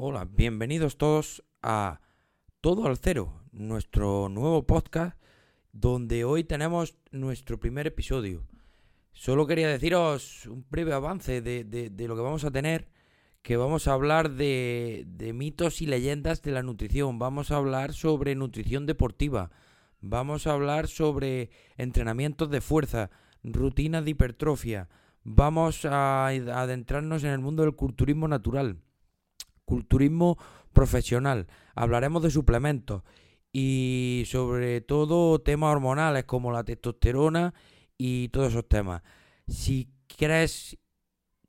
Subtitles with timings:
[0.00, 2.00] Hola, bienvenidos todos a
[2.60, 5.20] Todo al Cero, nuestro nuevo podcast
[5.72, 8.46] donde hoy tenemos nuestro primer episodio.
[9.10, 12.86] Solo quería deciros un breve avance de, de, lo que vamos a tener,
[13.42, 17.92] que vamos a hablar de, de mitos y leyendas de la nutrición, vamos a hablar
[17.92, 19.50] sobre nutrición deportiva,
[20.00, 23.10] vamos a hablar sobre entrenamientos de fuerza,
[23.42, 24.88] rutinas de hipertrofia,
[25.24, 28.78] vamos a adentrarnos en el mundo del culturismo natural,
[29.68, 30.38] culturismo
[30.72, 33.02] profesional, hablaremos de suplementos
[33.52, 37.54] y sobre todo temas hormonales como la testosterona
[37.98, 39.02] y todos esos temas.
[39.46, 40.78] Si crees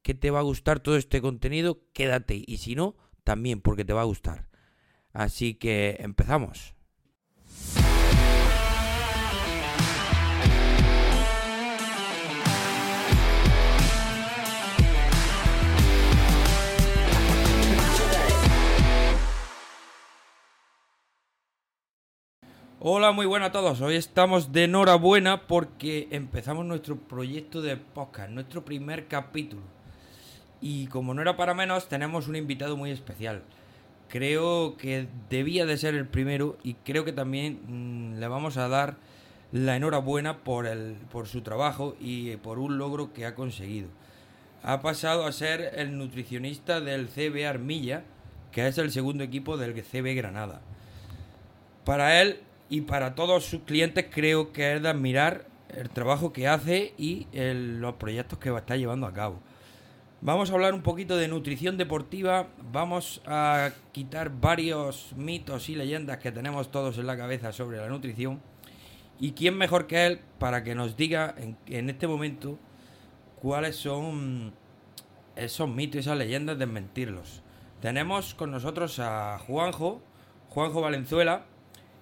[0.01, 3.93] que te va a gustar todo este contenido, quédate y si no, también porque te
[3.93, 4.47] va a gustar.
[5.13, 6.75] Así que empezamos.
[22.81, 23.81] Hola, muy buenas a todos.
[23.81, 29.63] Hoy estamos de enhorabuena porque empezamos nuestro proyecto de podcast, nuestro primer capítulo.
[30.61, 33.43] Y como no era para menos, tenemos un invitado muy especial.
[34.07, 38.69] Creo que debía de ser el primero y creo que también mm, le vamos a
[38.69, 38.95] dar
[39.51, 43.89] la enhorabuena por, el, por su trabajo y por un logro que ha conseguido.
[44.63, 48.03] Ha pasado a ser el nutricionista del CB Armilla,
[48.53, 50.61] que es el segundo equipo del CB Granada.
[51.83, 52.39] Para él
[52.69, 57.27] y para todos sus clientes creo que es de admirar el trabajo que hace y
[57.33, 59.39] los proyectos que va a estar llevando a cabo.
[60.21, 66.17] Vamos a hablar un poquito de nutrición deportiva, vamos a quitar varios mitos y leyendas
[66.17, 68.41] que tenemos todos en la cabeza sobre la nutrición.
[69.17, 72.59] ¿Y quién mejor que él para que nos diga en, en este momento
[73.41, 74.53] cuáles son
[75.35, 77.41] esos mitos y esas leyendas, desmentirlos?
[77.81, 80.01] Tenemos con nosotros a Juanjo,
[80.49, 81.45] Juanjo Valenzuela,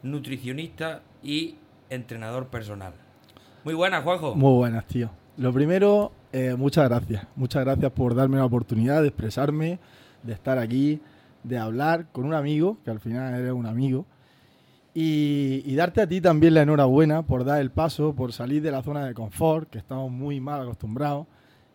[0.04, 1.56] nutricionista y
[1.90, 2.94] entrenador personal.
[3.64, 4.36] Muy buenas, Juanjo.
[4.36, 5.10] Muy buenas, tío.
[5.38, 7.28] Lo primero, eh, muchas gracias.
[7.36, 9.80] Muchas gracias por darme la oportunidad de expresarme,
[10.24, 11.02] de estar aquí,
[11.44, 14.06] de hablar con un amigo, que al final eres un amigo.
[14.94, 18.82] Y, darte a ti también la enhorabuena por dar el paso, por salir de la
[18.82, 21.28] zona de confort, que estamos muy mal acostumbrados,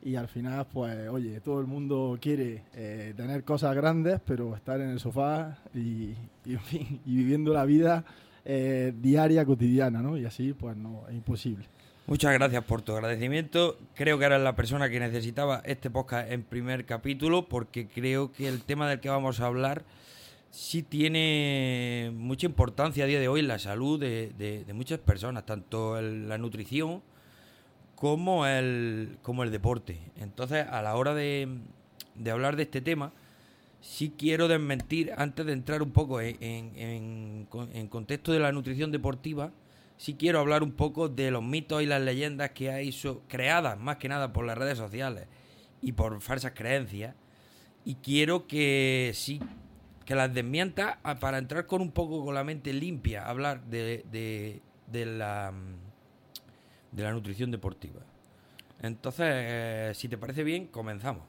[0.03, 4.81] y al final, pues, oye, todo el mundo quiere eh, tener cosas grandes, pero estar
[4.81, 6.15] en el sofá y,
[7.05, 8.05] viviendo la vida
[8.45, 10.17] eh, diaria, cotidiana, ¿no?
[10.17, 11.67] Y así, pues, no, es imposible.
[12.07, 13.79] Muchas gracias por tu agradecimiento.
[13.95, 18.49] Creo que eres la persona que necesitaba este podcast en primer capítulo, porque creo que
[18.49, 19.85] el tema del que vamos a hablar
[20.51, 25.99] sí tiene mucha importancia a día de hoy en la salud de, muchas personas, tanto
[25.99, 27.03] en la nutrición,
[27.95, 29.99] como el, como el deporte.
[30.21, 31.49] Entonces, a la hora de,
[32.31, 33.13] hablar de este tema,
[33.83, 39.53] sí quiero desmentir, antes de entrar un poco en, en, contexto de la nutrición deportiva,
[39.99, 42.97] sí quiero hablar un poco de los mitos y las leyendas que hay
[43.29, 45.27] creadas más que nada por las redes sociales
[45.83, 47.15] y por falsas creencias.
[47.85, 49.41] Y quiero que sí,
[50.07, 55.07] que las desmienta para entrar con un poco con la mente limpia, hablar de, de
[55.07, 55.53] la
[56.93, 58.01] de la nutrición deportiva.
[58.81, 61.25] Entonces, eh, si te parece bien, comenzamos.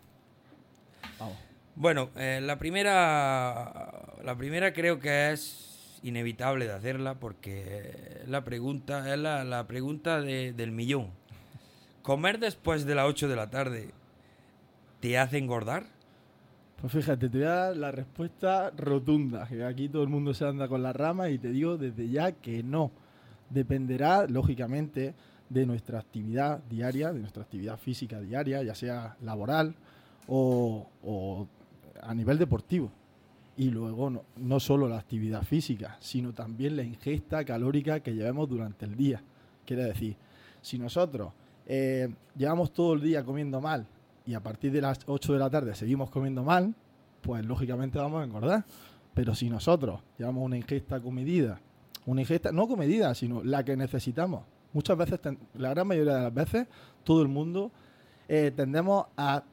[1.20, 1.53] Vamos.
[1.76, 9.14] Bueno, eh, la primera la primera creo que es inevitable de hacerla porque la pregunta
[9.14, 11.10] es la, pregunta del millón.
[12.02, 13.90] ¿Comer después de las 8 de la tarde
[15.02, 15.84] te hace engordar?
[16.80, 20.46] Pues fíjate, te voy a dar la respuesta rotunda, que aquí todo el mundo se
[20.46, 22.92] anda con la rama y te digo desde ya que no.
[23.50, 25.14] Dependerá, lógicamente,
[25.50, 29.76] de nuestra actividad diaria, de nuestra actividad física diaria, ya sea laboral
[30.28, 31.48] o,
[32.02, 32.92] a nivel deportivo.
[33.56, 38.50] Y luego no, no, solo la actividad física, sino también la ingesta calórica que llevemos
[38.50, 39.22] durante el día.
[39.66, 40.16] Quiere decir,
[40.62, 41.32] si nosotros
[41.68, 43.86] eh, llevamos todo el día comiendo mal
[44.26, 46.74] y a partir de las 8 de la tarde seguimos comiendo mal,
[47.22, 48.66] pues lógicamente vamos a engordar.
[49.14, 51.62] Pero si nosotros llevamos una ingesta comedida,
[52.08, 54.44] una ingesta no comedida, sino la que necesitamos
[54.74, 55.20] muchas veces,
[55.54, 56.68] la gran mayoría de las veces,
[57.04, 57.72] todo el mundo
[58.28, 59.44] eh, tendemos a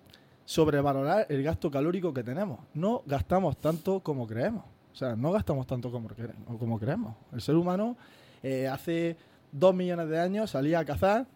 [0.51, 2.59] sobrevalorar el gasto calórico que tenemos.
[2.75, 4.65] No gastamos tanto como creemos.
[4.93, 7.15] O sea, no gastamos tanto como, creemos.
[7.33, 7.97] El ser humano
[8.43, 9.17] eh, hace
[9.53, 11.29] dos millones de años salía a cazar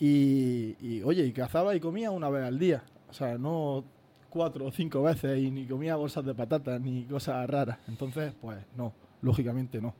[0.00, 2.82] y, oye, y cazaba y comía una vez al día.
[3.10, 3.84] O sea, no
[4.30, 7.76] cuatro o cinco veces y ni comía bolsas de patatas ni cosas raras.
[7.88, 9.94] Entonces, pues no, lógicamente no.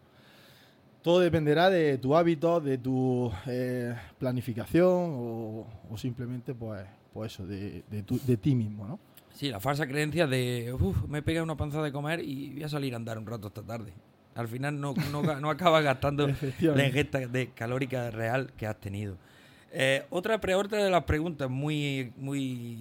[1.02, 5.66] Todo dependerá de tu hábito, de tu eh, planificación o,
[5.96, 8.98] simplemente, pues, pues eso, de, de, ti mismo, ¿no?
[9.34, 12.68] Sí, la falsa creencia de, uff, me pega una panza de comer y voy a
[12.68, 13.92] salir a andar un rato esta tarde.
[14.34, 16.26] Al final no, no, no acabas gastando
[16.60, 19.16] la ingesta de calórica real que has tenido.
[19.72, 22.78] Eh, otra, pre- otra de las preguntas muy, muy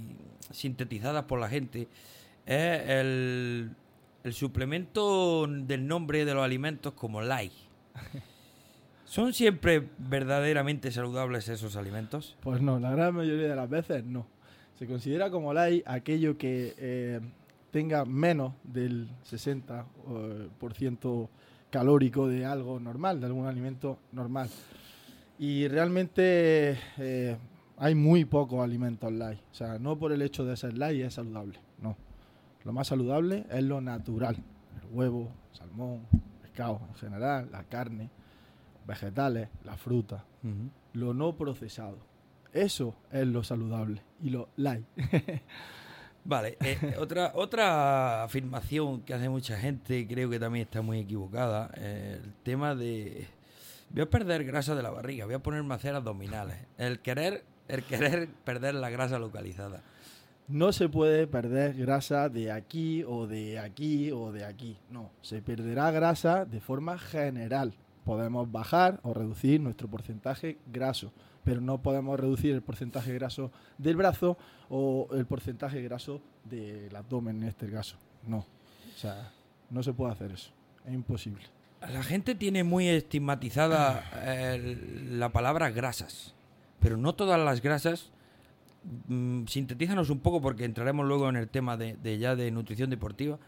[0.52, 1.88] sintetizadas por la gente
[2.46, 3.72] es el,
[4.24, 7.52] el suplemento del nombre de los alimentos como LAI.
[9.12, 12.38] ¿Son siempre verdaderamente saludables esos alimentos?
[12.40, 14.26] Pues no, la gran mayoría de las veces no.
[14.80, 17.20] Se considera como light aquello que eh,
[17.72, 21.30] tenga menos del 60% eh, por ciento
[21.70, 24.50] calórico de algo normal, de algún alimento normal.
[25.38, 27.36] Y realmente eh,
[27.80, 29.42] hay muy pocos alimentos light.
[29.52, 31.98] O sea, no por el hecho de ser light es saludable, no.
[32.64, 34.38] Lo más saludable es lo natural.
[34.82, 36.04] El huevo, salmón,
[36.42, 38.10] pescado en general, la carne,
[38.92, 40.26] vegetales, la fruta
[40.94, 41.98] lo no procesado.
[42.52, 44.86] Eso es lo saludable y lo light.
[46.24, 51.72] Vale, eh, otra, otra afirmación que hace mucha gente, creo que también está muy equivocada,
[51.78, 53.28] eh, el tema de
[53.90, 56.58] voy a perder grasa de la barriga, voy a ponerme a hacer abdominales.
[56.78, 59.82] El querer, el querer perder la grasa localizada.
[60.48, 64.78] No se puede perder grasa de aquí o de aquí o de aquí.
[64.90, 67.74] No, se perderá grasa de forma general.
[68.06, 71.12] Podemos bajar o reducir nuestro porcentaje graso,
[71.44, 74.38] pero no podemos reducir el porcentaje graso del brazo
[74.70, 77.98] o el porcentaje graso del abdomen en este caso.
[78.26, 79.32] No, o sea,
[79.70, 80.52] no se puede hacer eso.
[80.86, 81.44] Es imposible.
[81.82, 84.04] La gente tiene muy estigmatizada
[85.10, 86.36] la palabra grasas,
[86.80, 88.12] pero no todas las grasas.
[89.08, 92.90] mm, sintetízanos un poco porque entraremos luego en el tema de, de ya de nutrición
[92.90, 93.40] deportiva,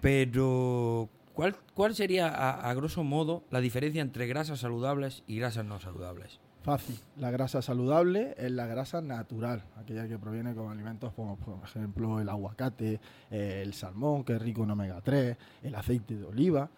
[0.00, 5.80] pero ¿cuál, cuál sería a, grosso modo la diferencia entre grasas saludables y grasas no
[5.80, 6.40] saludables?
[6.62, 6.98] Fácil.
[7.18, 12.20] La grasa saludable es la grasa natural, aquella que proviene con alimentos como, por ejemplo,
[12.20, 13.00] el aguacate,
[13.30, 16.70] eh, el salmón, que es rico en omega 3, el aceite de oliva.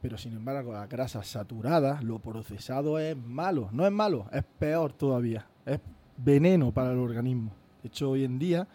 [0.00, 3.68] Pero sin embargo, las grasas saturadas, lo procesado es malo.
[3.72, 5.46] No es malo, es peor todavía.
[5.66, 5.80] Es
[6.16, 7.52] veneno para el organismo.
[7.82, 8.66] De hecho, hoy en día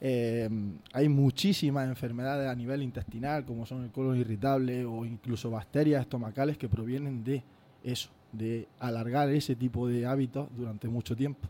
[0.00, 0.48] eh,
[0.92, 6.56] hay muchísimas enfermedades a nivel intestinal, como son el colon irritable o incluso bacterias estomacales
[6.56, 7.42] que provienen de
[7.82, 11.48] eso, de alargar ese tipo de hábitos durante mucho tiempo.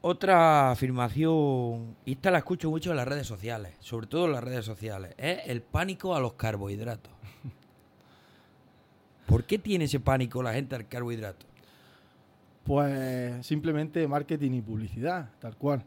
[0.00, 4.44] Otra afirmación, y esta la escucho mucho en las redes sociales, sobre todo en las
[4.44, 7.12] redes sociales, es el pánico a los carbohidratos.
[9.26, 11.46] ¿Por qué tiene ese pánico la gente al carbohidrato?
[12.64, 15.84] Pues simplemente marketing y publicidad, tal cual.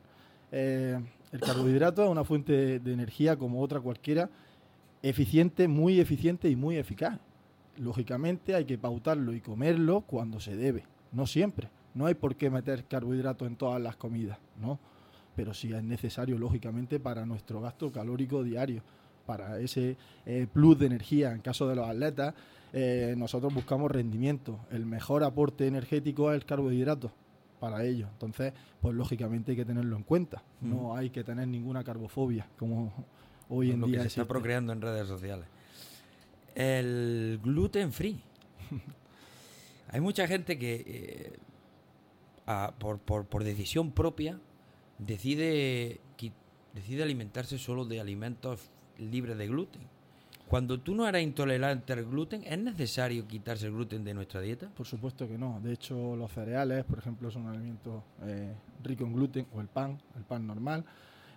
[0.51, 0.99] Eh,
[1.31, 4.29] el carbohidrato es una fuente de energía como otra cualquiera,
[5.01, 7.19] eficiente, muy eficiente y muy eficaz.
[7.77, 11.69] Lógicamente hay que pautarlo y comerlo cuando se debe, no siempre.
[11.93, 14.79] No hay por qué meter carbohidratos en todas las comidas, ¿no?
[15.35, 18.81] Pero sí es necesario, lógicamente, para nuestro gasto calórico diario,
[19.25, 21.33] para ese eh, plus de energía.
[21.33, 22.33] En caso de los atletas,
[22.73, 24.59] eh, nosotros buscamos rendimiento.
[24.71, 27.11] El mejor aporte energético es el carbohidrato
[27.59, 28.07] para ello.
[28.13, 30.43] Entonces, pues lógicamente hay que tenerlo en cuenta.
[30.61, 32.93] No hay que tener ninguna carbofobia, como
[33.49, 35.47] hoy en lo que día se está procreando en redes sociales.
[36.55, 38.19] El gluten free.
[39.89, 41.39] Hay mucha gente que, eh,
[42.45, 44.39] a- por, por- por decisión propia,
[44.97, 46.01] decide,
[46.73, 49.81] decide alimentarse solo de alimentos libres de gluten.
[50.47, 54.69] Cuando tú no eres intolerante al gluten, ¿es necesario quitarse el gluten de nuestra dieta?
[54.69, 55.59] Por supuesto que no.
[55.61, 59.67] De hecho, los cereales, por ejemplo, son un alimento eh, rico en gluten, o el
[59.67, 60.85] pan, el pan normal,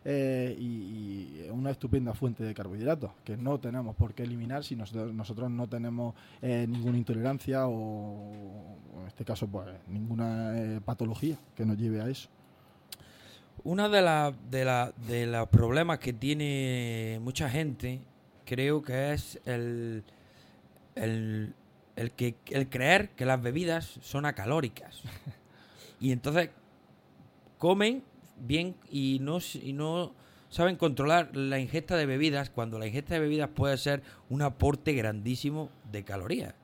[0.04, 4.76] eh, y, y una estupenda fuente de carbohidratos que no tenemos por qué eliminar si
[4.76, 8.32] nosotros, nosotros no tenemos eh, ninguna intolerancia o,
[9.00, 12.28] en este caso, pues ninguna eh, patología que nos lleve a eso.
[13.64, 18.00] Una de, la- de, la- de los problemas que tiene mucha gente,
[18.50, 20.02] creo que es el,
[20.96, 21.54] el,
[21.94, 25.02] el que, el creer que las bebidas son acalóricas.
[26.02, 26.48] Y entonces
[27.58, 28.02] comen
[28.38, 30.14] bien y no, y no
[30.48, 34.94] saben controlar la ingesta de bebidas cuando la ingesta de bebidas puede ser un aporte
[34.94, 36.54] grandísimo de calorías.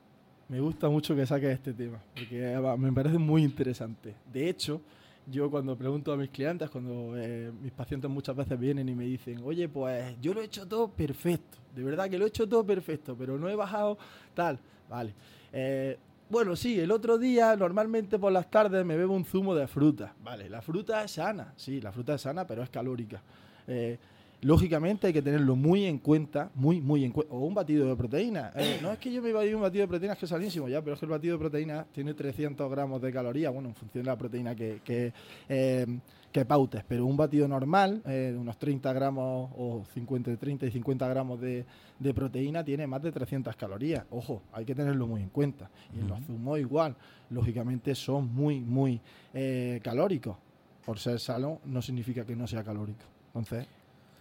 [0.49, 4.15] Me gusta mucho que saques este tema, porque eh, me parece muy interesante.
[4.33, 4.81] De hecho,
[5.29, 9.03] yo cuando pregunto a mis clientes, cuando eh, mis pacientes muchas veces vienen y me
[9.05, 12.47] dicen, oye, pues yo lo he hecho todo perfecto, de verdad que lo he hecho
[12.47, 13.97] todo perfecto, pero no he bajado
[14.33, 15.13] tal, vale.
[15.51, 15.97] Eh,
[16.29, 20.13] bueno, sí, el otro día normalmente por las tardes me bebo un zumo de fruta,
[20.23, 23.21] vale, la fruta es sana, sí, la fruta es sana, pero es calórica.
[23.67, 23.97] Eh,
[24.41, 27.33] lógicamente hay que tenerlo muy en cuenta, muy, muy en cuenta.
[27.33, 28.51] O un batido de proteína.
[28.55, 30.29] Eh, no es que yo me iba a ir un batido de proteínas que es
[30.29, 33.69] salísimo, ya, pero es que el batido de proteínas tiene 300 gramos de calorías, bueno,
[33.69, 35.13] en función de la proteína que, que,
[35.49, 35.99] eh,
[36.31, 41.07] que pautes, pero un batido normal, eh, unos 30 gramos o 50, 30 y 50
[41.07, 41.65] gramos de,
[41.99, 44.05] de proteína, tiene más de 300 calorías.
[44.11, 45.69] Ojo, hay que tenerlo muy en cuenta.
[45.95, 46.95] Y en los zumos igual,
[47.29, 49.01] lógicamente son muy, muy
[49.33, 50.37] eh, calóricos.
[50.85, 53.03] Por ser salo no significa que no sea calórico.
[53.27, 53.67] Entonces,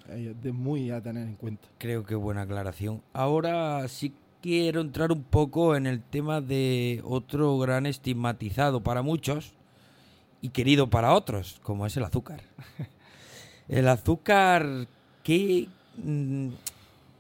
[0.09, 1.69] de muy a tener en cuenta.
[1.79, 3.03] Creo que buena aclaración.
[3.13, 9.55] Ahora sí quiero entrar un poco en el tema de otro gran estigmatizado para muchos
[10.41, 12.43] y querido para otros, como es el azúcar.
[13.69, 14.87] El azúcar,
[15.25, 16.51] ¿qué, mm,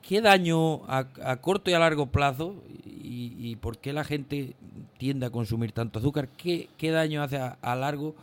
[0.00, 1.04] qué daño a,
[1.40, 4.54] corto y a largo plazo y, por qué la gente
[4.96, 6.28] tiende a consumir tanto azúcar?
[6.28, 8.14] ¿Qué, qué daño hace a, largo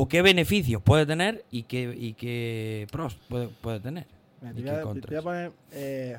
[0.00, 4.06] o qué beneficios puede tener y qué, y qué pros puede, puede tener?
[4.40, 6.16] te, voy a, poner eh,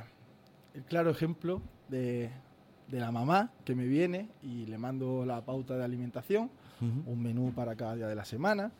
[0.75, 2.29] el claro ejemplo de,
[2.87, 7.53] de la mamá que me viene y le mando la pauta de alimentación un menú
[7.53, 8.71] para cada día de la semana,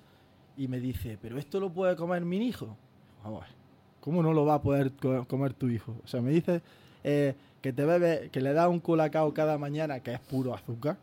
[0.58, 2.76] y me dice, pero esto lo puede comer mi hijo.
[3.24, 3.48] Vamos a
[4.00, 4.92] ¿cómo no lo va a poder
[5.28, 5.96] comer tu hijo?
[6.04, 6.62] O sea, me dice
[7.04, 10.98] eh, que te bebe, que le da un colacao cada mañana que es puro azúcar.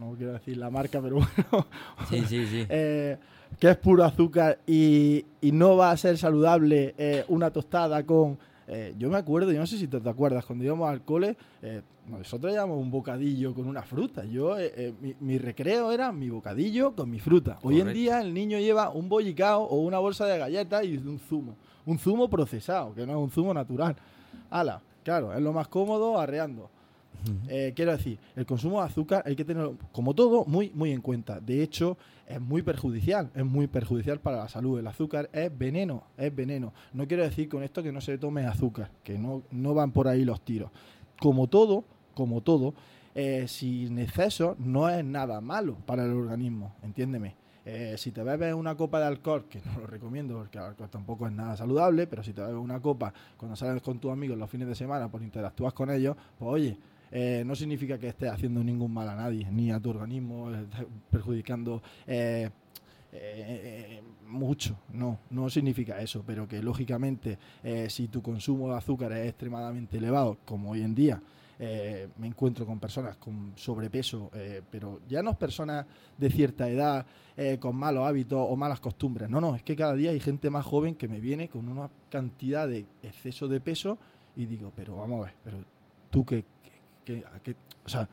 [0.00, 1.16] No quiero decir la marca, pero
[1.50, 1.66] bueno.
[2.08, 2.66] Sí, sí, sí.
[2.68, 3.16] Eh,
[3.58, 8.38] que es puro azúcar y, no va a ser saludable eh, una tostada con
[8.72, 11.82] eh, yo me acuerdo, yo no sé si te, acuerdas, cuando íbamos al cole, eh,
[12.06, 14.24] nosotros llevamos un bocadillo con una fruta.
[14.24, 17.58] Yo, eh, mi, recreo era mi bocadillo con mi fruta.
[17.62, 21.18] Hoy en día el niño lleva un bollicao o una bolsa de galletas y un
[21.18, 21.56] zumo.
[21.84, 23.96] Un zumo procesado, que no es un zumo natural.
[24.50, 26.70] Ala, claro, es lo más cómodo arreando.
[27.48, 31.00] Eh, quiero decir, el consumo de azúcar hay que tenerlo, como todo, muy, muy en
[31.00, 31.40] cuenta.
[31.40, 34.78] De hecho, es muy perjudicial, es muy perjudicial para la salud.
[34.78, 36.72] El azúcar es veneno, es veneno.
[36.92, 40.08] No quiero decir con esto que no se tome azúcar, que no, no van por
[40.08, 40.70] ahí los tiros.
[41.20, 42.74] Como todo, como todo,
[43.14, 47.34] eh, sin exceso no es nada malo para el organismo, entiéndeme.
[47.64, 50.88] Eh, si te bebes una copa de alcohol, que no lo recomiendo porque el alcohol
[50.88, 54.38] tampoco es nada saludable, pero si te bebes una copa cuando sales con tus amigos
[54.38, 56.78] los fines de semana, por pues interactúas con ellos, pues oye,
[57.12, 60.50] eh, no significa que estés haciendo ningún mal a nadie, ni a tu organismo,
[61.10, 62.48] perjudicando eh,
[63.12, 64.78] eh, mucho.
[64.92, 67.38] No, no significa eso, pero que lógicamente
[67.88, 71.20] si tu consumo de azúcar es extremadamente elevado, como hoy en día,
[71.58, 74.30] me encuentro con personas con sobrepeso,
[74.70, 75.84] pero ya no es personas
[76.16, 77.04] de cierta edad,
[77.58, 79.28] con malos hábitos o malas costumbres.
[79.28, 81.90] No, no, es que cada día hay gente más joven que me viene con una
[82.08, 83.98] cantidad de exceso de peso
[84.36, 85.58] y digo, pero vamos a ver, pero
[86.10, 86.24] tú
[87.14, 88.08] qué, ¿Qué, o sea,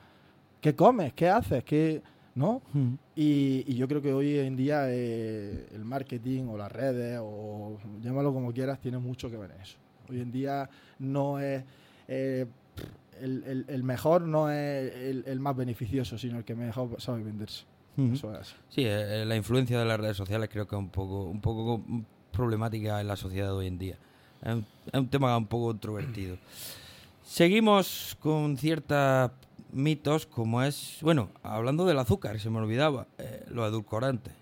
[0.62, 1.14] ¿qué comes?
[1.14, 1.64] ¿Qué haces?
[1.64, 2.02] ¿Qué,
[2.38, 2.62] ¿no?
[2.72, 2.94] Hmm.
[3.16, 8.32] Y, yo creo que hoy en día eh, el marketing o las redes, o llámalo
[8.32, 9.78] como quieras, tiene mucho que ver en eso.
[10.10, 11.64] Hoy en día no es...
[12.08, 12.46] Eh,
[13.20, 14.94] el, mejor no es
[15.26, 17.66] el, más beneficioso, sino el que mejor sabe venderse.
[17.96, 18.14] Hmm.
[18.14, 21.24] Eso es Sí, eh, la influencia de las redes sociales creo que es un poco,
[21.24, 21.82] un poco
[22.32, 23.98] problemática en la sociedad de hoy en día.
[24.44, 26.38] Es un, es un tema un poco controvertido.
[27.28, 29.32] Seguimos con ciertos
[29.74, 34.34] mitos como es, bueno, hablando del azúcar, se me olvidaba, eh, los edulcorantes.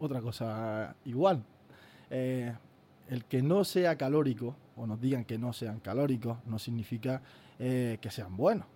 [0.00, 1.44] Otra cosa igual,
[2.10, 2.52] eh,
[3.08, 7.22] el que no sea calórico, o nos digan que no sean calóricos, no significa
[7.60, 8.66] eh, que sean buenos.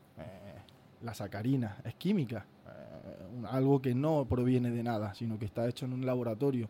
[1.03, 2.47] la sacarina es química,
[3.51, 6.69] algo que no proviene de nada, sino que está hecho en un laboratorio.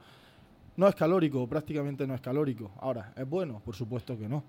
[0.79, 2.71] No es calórico, prácticamente no es calórico.
[2.81, 3.61] Ahora, ¿es bueno?
[3.63, 4.43] Por supuesto que no.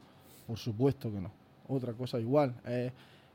[0.47, 2.55] Por supuesto que no otra cosa igual.
[2.65, 2.91] Es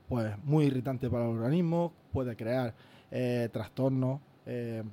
[0.07, 2.73] pues, muy irritante para el organismo, puede crear
[3.11, 4.21] eh, trastornos.
[4.45, 4.83] Eh,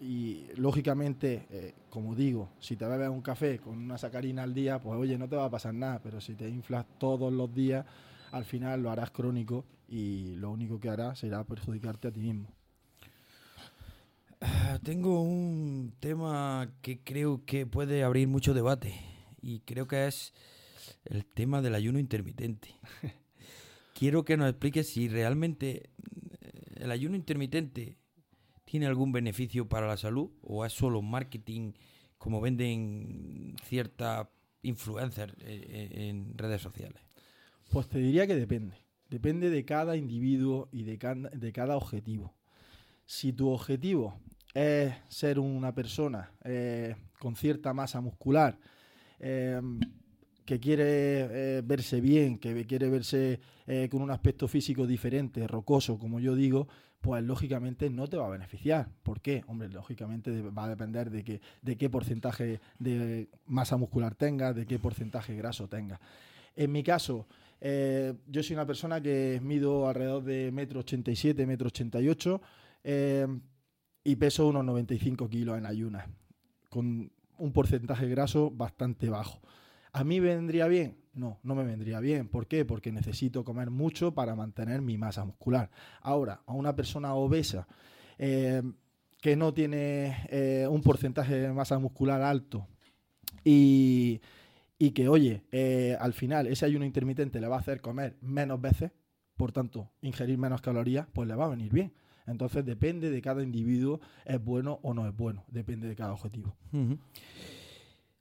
[0.00, 4.78] y lógicamente, eh, como digo, si te bebes un café con una sacarina al día,
[4.80, 7.84] pues oye, no te va a pasar nada, pero si te inflas todos los días,
[8.30, 12.48] al final lo harás crónico y lo único que hará será perjudicarte a ti mismo.
[14.40, 18.94] Ah, tengo un tema que creo que puede abrir mucho debate
[19.42, 20.32] y creo que es
[21.08, 22.68] el tema del ayuno intermitente.
[23.94, 25.90] Quiero que nos explique si realmente
[26.40, 27.98] eh, el ayuno intermitente
[28.64, 31.72] tiene algún beneficio para la salud o es solo marketing
[32.18, 34.28] como venden ciertas
[34.62, 37.02] influencers eh, eh, en redes sociales.
[37.70, 38.76] Pues te diría que depende.
[39.08, 42.34] Depende de cada individuo y de cada, de cada objetivo.
[43.06, 44.20] Si tu objetivo
[44.52, 46.30] es ser una persona
[47.18, 48.58] con cierta masa muscular,
[50.48, 55.98] que quiere eh, verse bien, que quiere verse eh, con un aspecto físico diferente, rocoso,
[55.98, 56.68] como yo digo,
[57.02, 58.88] pues lógicamente no te va a beneficiar.
[59.02, 59.44] ¿Por qué?
[59.46, 65.36] Hombre, lógicamente va a depender de, qué porcentaje de masa muscular tenga, de qué porcentaje
[65.36, 66.00] graso tenga.
[66.56, 67.26] En mi caso,
[67.60, 72.40] eh, yo soy una persona que mido alrededor de metro 87, metro 88
[74.02, 76.08] y peso unos 95 kilos en ayunas.
[76.70, 79.42] con un porcentaje graso bastante bajo.
[79.92, 80.98] ¿A mí vendría bien?
[81.14, 82.28] No, no me vendría bien.
[82.28, 82.64] ¿Por qué?
[82.64, 85.70] Porque necesito comer mucho para mantener mi masa muscular.
[86.00, 87.66] Ahora, a una persona obesa
[88.18, 88.62] eh,
[89.20, 92.68] que no tiene eh, un porcentaje de masa muscular alto
[93.44, 94.20] y,
[94.94, 98.92] que, oye, eh, al final ese ayuno intermitente le va a hacer comer menos veces,
[99.36, 101.92] por tanto, ingerir menos calorías, pues le va a venir bien.
[102.26, 106.56] Entonces depende de cada individuo, es bueno o no es bueno, depende de cada objetivo.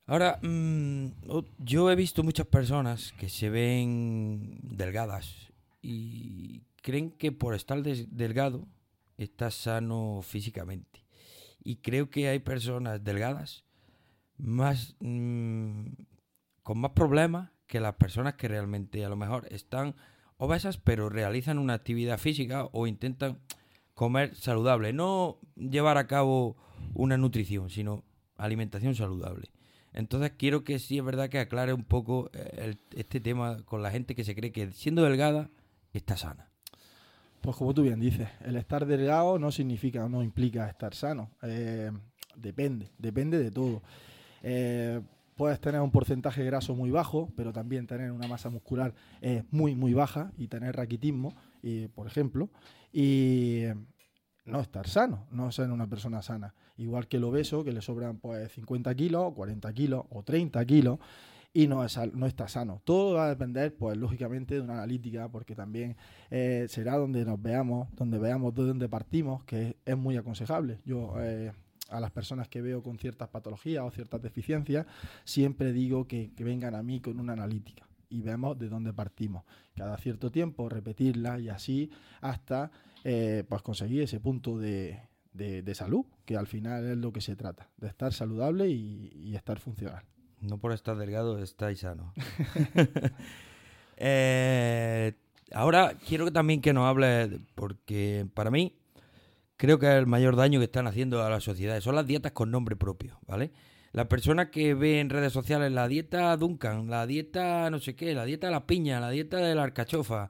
[0.08, 1.08] Ahora, mm,
[1.58, 8.66] yo he visto muchas personas que se ven delgadas y creen que por estar delgado
[9.18, 11.04] estás sano físicamente.
[11.62, 13.66] Y creo que hay personas delgadas
[14.38, 15.88] más mm,
[16.64, 19.96] con más problemas que las personas que realmente a lo mejor están
[20.38, 23.40] obesas pero realizan una actividad física o intentan
[23.94, 26.56] comer saludable, no llevar a cabo
[26.94, 28.06] una nutrición, sino
[28.38, 29.50] alimentación saludable.
[29.98, 33.90] Entonces quiero que sí es verdad que aclare un poco eh, este tema con la
[33.90, 35.50] gente que se cree que siendo delgada
[35.92, 36.52] está sana.
[37.42, 41.32] Pues como tú bien dices, el estar delgado no significa, no implica estar sano.
[41.42, 41.92] Eh,
[42.36, 43.82] depende, depende de todo.
[44.44, 45.02] Eh,
[45.36, 48.94] puedes tener un porcentaje graso muy bajo, pero también tener una masa muscular
[49.50, 51.36] muy, muy baja y tener raquitismo,
[51.96, 52.52] por ejemplo,
[52.94, 53.64] y
[54.46, 56.54] no estar sano, no ser una persona sana.
[56.78, 61.00] Igual que el obeso, que le sobran pues 50 kilos, 40 kilos o 30 kilos
[61.54, 62.82] y no, es, no está sano.
[62.84, 65.96] Todo va a depender, pues lógicamente, de una analítica, porque también
[66.30, 70.78] eh, será donde nos veamos, donde veamos de dónde partimos, que es, muy aconsejable.
[70.86, 71.52] Yo eh,
[71.90, 74.86] a las personas que veo con ciertas patologías o ciertas deficiencias,
[75.24, 79.44] siempre digo que, vengan a mí con una analítica y vemos de dónde partimos.
[79.76, 81.90] Cada cierto tiempo repetirla y así
[82.22, 82.70] hasta
[83.04, 85.00] eh, pues conseguir ese punto de,
[85.38, 89.60] de, salud, que al final es lo que se trata, de estar saludable y, estar
[89.60, 90.04] funcional.
[90.42, 92.14] No por estar delgado estáis sano.
[94.00, 95.14] Eh,
[95.52, 98.76] ahora quiero también que nos hable, porque para mí
[99.58, 102.52] creo que el mayor daño que están haciendo a la sociedad son las dietas con
[102.52, 103.52] nombre propio, ¿vale?
[103.94, 108.14] La persona que ve en redes sociales la dieta Duncan, la dieta no sé qué,
[108.14, 110.30] la dieta de la piña, la dieta de la alcachofa,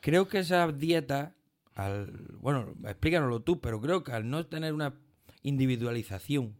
[0.00, 1.32] creo que esas dietas
[2.38, 4.94] bueno, explícanoslo tú, pero creo que al no tener una
[5.42, 6.56] individualización,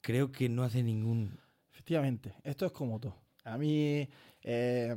[0.00, 1.38] creo que no hace ningún...
[1.72, 3.16] Efectivamente, esto es como todo.
[3.44, 4.08] A mí,
[4.42, 4.96] eh,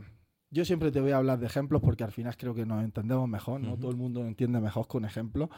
[0.51, 3.27] yo siempre te voy a hablar de ejemplos porque al final creo que nos entendemos
[3.27, 3.77] mejor, ¿no?
[3.77, 5.49] Todo el mundo entiende mejor con ejemplos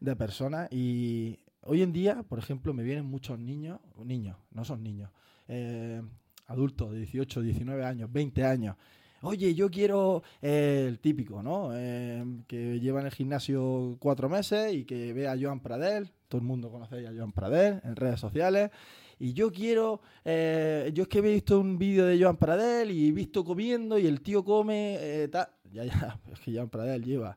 [0.00, 4.82] de personas y hoy en día, por ejemplo, me vienen muchos niños, niños, no son
[4.82, 5.10] niños,
[5.48, 6.02] eh,
[6.46, 8.76] adultos de 18, 19 años, 20 años,
[9.24, 11.70] oye, yo quiero eh, el típico, ¿no?
[11.72, 16.40] Eh, que lleva en el gimnasio cuatro meses y que ve a Joan Pradel, todo
[16.40, 18.70] el mundo conoce a Joan Pradel en redes sociales,
[19.18, 23.08] y yo quiero, eh, yo es que he visto un vídeo de Joan Pradel y
[23.08, 27.36] he visto comiendo y el tío come, tal, ya, ya, es que Joan Pradel lleva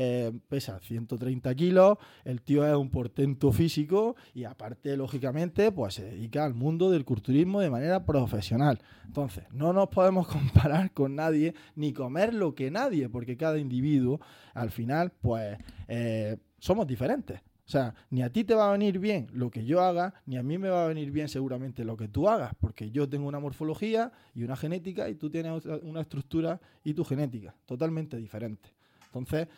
[0.00, 6.04] eh, pesa 130 kilos, el tío es un portento físico y aparte, lógicamente, pues se
[6.04, 8.78] dedica al mundo del culturismo de manera profesional.
[9.06, 14.20] Entonces, no nos podemos comparar con nadie ni comer lo que nadie, porque cada individuo,
[14.54, 15.58] al final, pues
[15.88, 17.40] eh, somos diferentes.
[17.40, 20.36] O sea, ni a ti te va a venir bien lo que yo haga, ni
[20.36, 23.26] a mí me va a venir bien seguramente lo que tú hagas, porque yo tengo
[23.26, 28.70] una morfología y una genética y tú tienes una estructura y tu genética totalmente diferente.
[29.06, 29.48] Entonces,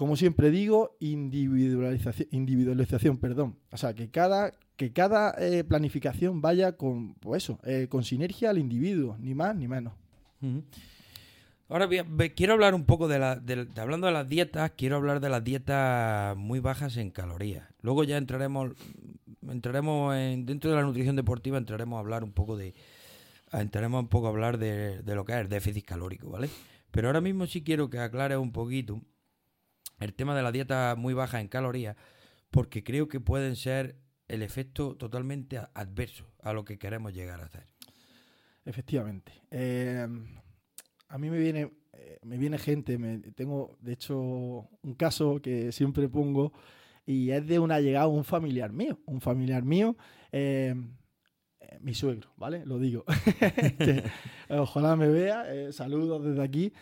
[0.00, 3.58] como siempre digo, individualización, individualización perdón.
[3.70, 8.48] O sea, que cada, que cada eh, planificación vaya con, pues eso, eh, con sinergia
[8.48, 9.92] al individuo, ni más ni menos.
[11.68, 11.86] Ahora
[12.34, 13.42] quiero hablar un poco de, la,
[13.76, 17.68] hablando de las dietas, quiero hablar de las dietas muy bajas en calorías.
[17.82, 18.72] Luego ya entraremos,
[19.50, 22.72] entraremos en, dentro de la nutrición deportiva, entraremos a hablar un poco de,
[23.52, 26.48] entraremos un poco a hablar de, lo que es el déficit calórico, ¿vale?
[26.90, 29.02] Pero ahora mismo sí quiero que aclare un poquito
[30.00, 31.96] el tema de la dieta muy baja en calorías,
[32.50, 33.96] porque creo que pueden ser
[34.28, 37.66] el efecto totalmente adverso a lo que queremos llegar a hacer.
[38.64, 39.32] Efectivamente.
[39.50, 40.26] Em,
[41.08, 42.98] a mí me viene, eh, me viene gente,
[43.34, 46.52] tengo de hecho un caso que siempre pongo
[47.04, 49.96] y es de un allegado, un familiar mío, un familiar mío,
[50.30, 50.96] em,
[51.60, 52.64] eh, mi suegro, ¿vale?
[52.64, 53.04] Lo digo.
[54.48, 56.72] ojalá me vea, eh, saludos desde aquí.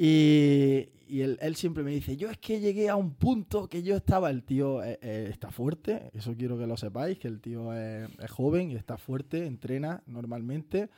[0.00, 0.90] Y,
[1.22, 4.44] él, siempre me dice, yo es que llegué a un punto que yo estaba, el
[4.44, 8.70] tío eh, eh, está fuerte, eso quiero que lo sepáis, que el tío es, joven
[8.70, 10.88] y está fuerte, entrena normalmente.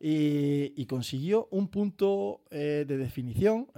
[0.00, 3.68] Y, consiguió un punto eh, de definición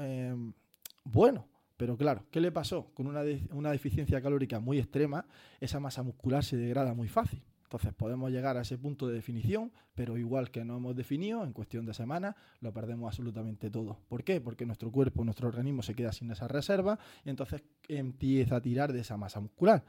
[1.04, 1.46] bueno.
[1.76, 2.90] Pero claro, ¿qué le pasó?
[2.94, 5.26] Con una, una deficiencia calórica muy extrema,
[5.60, 7.42] esa masa muscular se degrada muy fácil.
[7.66, 11.52] Entonces podemos llegar a ese punto de definición, pero igual que no hemos definido, en
[11.52, 13.98] cuestión de semanas lo perdemos absolutamente todo.
[14.08, 14.40] ¿Por qué?
[14.40, 18.92] Porque nuestro cuerpo, nuestro organismo se queda sin esa reserva y entonces empieza a tirar
[18.92, 19.82] de esa masa muscular.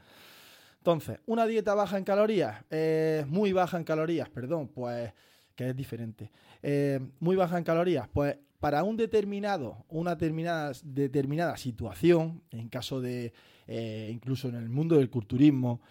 [0.79, 5.13] Entonces, una dieta baja en calorías, eh, muy baja en calorías, perdón, pues
[5.53, 6.31] que es diferente.
[6.63, 13.01] Eh, muy baja en calorías, pues para un determinado, una determinada, determinada situación, en caso
[13.01, 13.33] de,
[13.67, 15.81] eh, incluso en el mundo del culturismo,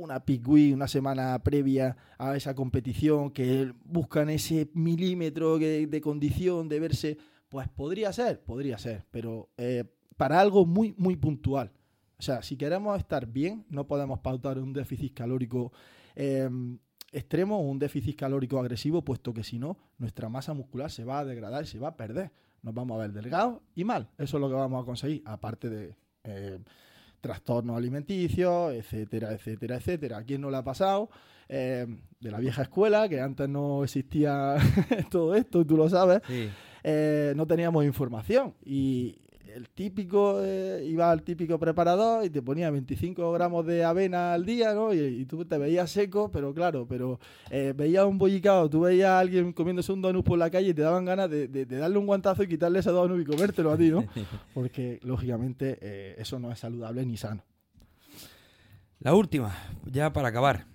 [0.00, 6.80] una peak una semana previa a esa competición, que buscan ese milímetro de, condición, de
[6.80, 9.84] verse, pues podría ser, podría ser, pero eh,
[10.16, 11.72] para algo muy, muy puntual.
[12.18, 15.72] O sea, si queremos estar bien, no podemos pautar un déficit calórico
[17.12, 21.20] extremo o un déficit calórico agresivo, puesto que si no, nuestra masa muscular se va
[21.20, 22.32] a degradar se va a perder.
[22.62, 24.10] Nos vamos a ver delgados y mal.
[24.18, 26.58] Eso es lo que vamos a conseguir, aparte de eh,
[27.20, 30.18] trastornos alimenticios, etcétera, etcétera, etcétera.
[30.18, 31.10] ¿A quién no le ha pasado?
[31.48, 31.86] Eh,
[32.20, 34.56] de la vieja escuela, que antes no existía
[35.10, 36.22] todo esto, tú lo sabes,
[36.84, 38.54] eh, no teníamos información.
[38.64, 39.18] Y
[39.54, 44.44] el típico, eh, iba al típico preparador y te ponía 25 gramos de avena al
[44.44, 44.92] día, ¿no?
[44.92, 47.18] Y, tú te veías seco, pero claro, pero
[47.50, 50.74] eh, veías un bollicado, tú veías a alguien comiéndose un donut por la calle y
[50.74, 53.90] te daban ganas de, darle un guantazo y quitarle ese donut y comértelo a ti,
[53.90, 54.04] ¿no?
[54.54, 57.44] Porque, lógicamente, eh, eso no es saludable ni sano.
[59.00, 60.66] La última, ya para acabar,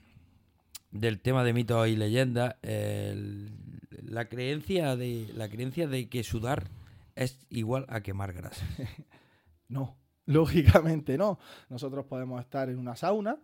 [0.91, 6.69] del tema de mitos y leyendas, la creencia de la creencia de que sudar
[7.15, 8.65] es igual a quemar grasa.
[9.67, 11.39] no, lógicamente no.
[11.69, 13.37] Nosotros podemos estar en una sauna,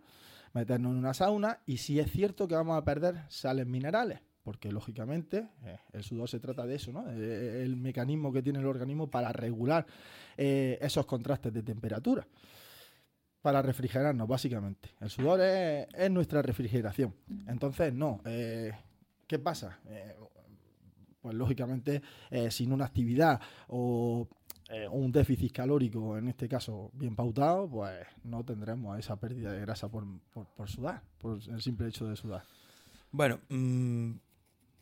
[0.53, 4.71] meternos en una sauna y si es cierto que vamos a perder sales minerales, porque
[4.71, 7.09] lógicamente eh, el sudor se trata de eso, ¿no?
[7.09, 9.85] Eh, eh, el mecanismo que tiene el organismo para regular
[10.37, 12.27] esos contrastes de temperatura.
[13.43, 14.89] Para refrigerarnos, básicamente.
[14.99, 17.13] El sudor es, es nuestra refrigeración.
[17.47, 18.21] Entonces, no.
[18.23, 19.79] ¿Qué pasa?
[21.21, 24.27] Pues lógicamente eh, sin una actividad o
[24.69, 29.59] eh, un déficit calórico, en este caso bien pautado, pues no tendremos esa pérdida de
[29.59, 30.05] grasa por,
[30.65, 32.43] sudar, por el simple hecho de sudar.
[33.11, 34.11] Bueno, mm,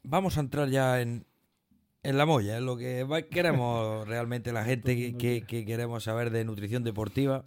[0.04, 1.26] vamos a entrar ya en,
[2.04, 6.46] en la molla, en lo que queremos realmente la gente que, que, queremos saber de
[6.46, 7.46] nutrición deportiva.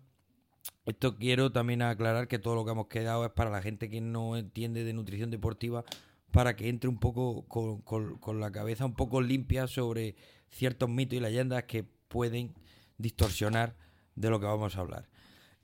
[0.84, 4.00] Esto quiero también aclarar que todo lo que hemos quedado es para la gente que
[4.00, 5.84] no entiende de nutrición deportiva
[6.32, 10.16] para que entre un poco con, la cabeza un poco limpia sobre
[10.48, 12.54] ciertos mitos y leyendas que pueden
[12.98, 13.76] distorsionar
[14.16, 15.08] de lo que vamos a hablar.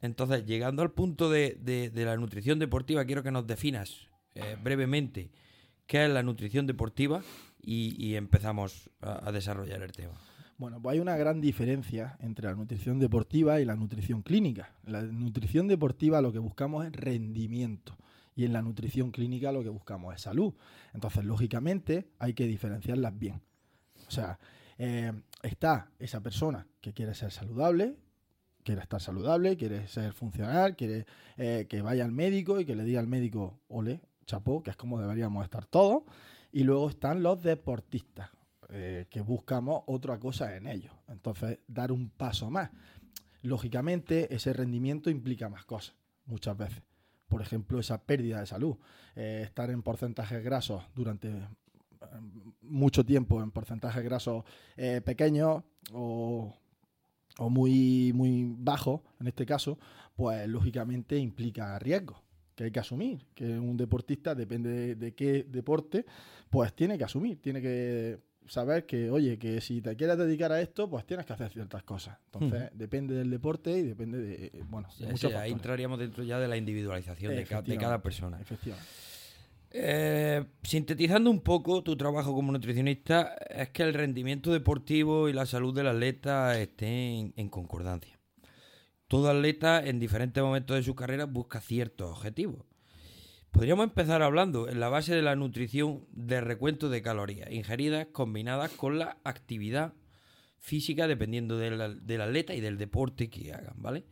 [0.00, 5.30] Entonces, llegando al punto de, la nutrición deportiva, quiero que nos definas eh, brevemente
[5.86, 7.22] qué es la nutrición deportiva
[7.60, 10.14] y, empezamos a, a, desarrollar el tema.
[10.58, 14.74] Bueno, pues hay una gran diferencia entre la nutrición deportiva y la nutrición clínica.
[14.84, 17.96] La nutrición deportiva lo que buscamos es rendimiento
[18.38, 20.54] y en la nutrición clínica lo que buscamos es salud.
[20.94, 23.42] Entonces, lógicamente, hay que diferenciarlas bien.
[24.06, 24.38] O sea,
[24.78, 27.96] eh, está esa persona que quiere ser saludable,
[28.62, 31.04] quiere estar saludable, quiere ser funcional, quiere
[31.36, 34.76] eh, que vaya al médico y que le diga al médico, ole, chapó, que es
[34.76, 36.04] como deberíamos estar todos.
[36.52, 38.30] Y luego están los deportistas,
[38.68, 40.94] eh, que buscamos otra cosa en ellos.
[41.08, 42.70] Entonces, dar un paso más.
[43.42, 46.87] Lógicamente, ese rendimiento implica más cosas, muchas veces
[47.28, 48.76] por ejemplo, esa pérdida de salud.
[49.14, 51.46] Eh, estar en porcentajes grasos durante eh,
[52.62, 54.44] mucho tiempo en porcentajes grasos
[54.76, 55.62] eh, pequeños
[55.92, 56.54] o,
[57.38, 59.78] muy, muy bajos, en este caso,
[60.16, 62.20] pues lógicamente implica riesgo
[62.56, 66.04] que hay que asumir, que un deportista, depende de, qué deporte,
[66.50, 70.60] pues tiene que asumir, tiene que saber que, oye, que si te quieres dedicar a
[70.60, 72.18] esto, pues tienes que hacer ciertas cosas.
[72.32, 74.88] Entonces, depende del deporte y depende de, bueno,
[75.36, 78.40] Ahí entraríamos dentro ya de la individualización de, cada persona.
[78.40, 78.88] Efectivamente.
[79.70, 85.44] Eh, sintetizando un poco tu trabajo como nutricionista, es que el rendimiento deportivo y la
[85.44, 88.18] salud del atleta estén en concordancia.
[89.08, 92.67] Todo atleta en diferentes momentos de su carrera busca ciertos objetivos.
[93.50, 98.70] Podríamos empezar hablando en la base de la nutrición de recuento de calorías ingeridas combinadas
[98.72, 99.94] con la actividad
[100.58, 104.04] física dependiendo del, atleta y del deporte que hagan, ¿vale?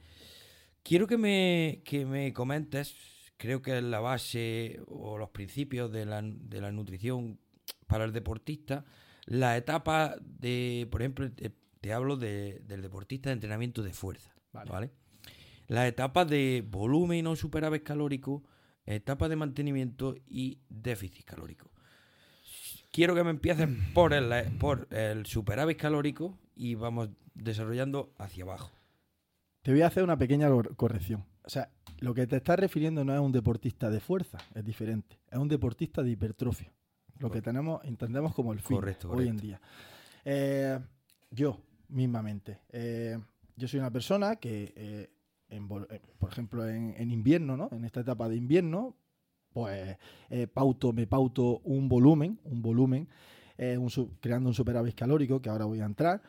[0.83, 2.95] Quiero que me, que me comentes,
[3.37, 7.39] creo que es la base o los principios de la, nutrición
[7.87, 8.85] para el deportista,
[9.27, 14.71] la etapa de, por ejemplo, te, hablo del deportista de entrenamiento de fuerza, ¿vale?
[14.71, 14.91] ¿vale?
[15.69, 18.45] Las etapas de volumen o superávit calórico
[18.87, 21.71] etapa de mantenimiento y déficit calórico.
[22.93, 28.71] Quiero que me empieces por el, por el superávit calórico y vamos desarrollando hacia abajo.
[29.63, 31.25] Te voy a hacer una pequeña corrección.
[31.45, 35.19] O sea, lo que te estás refiriendo no es un deportista de fuerza, es diferente.
[35.31, 36.73] Es un deportista de hipertrofia.
[37.19, 39.61] Lo que tenemos, entendemos como el fin hoy en día.
[40.25, 40.79] Eh,
[41.31, 42.61] yo, mismamente.
[42.71, 43.19] Eh,
[43.57, 45.11] yo soy una persona que, eh,
[46.19, 47.69] por ejemplo, en, invierno, ¿no?
[47.73, 48.97] En esta etapa de invierno,
[49.53, 49.97] pues
[50.53, 53.09] pauto, me pauto un volumen, un volumen,
[53.57, 56.23] creando un superávit calórico, que ahora voy a entrar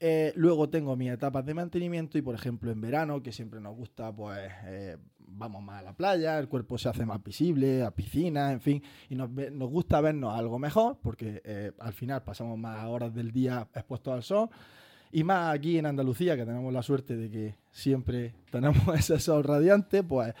[0.00, 3.74] eh, luego tengo mis etapas de mantenimiento y, por ejemplo, en verano, que siempre nos
[3.74, 7.90] gusta, pues eh, vamos más a la playa, el cuerpo se hace más visible, a
[7.90, 9.28] piscina, en fin, y nos,
[9.70, 14.22] gusta vernos algo mejor, porque eh, al final pasamos más horas del día expuestos al
[14.22, 14.48] sol.
[15.10, 19.44] Y más aquí en Andalucía, que tenemos la suerte de que siempre tenemos ese sol
[19.44, 20.34] radiante, pues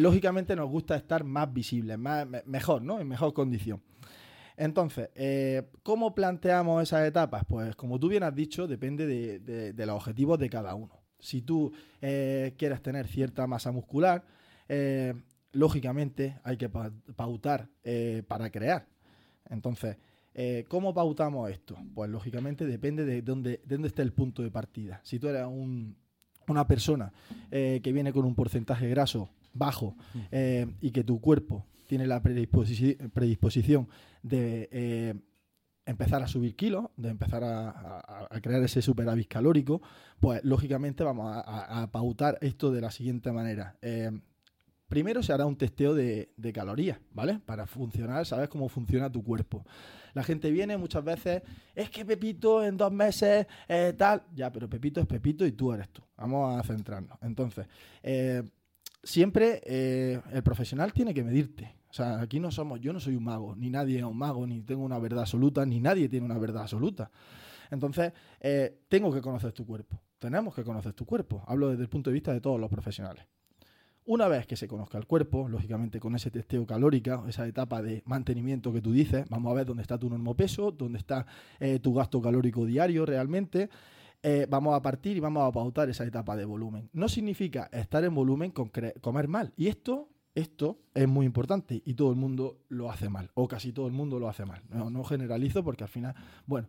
[0.00, 3.00] lógicamente nos gusta estar más visibles, más, mejor, ¿no?
[3.00, 3.80] En mejor condición.
[4.58, 7.44] Entonces, eh, ¿cómo planteamos esas etapas?
[7.48, 11.00] Pues como tú bien has dicho, depende de, los objetivos de cada uno.
[11.20, 14.24] Si tú eh, quieres tener cierta masa muscular,
[14.68, 15.14] eh,
[15.52, 17.68] lógicamente hay que pautar
[18.26, 18.88] para crear.
[19.48, 19.96] Entonces,
[20.68, 21.76] ¿cómo pautamos esto?
[21.94, 25.00] Pues lógicamente depende de dónde, esté el punto de partida.
[25.02, 27.12] Si tú eres una persona
[27.50, 30.70] que viene con un porcentaje graso bajo mm.
[30.80, 33.88] y que tu cuerpo tiene la predisposición
[34.22, 35.14] de eh,
[35.86, 39.80] empezar a subir kilos, de empezar a, crear ese superávit calórico,
[40.20, 43.76] pues lógicamente vamos a, pautar esto de la siguiente manera.
[43.80, 44.10] Eh,
[44.86, 47.40] primero se hará un testeo de, calorías, ¿vale?
[47.44, 49.64] Para funcionar, sabes cómo funciona tu cuerpo.
[50.18, 51.42] La gente viene muchas veces,
[51.74, 54.24] es que Pepito en dos meses, eh, tal.
[54.34, 56.02] Ya, pero Pepito es Pepito y tú eres tú.
[56.16, 57.16] Vamos a centrarnos.
[57.22, 57.66] Entonces,
[59.02, 61.76] siempre el profesional tiene que medirte.
[61.88, 64.46] O sea, aquí no somos, yo no soy un mago, ni nadie es un mago,
[64.46, 67.10] ni tengo una verdad absoluta, ni nadie tiene una verdad absoluta.
[67.70, 70.00] Entonces, eh, tengo que conocer tu cuerpo.
[70.18, 71.44] Tenemos que conocer tu cuerpo.
[71.46, 73.24] Hablo desde el punto de vista de todos los profesionales.
[74.08, 78.02] Una vez que se conozca el cuerpo, lógicamente con ese testeo calórica, esa etapa de
[78.06, 81.26] mantenimiento que tú dices, vamos a ver dónde está tu normopeso, dónde está
[81.60, 83.68] eh, tu gasto calórico diario realmente.
[84.22, 86.88] Eh, vamos a partir y vamos a pautar esa etapa de volumen.
[86.94, 89.52] No significa estar en volumen con comer mal.
[89.58, 93.72] Y esto esto es muy importante y todo el mundo lo hace mal, o casi
[93.72, 94.62] todo el mundo lo hace mal.
[94.70, 96.14] No, generalizo porque al final,
[96.46, 96.68] bueno,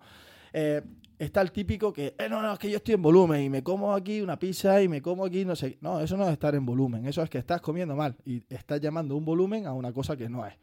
[0.53, 0.81] eh,
[1.17, 3.61] está el típico que, eh, no, no, es que yo estoy en volumen y me
[3.61, 5.77] como aquí una pizza y me como aquí, no sé.
[5.81, 8.79] No, eso no es estar en volumen, eso es que estás comiendo mal y estás
[8.79, 10.53] llamando un volumen a una cosa que no es.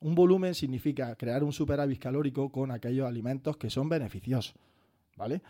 [0.00, 4.54] Un volumen significa crear un superávit calórico con aquellos alimentos que son beneficiosos.
[5.20, 5.42] ¿vale?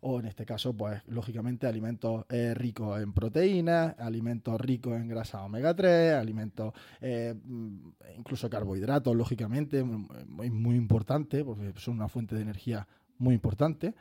[0.00, 5.44] O en este caso, pues lógicamente alimentos eh, ricos en proteínas, alimentos ricos en grasa
[5.44, 12.34] omega 3, alimentos, eh, mm, incluso carbohidratos, lógicamente, muy, muy importante, porque son una fuente
[12.34, 12.88] de energía
[13.20, 13.94] muy importante.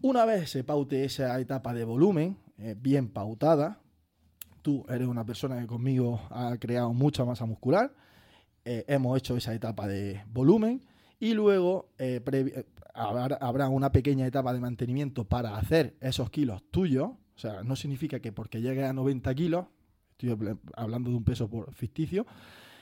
[0.00, 3.80] Una vez se paute esa etapa de volumen, eh, bien pautada,
[4.62, 7.92] tú eres una persona que conmigo ha creado mucha masa muscular,
[8.64, 10.82] hemos hecho esa etapa de volumen
[11.18, 11.88] y luego
[12.98, 17.10] habrá, una pequeña etapa de mantenimiento para hacer esos kilos tuyos.
[17.36, 19.66] O sea, no significa que porque llegue a 90 kilos,
[20.12, 20.36] estoy
[20.74, 22.26] hablando de un peso por ficticio,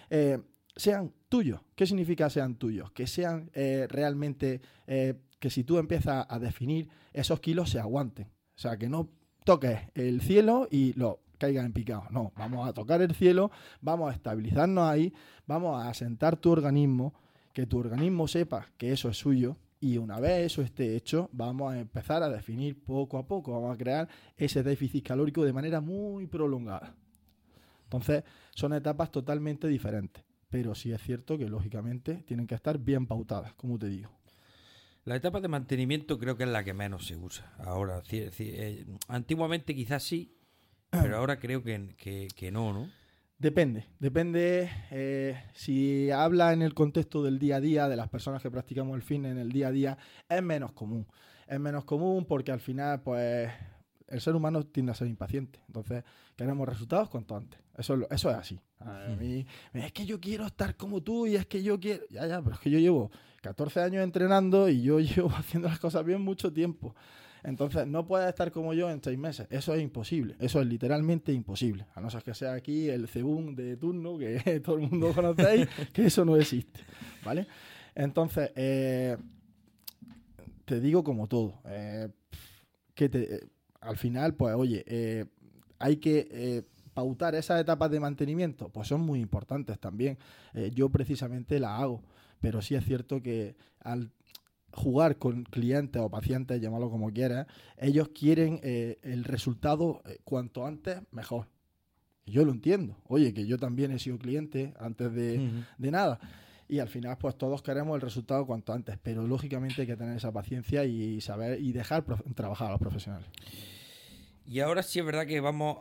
[0.09, 0.39] eh,
[0.77, 1.61] sean tuyos.
[1.75, 2.93] ¿Qué significa sean tuyos?
[2.93, 8.27] Que sean eh, realmente, eh, que si tú empiezas a definir, esos kilos se aguanten.
[8.27, 9.09] O sea, que no
[9.45, 12.05] toques el cielo y lo caigan en picado.
[12.11, 15.13] No, vamos a tocar el cielo, vamos a estabilizarnos ahí,
[15.47, 17.15] vamos a asentar tu organismo,
[17.53, 21.73] que tu organismo sepa que eso es suyo y una vez eso esté hecho, vamos
[21.73, 25.81] a empezar a definir poco a poco, vamos a crear ese déficit calórico de manera
[25.81, 26.95] muy prolongada.
[27.85, 33.07] Entonces, son etapas totalmente diferentes, pero sí es cierto que lógicamente tienen que estar bien
[33.07, 34.11] pautadas, como te digo.
[35.05, 37.53] La etapa de mantenimiento creo que es la que menos se usa.
[37.59, 40.37] Ahora, eh, antiguamente quizás sí,
[40.91, 41.95] pero ahora creo que,
[42.35, 42.89] que no, ¿no?
[43.39, 48.43] Depende, depende eh, si habla en el contexto del día a día, de las personas
[48.43, 51.07] que practicamos el fin en el día a día, es menos común.
[51.47, 53.53] Es menos común porque al final, pues,
[54.09, 55.61] el ser humano tiende a ser impaciente.
[55.67, 56.05] Entonces,
[56.37, 57.61] queremos resultados cuanto antes.
[57.77, 58.61] Eso, eso es así.
[58.81, 62.05] A mí, es que yo quiero estar como tú y es que yo quiero...
[62.11, 63.11] Ya, ya, pero es que yo llevo
[63.43, 66.95] 14 años entrenando y yo llevo haciendo las cosas bien mucho tiempo.
[67.43, 69.47] Entonces, no puedes estar como yo en seis meses.
[69.51, 70.37] Eso es imposible.
[70.41, 71.87] Eso es literalmente imposible.
[71.95, 75.69] A no ser que sea aquí el cebún de turno, que todo el mundo conocéis,
[75.93, 76.81] que eso no existe.
[77.25, 77.47] ¿Vale?
[77.95, 79.17] Entonces, eh,
[80.65, 81.61] te digo como todo.
[81.67, 82.09] Eh,
[82.95, 83.47] que te,
[83.87, 85.29] al final, pues, oye,
[85.79, 90.19] hay que pautar esas etapas de mantenimiento, pues son muy importantes también.
[90.75, 92.03] yo precisamente la hago,
[92.41, 94.11] pero sí es cierto que al
[94.77, 97.47] jugar con clientes o pacientes, llámalo como quieras,
[97.79, 101.49] ellos quieren eh, el resultado eh, cuanto antes mejor.
[102.27, 102.97] yo lo entiendo.
[103.07, 106.19] Oye, que yo también he sido cliente antes de, de nada.
[106.69, 110.17] Y al final, pues todos queremos el resultado cuanto antes, pero lógicamente hay que tener
[110.17, 113.29] esa paciencia y saber y dejar trabajar a los profesionales.
[114.47, 115.79] Y ahora sí es verdad que vamos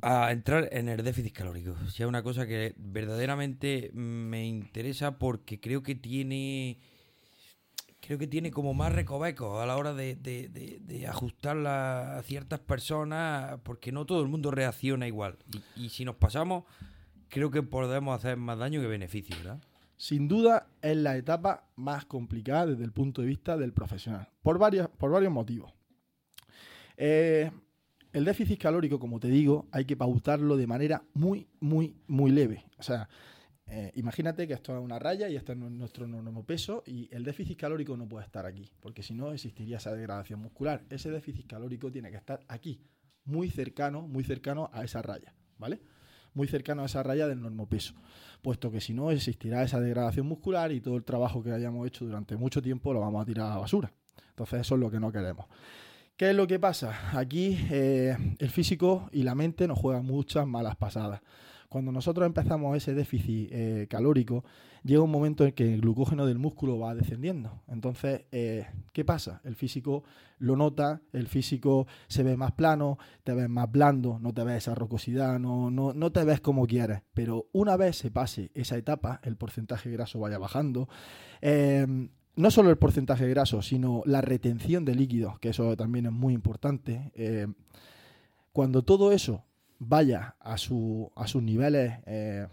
[0.00, 1.76] a entrar en el déficit calórico.
[1.90, 6.78] Si es una cosa que verdaderamente me interesa porque creo que tiene
[8.00, 13.60] creo que tiene como más recoveco a la hora de, de, ajustarla a ciertas personas
[13.62, 15.38] porque no todo el mundo reacciona igual.
[15.76, 16.64] Y, si nos pasamos,
[17.28, 19.60] creo que podemos hacer más daño que beneficio, ¿verdad?
[19.96, 24.58] Sin duda es la etapa más complicada desde el punto de vista del profesional, por,
[24.58, 25.72] varios, por varios motivos.
[26.96, 27.52] Eh,
[28.12, 32.64] el déficit calórico, como te digo, hay que pautarlo de manera muy, muy, muy leve.
[32.78, 33.08] O sea,
[33.66, 37.24] eh, imagínate que esto es una raya y este es nuestro normo peso y el
[37.24, 40.84] déficit calórico no puede estar aquí, porque si no existiría esa degradación muscular.
[40.90, 42.82] Ese déficit calórico tiene que estar aquí,
[43.24, 45.80] muy cercano, muy cercano a esa raya, ¿vale?
[46.34, 47.94] Muy cercano a esa raya del normo peso,
[48.42, 52.04] puesto que si no existirá esa degradación muscular y todo el trabajo que hayamos hecho
[52.04, 53.90] durante mucho tiempo lo vamos a tirar a la basura.
[54.28, 55.46] Entonces eso es lo que no queremos.
[56.22, 57.18] ¿Qué es lo que pasa?
[57.18, 61.20] Aquí eh, el físico y la mente nos juegan muchas malas pasadas.
[61.68, 64.44] Cuando nosotros empezamos ese déficit eh, calórico,
[64.84, 67.64] llega un momento en que el glucógeno del músculo va descendiendo.
[67.66, 69.40] Entonces, eh, ¿qué pasa?
[69.42, 70.04] El físico
[70.38, 74.58] lo nota, el físico se ve más plano, te ves más blando, no te ves
[74.58, 77.02] esa rocosidad, no, no, no te ves como quieres.
[77.14, 80.88] Pero una vez se pase esa etapa, el porcentaje graso vaya bajando,
[82.36, 86.34] no solo el porcentaje graso, sino la retención de líquidos, que eso también es muy
[86.34, 87.12] importante.
[87.14, 87.46] Eh,
[88.52, 89.44] cuando todo eso
[89.78, 92.46] vaya a, su, a sus niveles, eh,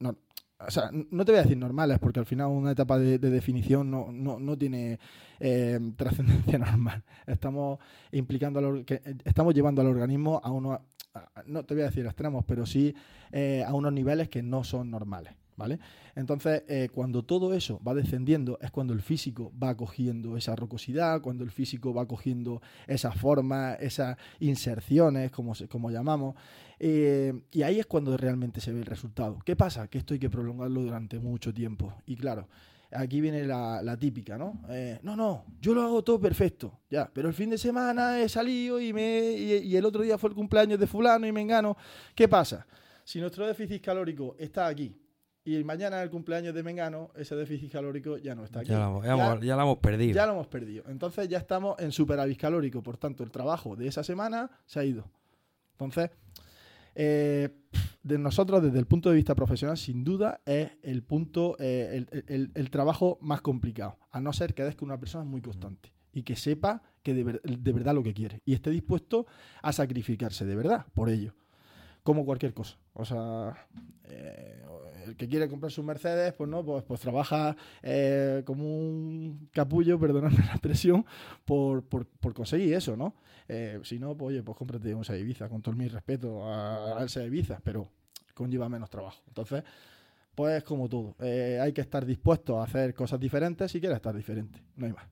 [0.00, 0.16] no,
[0.58, 3.90] o sea, no te voy a decir normales, porque al final una etapa de, definición
[3.90, 4.98] no, tiene
[5.40, 7.02] eh, trascendencia normal.
[7.26, 7.78] Estamos
[8.12, 10.80] implicando que estamos llevando al organismo a unos,
[11.46, 12.94] no te voy a decir extremos, pero sí
[13.66, 15.34] a unos niveles que no son normales.
[15.56, 15.78] ¿Vale?
[16.14, 21.20] Entonces, eh, cuando todo eso va descendiendo, es cuando el físico va cogiendo esa rocosidad,
[21.20, 26.34] cuando el físico va cogiendo esas formas, esas inserciones, como, como llamamos,
[26.78, 29.38] eh, y ahí es cuando realmente se ve el resultado.
[29.44, 29.88] ¿Qué pasa?
[29.88, 31.94] Que esto hay que prolongarlo durante mucho tiempo.
[32.06, 32.48] Y claro,
[32.92, 34.62] aquí viene la, típica, ¿no?
[34.68, 38.28] Eh, no, no, yo lo hago todo perfecto, ya, pero el fin de semana he
[38.28, 41.76] salido y, me, y, el otro día fue el cumpleaños de fulano y me engano.
[42.14, 42.66] ¿Qué pasa?
[43.04, 44.94] Si nuestro déficit calórico está aquí,
[45.46, 48.70] y mañana el cumpleaños de Mengano, ese déficit calórico ya no está aquí.
[48.70, 50.12] Ya, lo, hemos perdido.
[50.12, 50.82] Ya lo hemos perdido.
[50.88, 52.82] Entonces ya estamos en superávit calórico.
[52.82, 55.08] Por tanto, el trabajo de esa semana se ha ido.
[55.74, 56.10] Entonces,
[56.96, 57.48] eh,
[58.02, 62.70] de nosotros, desde el punto de vista profesional, sin duda es el punto, eh, el,
[62.70, 63.98] trabajo más complicado.
[64.10, 67.72] A no ser que des una persona muy constante y que sepa que de, de
[67.72, 69.26] verdad lo que quiere y esté dispuesto
[69.62, 71.34] a sacrificarse de verdad por ello
[72.06, 72.76] como cualquier cosa.
[72.92, 73.66] O sea,
[74.04, 74.62] eh,
[75.06, 79.98] el que quiere comprarse un Mercedes, pues no, pues, pues trabaja eh, como un capullo,
[79.98, 81.04] perdonadme la expresión,
[81.44, 83.16] por, por, conseguir eso, ¿no?
[83.48, 87.22] Eh, si no, pues oye, pues cómprate un Ibiza, con todo mi respeto a, a
[87.24, 87.88] Ibiza, pero
[88.34, 89.20] conlleva menos trabajo.
[89.26, 89.64] Entonces,
[90.32, 94.62] pues como todo, hay que estar dispuesto a hacer cosas diferentes si quieres estar diferente,
[94.76, 95.08] no hay más.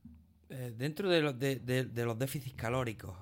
[0.79, 3.17] dentro de los, de los déficits calóricos,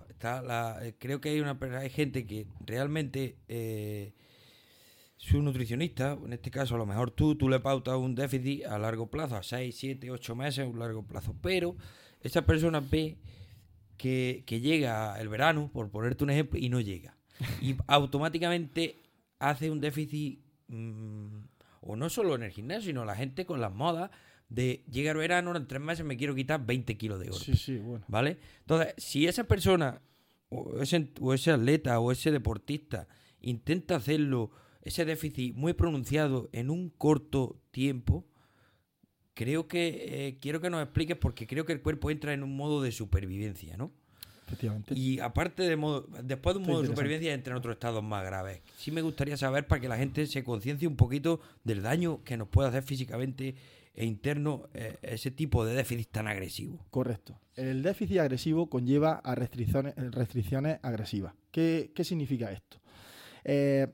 [0.83, 4.15] eh, creo que hay una hay gente que realmente eh,
[5.17, 8.79] su nutricionista, en este caso a lo mejor tú, tú le pautas un déficit a
[8.79, 11.77] largo plazo, a 6, 7, 8 meses, un largo plazo, pero
[12.21, 13.19] esa persona ve
[13.97, 17.17] que, llega el verano, por ponerte un ejemplo, y no llega.
[17.61, 19.01] Y automáticamente
[19.39, 21.39] hace un déficit, mm,
[21.83, 24.11] o no solo en el gimnasio, sino la gente con las modas,
[24.49, 27.39] de llegar verano, en tres meses me quiero quitar 20 kilos de oro.
[27.39, 28.05] Sí, sí, bueno.
[28.09, 28.39] ¿Vale?
[28.61, 30.03] Entonces, si esa persona
[30.53, 33.09] o ese, atleta o ese deportista
[33.41, 34.51] intenta hacerlo,
[34.83, 38.27] ese déficit muy pronunciado en un corto tiempo,
[39.35, 42.57] creo que eh, quiero que nos expliques porque creo que el cuerpo entra en un
[42.57, 43.93] modo de supervivencia, ¿no?
[44.47, 44.95] Efectivamente.
[44.95, 48.23] Y aparte de modo, después de un modo de supervivencia entra en otros estados más
[48.23, 48.61] graves.
[48.77, 52.37] Sí me gustaría saber para que la gente se conciencie un poquito del daño que
[52.37, 53.55] nos puede hacer físicamente
[53.95, 56.85] e interno eh, ese tipo de déficit tan agresivo.
[56.91, 57.39] Correcto.
[57.55, 61.35] El déficit agresivo conlleva a restricciones, restricciones agresivas.
[61.51, 62.79] ¿Qué, significa esto?
[63.45, 63.87] Eh,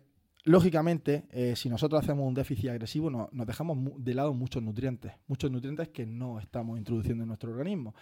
[0.44, 5.50] lógicamente, eh, si nosotros hacemos un déficit agresivo, nos dejamos de lado muchos nutrientes, muchos
[5.50, 7.94] nutrientes que no estamos introduciendo en nuestro organismo.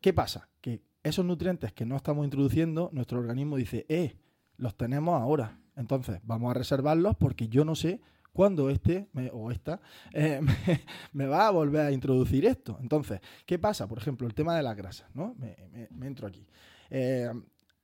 [0.00, 0.48] ¿Qué pasa?
[0.60, 4.16] Que esos nutrientes que no estamos introduciendo, nuestro organismo dice, eh,
[4.58, 5.58] los tenemos ahora.
[5.76, 8.00] Entonces, vamos a reservarlos porque yo no sé
[8.32, 9.80] cuando este o esta
[10.12, 10.40] eh,
[11.12, 12.78] me, va a volver a introducir esto.
[12.80, 13.86] Entonces, ¿qué pasa?
[13.86, 15.34] Por ejemplo, el tema de la grasa, ¿no?
[15.38, 16.46] Me, entro aquí.
[16.90, 17.30] Eh,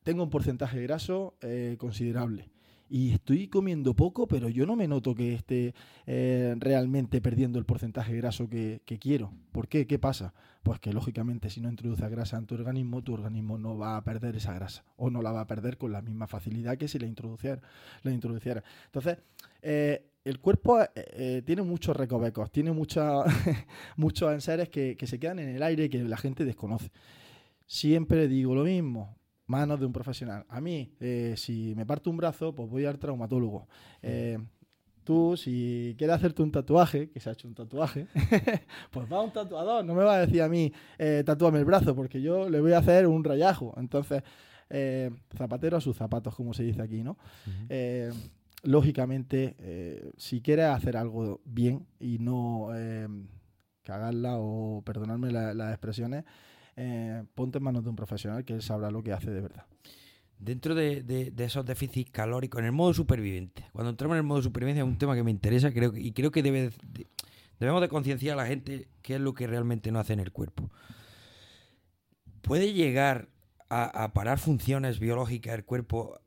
[0.03, 2.51] tengo un porcentaje de graso eh, considerable
[2.89, 5.75] y estoy comiendo poco, pero yo no me noto que esté
[6.07, 9.33] eh, realmente perdiendo el porcentaje graso que, quiero.
[9.53, 9.87] ¿Por qué?
[9.87, 10.33] ¿Qué pasa?
[10.63, 14.05] Pues que lógicamente si no introduces grasa en tu organismo, tu organismo no va a
[14.05, 16.99] perder esa grasa o no la va a perder con la misma facilidad que si
[16.99, 17.61] la introduciera.
[18.03, 18.63] La introduciera.
[18.87, 19.19] Entonces,
[19.63, 23.23] eh, el cuerpo eh, tiene muchos recovecos, tiene mucha,
[23.97, 26.91] muchos enseres que, que se quedan en el aire y que la gente desconoce.
[27.67, 29.18] Siempre digo lo mismo,
[29.49, 30.45] manos de un profesional.
[30.49, 33.67] A mí, eh, si me parto un brazo, pues voy al traumatólogo.
[34.03, 34.39] Eh,
[35.03, 38.07] tú, si quieres hacerte un tatuaje, que se ha hecho un tatuaje,
[38.91, 39.85] pues va a un tatuador.
[39.85, 42.73] No me va a decir a mí, eh, tatúame el brazo, porque yo le voy
[42.73, 43.75] a hacer un rayajo.
[43.79, 44.23] Entonces,
[44.69, 47.17] eh, zapatero a sus zapatos, como se dice aquí, ¿no?
[48.65, 52.69] lógicamente, si quieres hacer algo bien y no
[53.83, 56.25] cagarla o perdonarme las expresiones,
[56.81, 59.67] eh, ponte en manos de un profesional que él sabrá lo que hace de verdad.
[60.39, 64.85] Dentro de, esos déficits calóricos, en el modo superviviente, cuando entramos en el modo supervivencia
[64.85, 66.71] es un tema que me interesa creo y creo que debe,
[67.59, 70.31] debemos de concienciar a la gente qué es lo que realmente no hace en el
[70.31, 70.71] cuerpo.
[72.43, 73.29] ¿Puede llegar
[73.71, 76.21] a, parar funciones biológicas del cuerpo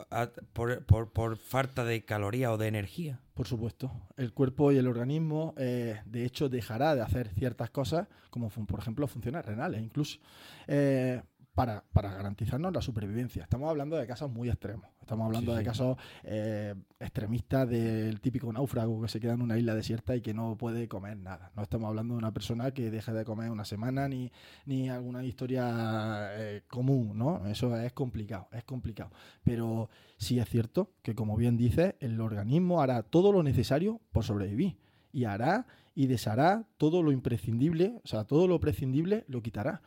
[0.54, 3.20] por, falta de caloría o de energía?
[3.34, 3.92] Por supuesto.
[4.18, 8.80] El cuerpo y el organismo, eh, de hecho, dejará de hacer ciertas cosas, como por
[8.80, 10.20] ejemplo funciones renales incluso.
[10.68, 11.22] Eh,
[11.54, 13.44] para, para, garantizarnos la supervivencia.
[13.44, 14.91] Estamos hablando de casos muy extremos.
[15.02, 19.76] Estamos hablando de casos eh, extremistas del típico náufrago que se queda en una isla
[19.76, 21.52] desierta y que no puede comer nada.
[21.56, 24.32] No estamos hablando de una persona que deje de comer una semana ni,
[24.66, 27.45] ni alguna historia eh, común, ¿no?
[27.47, 29.12] Eso es complicado, es complicado.
[29.43, 34.24] Pero sí es cierto que, como bien dice, el organismo hará todo lo necesario por
[34.24, 34.78] sobrevivir.
[35.12, 39.82] Y hará y deshará todo lo imprescindible, o sea, todo lo prescindible lo quitará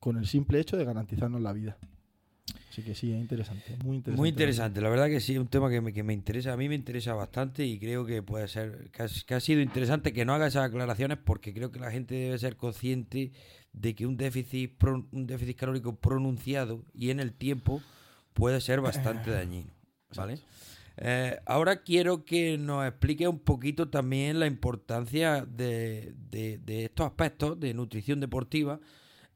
[0.00, 1.78] con el simple hecho de garantizarnos la vida.
[2.74, 4.20] Así que sí, es interesante, muy interesante.
[4.20, 6.56] Muy interesante, la verdad que sí, es un tema que me, que me interesa, a
[6.56, 10.34] mí me interesa bastante y creo que puede ser, que ha, sido interesante que no
[10.34, 13.30] haga esas aclaraciones porque creo que la gente debe ser consciente
[13.72, 14.72] de que un déficit,
[15.12, 17.80] un déficit calórico pronunciado y en el tiempo
[18.32, 19.72] puede ser bastante dañino.
[20.16, 20.40] ¿vale?
[20.96, 27.58] Eh, ahora quiero que nos explique un poquito también la importancia de, de estos aspectos
[27.58, 28.80] de nutrición deportiva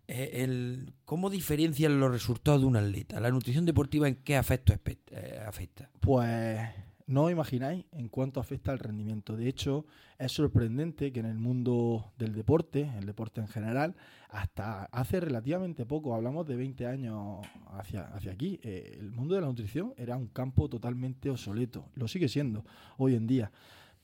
[0.09, 3.21] eh, ¿cómo diferencian los resultados de un atleta?
[3.21, 4.73] ¿La nutrición deportiva en qué aspecto
[5.11, 5.91] eh, afecta?
[6.01, 6.61] Pues
[7.07, 9.37] no os imagináis en cuánto afecta el rendimiento.
[9.37, 9.87] De hecho,
[10.19, 13.97] es sorprendente que en el mundo del deporte, el deporte en general,
[14.29, 19.43] hasta hace relativamente poco, hablamos de 20 años hacia, hacia aquí, eh, el mundo de
[19.43, 21.87] la nutrición era un campo totalmente obsoleto.
[21.95, 22.65] Lo sigue siendo
[22.97, 23.53] hoy en día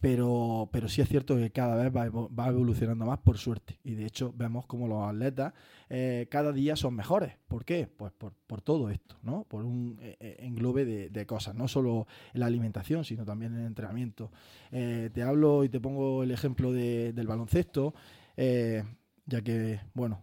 [0.05, 3.79] pero, pero sí es cierto que cada vez va, evolucionando más por suerte.
[3.85, 5.55] Y de hecho vemos como los atletas
[5.89, 7.39] eh, cada día son mejores.
[7.49, 7.87] ¿Por qué?
[7.87, 9.45] Pues por, por todo esto, ¿no?
[9.45, 13.61] Por un eh, eh, englobe de, cosas, no solo en la alimentación, sino también en
[13.61, 14.31] el entrenamiento.
[14.71, 17.95] te hablo y te pongo el ejemplo del baloncesto,
[18.37, 20.21] ya que, bueno,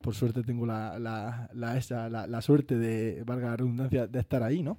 [0.00, 4.62] por suerte tengo la, la, la, la, suerte de, valga la redundancia, de estar ahí,
[4.62, 4.78] ¿no?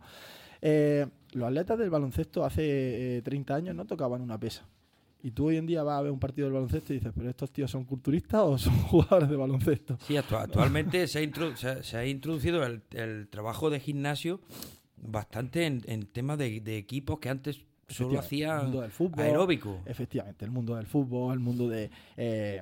[1.36, 4.66] Eh, los atletas del baloncesto hace 30 eh, años no tocaban una pesa.
[5.22, 7.30] Y tú hoy en día vas a ver un partido del baloncesto y dices, pero
[7.30, 9.98] estos tíos son culturistas o son jugadores de baloncesto.
[10.06, 14.40] Sí, actualmente se, ha introducido el, trabajo de gimnasio
[14.98, 19.80] bastante en, temas de, equipos que antes solo hacían el mundo del fútbol, aeróbico.
[19.86, 22.62] Efectivamente, el mundo del fútbol, el mundo de, eh,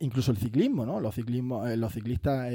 [0.00, 1.00] incluso el ciclismo, ¿no?
[1.00, 2.52] Los ciclismo, los ciclistas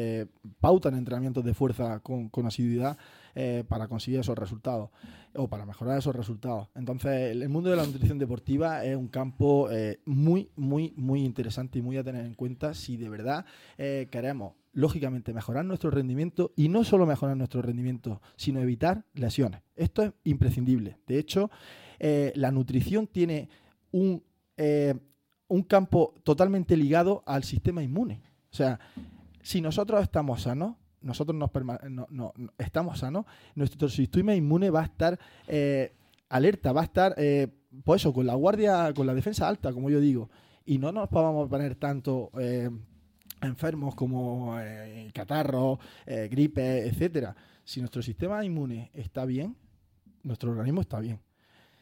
[0.59, 2.97] pautan entrenamientos de fuerza con, con asiduidad
[3.35, 4.91] eh, para conseguir esos resultados
[5.33, 6.69] o para mejorar esos resultados.
[6.75, 11.79] Entonces, el mundo de la nutrición deportiva es un campo eh, muy, muy, muy interesante
[11.79, 13.45] y muy a tener en cuenta si de verdad
[13.79, 19.61] eh, queremos lógicamente mejorar nuestro rendimiento y no solo mejorar nuestro rendimiento, sino evitar lesiones.
[19.75, 20.97] Esto es imprescindible.
[21.07, 21.49] De hecho,
[21.99, 23.49] la nutrición tiene
[23.91, 24.23] un,
[25.47, 28.21] un campo totalmente ligado al sistema inmune.
[28.51, 28.79] O sea,
[29.41, 31.51] si nosotros estamos sanos, nosotros nos
[32.09, 33.25] no, estamos sanos,
[33.55, 35.93] nuestro sistema inmune va a estar eh,
[36.29, 37.47] alerta, va a estar, eh,
[37.83, 40.29] pues eso, con la guardia, con la defensa alta, como yo digo,
[40.65, 42.69] y no nos podamos poner tanto eh,
[43.41, 44.55] enfermos como
[45.13, 47.35] catarro, gripe, etcétera.
[47.65, 49.55] Si nuestro sistema inmune está bien,
[50.23, 51.19] nuestro organismo está bien.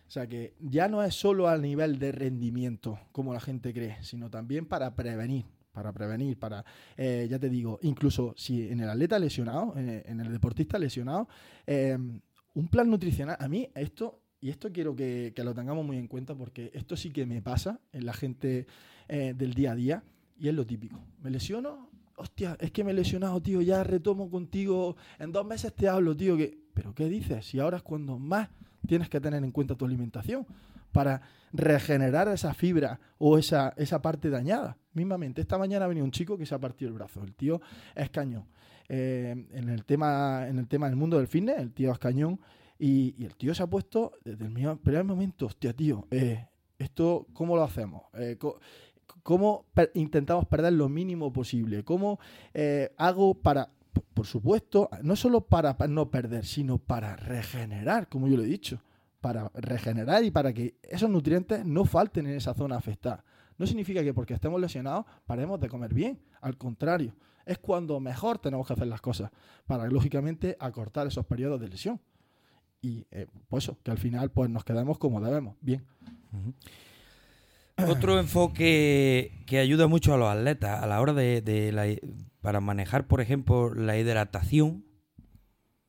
[0.08, 3.98] O sea que ya no es solo a nivel de rendimiento, como la gente cree,
[4.02, 6.64] sino también para prevenir para prevenir, para,
[6.98, 11.28] eh, ya te digo, incluso si en el atleta lesionado, en, el deportista lesionado,
[11.66, 12.20] em,
[12.54, 16.36] un plan nutricional, a mí esto, y esto quiero que, lo tengamos muy en cuenta
[16.36, 18.68] porque esto sí que me pasa en la gente
[19.08, 20.04] eh, del día a día
[20.38, 21.00] y es lo típico.
[21.22, 25.74] Me lesiono, hostia, es que me he lesionado, tío, ya retomo contigo, en dos meses
[25.74, 27.46] te hablo, tío, que ¿pero qué dices?
[27.46, 28.50] Si ahora es cuando más
[28.88, 30.46] tienes que tener en cuenta tu alimentación
[30.92, 31.22] para
[31.54, 34.78] regenerar esa fibra o esa, esa parte dañada.
[34.94, 37.24] Mismamente, esta mañana ha venido un chico que se ha partido el brazo.
[37.24, 37.62] El tío
[37.96, 38.46] es cañón.
[38.89, 42.39] Eh, en, el tema, en el tema del mundo del fitness, el tío es cañón.
[42.78, 46.48] Y, el tío se ha puesto desde el primer momento, hostia, tío, eh,
[46.80, 48.04] esto, ¿cómo lo hacemos?
[48.16, 48.38] Eh,
[49.24, 51.84] ¿Cómo intentamos perder lo mínimo posible?
[51.84, 52.20] ¿Cómo
[52.98, 53.70] hago para,
[54.16, 58.82] por supuesto, no solo para no perder, sino para regenerar, como yo lo he dicho?
[59.22, 63.24] para regenerar y para que esos nutrientes no falten en esa zona afectada.
[63.62, 67.14] No significa que porque estemos lesionados paremos de comer bien, al contrario,
[67.45, 69.30] es cuando mejor tenemos que hacer las cosas
[69.68, 72.01] para, lógicamente, acortar esos periodos de lesión.
[72.82, 75.86] Y eh, pues eso, que al final pues nos quedamos como debemos, bien.
[77.88, 82.01] Otro enfoque que ayuda mucho a los atletas a la hora de,
[82.41, 84.86] para manejar, por ejemplo, la hidratación,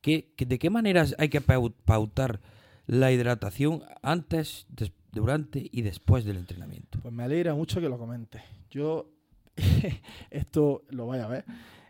[0.03, 2.43] ¿de qué maneras hay que pautar
[2.85, 4.67] la hidratación antes,
[5.13, 6.99] durante y después del entrenamiento.
[7.01, 8.43] Pues me alegra mucho que lo comentes.
[8.71, 9.13] Yo,
[10.31, 11.45] esto lo vaya a ver.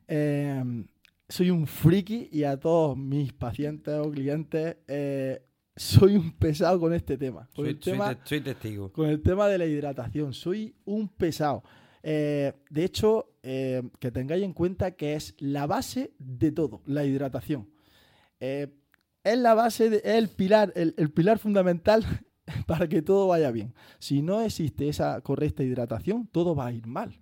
[0.09, 0.87] Em,
[1.29, 5.43] soy un friki y a todos mis pacientes o clientes eh,
[5.75, 7.49] soy un pesado con este tema.
[7.55, 8.93] Con soy, el tema testigo.
[8.93, 10.35] Con el tema de la hidratación.
[10.35, 11.63] Soy un pesado.
[12.03, 17.05] Eh, de hecho, eh, que tengáis en cuenta que es la base de todo, la
[17.05, 17.69] hidratación
[19.25, 22.05] es la base, de, es el pilar, el, pilar fundamental
[22.67, 23.75] para que todo vaya bien.
[23.99, 27.19] Si no existe esa correcta hidratación, todo va a ir mal.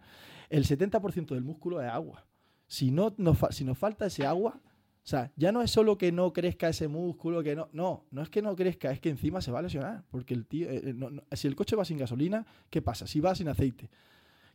[0.49, 2.27] El 70% del músculo es agua.
[2.67, 4.61] Si, no, nos, si nos falta ese agua,
[5.03, 8.23] o sea, ya no es solo que no crezca ese músculo, que no, no, no
[8.23, 10.05] es que no crezca, es que encima se va a lesionar.
[10.11, 13.07] Porque el tío, eh, eh, si el coche va sin gasolina, ¿qué pasa?
[13.07, 13.91] Si va sin aceite.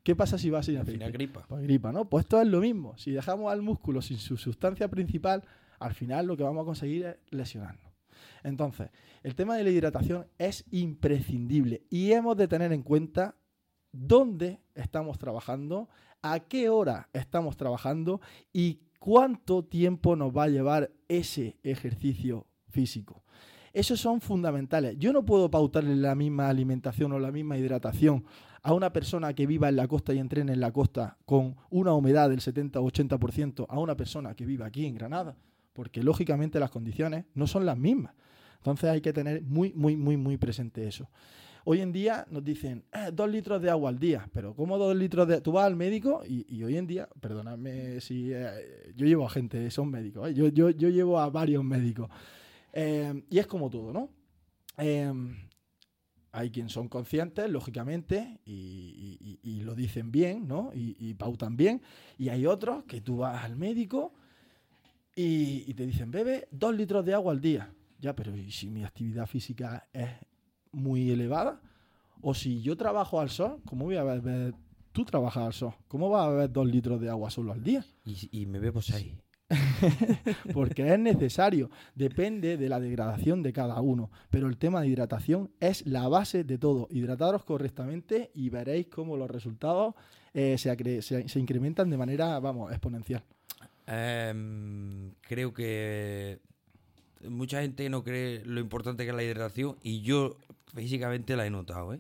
[0.03, 1.03] ¿Qué pasa si va sin aceite?
[1.03, 1.45] Al gripa.
[1.47, 2.05] Pues gripa, ¿no?
[2.05, 2.95] Pues esto es lo mismo.
[2.97, 5.43] Si dejamos al músculo sin su sustancia principal,
[5.80, 7.84] al final lo que vamos a conseguir es lesionarnos.
[8.43, 8.89] Entonces,
[9.23, 13.36] el tema de la hidratación es imprescindible y hemos de tener en cuenta
[13.91, 15.89] dónde estamos trabajando,
[16.21, 18.21] a qué hora estamos trabajando
[18.51, 23.23] y cuánto tiempo nos va a llevar ese ejercicio físico.
[23.73, 24.95] Esos son fundamentales.
[24.97, 28.26] Yo no puedo pautarle la misma alimentación o la misma hidratación
[28.63, 31.93] a una persona que viva en la costa y entrene en la costa con una
[31.93, 35.36] humedad del 70 o 80% a una persona que vive aquí en Granada
[35.76, 38.15] porque lógicamente las condiciones no son las mismas.
[38.57, 41.09] Entonces hay que tener muy, muy, muy, muy presente eso.
[41.65, 44.95] Hoy en día nos dicen eh, dos litros de agua al día, pero ¿cómo dos
[44.95, 45.41] litros de...?
[45.41, 48.32] Tú vas al médico y, hoy en día, perdóname si...
[48.32, 50.34] Eh, yo llevo a gente, son médicos, ¿eh?
[50.34, 52.09] yo, yo, llevo a varios médicos.
[52.73, 54.09] y es como todo, ¿no?
[56.32, 60.71] hay quienes son conscientes, lógicamente, y, lo dicen bien, ¿no?
[60.73, 61.82] y pautan bien.
[62.17, 64.13] Y hay otros que tú vas al médico
[65.16, 67.74] y, te dicen, bebe dos litros de agua al día.
[67.99, 70.09] Ya, pero ¿y si mi actividad física es
[70.74, 71.61] muy elevada?
[72.22, 74.53] O si yo trabajo al sol, ¿cómo voy a beber?
[74.91, 77.86] Tú trabajas al sol, ¿cómo vas a beber dos litros de agua solo al día?
[78.03, 79.13] Y, me bebo seis.
[80.53, 84.11] Porque es necesario, depende de la degradación de cada uno.
[84.30, 86.88] Pero el tema de hidratación es la base de todo.
[86.91, 89.95] Hidrataros correctamente y veréis cómo los resultados
[90.34, 93.24] eh, se, se incrementan de manera, vamos, exponencial.
[93.88, 96.39] Em, creo que
[97.29, 100.38] mucha gente no cree lo importante que es la hidratación y yo
[100.73, 101.99] físicamente la he notado, ¿eh?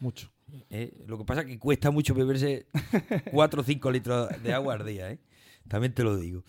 [0.00, 0.30] Mucho.
[0.70, 2.66] Eh, lo que pasa es que cuesta mucho beberse
[3.32, 5.18] 4 o 5 litros de agua al día, ¿eh?
[5.68, 6.44] También te lo digo.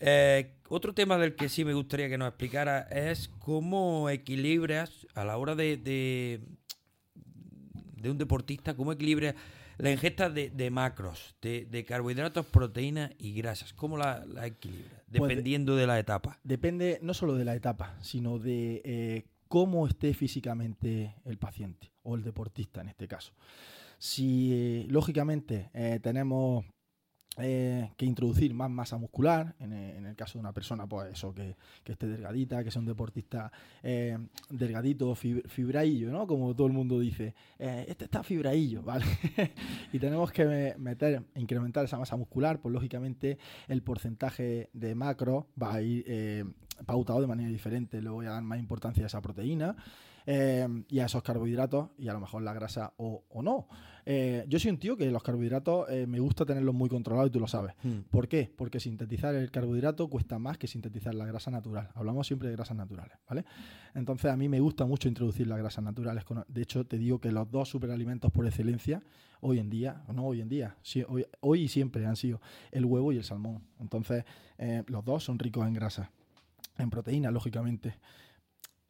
[0.00, 5.24] Eh, otro tema del que sí me gustaría que nos explicara es cómo equilibras a
[5.24, 6.40] la hora de, de,
[7.96, 9.34] de un deportista, cómo equilibras
[9.78, 15.02] la ingesta de, macros, de, carbohidratos, proteínas y grasas, ¿cómo la, equilibra?
[15.10, 16.38] Pues Dependiendo de, la etapa.
[16.42, 22.16] Depende no solo de la etapa, sino de eh, cómo esté físicamente el paciente o
[22.16, 23.32] el deportista en este caso.
[23.98, 26.64] Si eh, lógicamente eh, tenemos
[27.40, 31.54] eh, que introducir más masa muscular, en, el caso de una persona, pues eso, que,
[31.84, 34.18] esté delgadita, que sea un deportista eh,
[34.50, 36.26] delgadito, fibraillo, ¿no?
[36.26, 39.04] Como todo el mundo dice, eh, este está fibraillo, ¿vale?
[39.92, 45.74] y tenemos que meter, incrementar esa masa muscular, pues lógicamente el porcentaje de macro va
[45.74, 46.44] a ir
[46.86, 49.76] pautado de manera diferente, le voy a dar más importancia a esa proteína.
[50.26, 53.66] Y a esos carbohidratos y a lo mejor la grasa o, no.
[54.10, 57.32] Eh, yo soy un tío que los carbohidratos eh, me gusta tenerlos muy controlados y
[57.32, 57.74] tú lo sabes.
[57.82, 57.98] Hmm.
[58.10, 58.50] ¿Por qué?
[58.56, 61.90] Porque sintetizar el carbohidrato cuesta más que sintetizar la grasa natural.
[61.94, 63.44] Hablamos siempre de grasas naturales, ¿vale?
[63.94, 66.24] Entonces a mí me gusta mucho introducir las grasas naturales.
[66.48, 69.02] de hecho, te digo que los dos superalimentos por excelencia
[69.42, 70.74] hoy en día, no hoy en día,
[71.40, 72.40] hoy, y siempre han sido
[72.72, 73.62] el huevo y el salmón.
[73.78, 74.24] Entonces,
[74.56, 76.10] eh, los dos son ricos en grasa.
[76.78, 77.96] en proteína, lógicamente.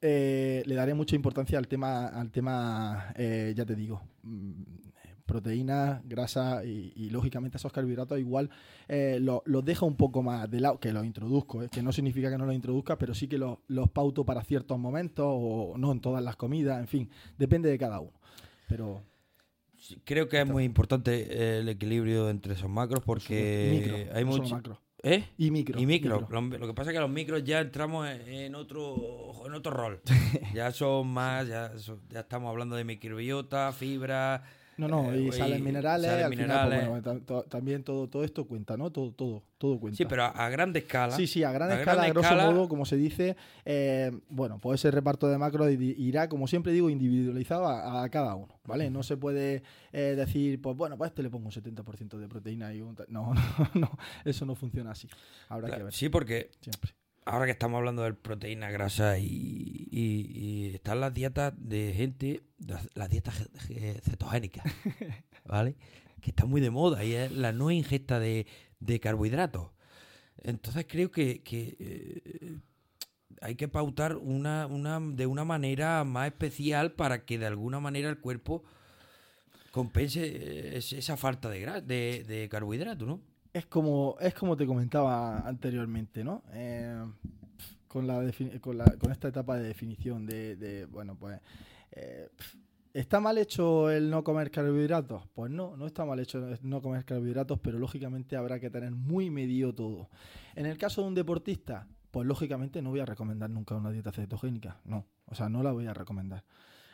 [0.00, 4.62] Eh, le daré mucha importancia al tema, al tema eh, ya te digo, mm,
[5.28, 8.50] proteínas, grasa y, lógicamente esos carbohidratos igual
[8.88, 12.38] eh, los deja un poco más de lado, que los introduzco, que no significa que
[12.38, 16.00] no los introduzca, pero sí que los, los pauto para ciertos momentos o no en
[16.00, 18.18] todas las comidas, en fin, depende de cada uno.
[18.68, 19.02] Pero
[20.04, 24.78] creo que es muy importante el equilibrio entre esos macros porque hay muchos macros.
[25.02, 25.24] ¿Eh?
[25.38, 25.80] Y micro.
[25.80, 26.26] Y micro.
[26.28, 30.02] Lo, que pasa es que los micros ya entramos en otro, en otro rol.
[30.54, 31.72] ya son más, ya,
[32.08, 34.42] ya estamos hablando de microbiota, fibra,
[34.78, 38.92] no, no, y, eh, salen minerales, al Final, pues, también todo, todo esto cuenta, ¿no?
[38.92, 39.96] Todo, todo, todo cuenta.
[39.96, 41.16] Sí, pero a, gran escala.
[41.16, 44.92] Sí, sí, a gran escala, a grosso modo, como se dice, eh, bueno, pues ese
[44.92, 48.88] reparto de macros irá, como siempre digo, individualizado a, cada uno, ¿vale?
[48.88, 52.72] No se puede eh, decir, pues bueno, pues este le pongo un 70% de proteína
[52.72, 52.96] y un...
[53.08, 53.34] No,
[53.74, 55.08] no, no, eso no funciona así.
[55.48, 55.92] Habrá que ver.
[55.92, 56.92] Sí, porque siempre
[57.28, 62.42] ahora que estamos hablando de proteína, grasa y, están las dietas de gente,
[62.94, 63.48] las dietas
[64.02, 64.64] cetogénicas,
[65.44, 65.76] ¿vale?
[66.20, 68.46] Que están muy de moda y es la no ingesta de,
[69.02, 69.70] carbohidratos.
[70.42, 72.58] Entonces creo que, eh,
[73.42, 78.08] hay que pautar una, una, de una manera más especial para que de alguna manera
[78.08, 78.64] el cuerpo
[79.70, 83.20] compense eh, esa falta de, de, de carbohidrato, ¿no?
[83.58, 86.42] Es como, es como te comentaba anteriormente, ¿no?
[86.52, 87.04] Eh,
[87.86, 88.22] con, la
[88.60, 91.40] con, esta etapa de definición de, bueno, pues...
[91.92, 92.28] Eh,
[92.94, 95.22] ¿Está mal hecho el no comer carbohidratos?
[95.34, 99.30] Pues no, no está mal hecho no comer carbohidratos, pero lógicamente habrá que tener muy
[99.30, 100.08] medido todo.
[100.56, 104.10] En el caso de un deportista, pues lógicamente no voy a recomendar nunca una dieta
[104.10, 106.44] cetogénica, no, o sea, no la voy a recomendar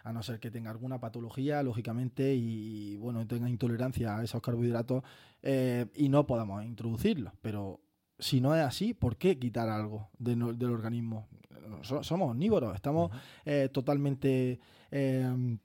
[0.04, 5.02] a no ser que tenga alguna patología, lógicamente, y bueno, tenga intolerancia a esos carbohidratos
[5.42, 7.32] eh, y no podamos introducirlos.
[7.40, 7.80] Pero
[8.18, 11.26] si no es así, ¿por qué quitar algo del organismo?
[11.82, 13.10] somos omnívoros, estamos
[13.46, 15.58] eh, totalmente, eh,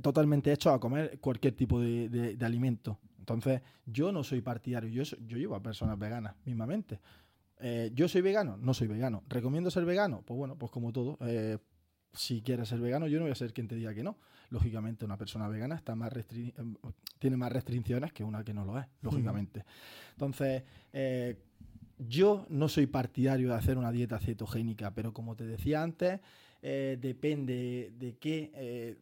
[0.00, 2.98] totalmente hechos a comer cualquier tipo de, alimento.
[3.18, 7.00] Entonces, yo no soy partidario, yo, yo llevo a personas veganas mismamente.
[7.92, 8.56] ¿Yo soy vegano?
[8.56, 9.24] No soy vegano.
[9.28, 10.22] ¿Recomiendo ser vegano?
[10.24, 11.18] Pues bueno, pues como todo
[12.12, 14.18] si quieres ser vegano, yo no voy a ser quien te diga que no.
[14.50, 16.74] Lógicamente, una persona vegana está más em,
[17.18, 19.64] tiene más restricciones que una que no lo es, lógicamente.
[20.12, 21.36] Entonces, eh,
[21.98, 26.20] yo no soy partidario de hacer una dieta cetogénica, pero como te decía antes,
[26.62, 28.96] eh, depende de qué eh,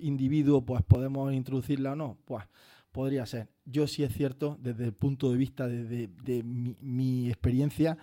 [0.00, 2.18] individuo pues, podemos introducirla o no.
[2.24, 2.44] Pues
[2.92, 3.48] podría ser.
[3.64, 6.08] Yo sí es cierto, desde el punto de vista de,
[6.44, 7.98] mi, mi experiencia,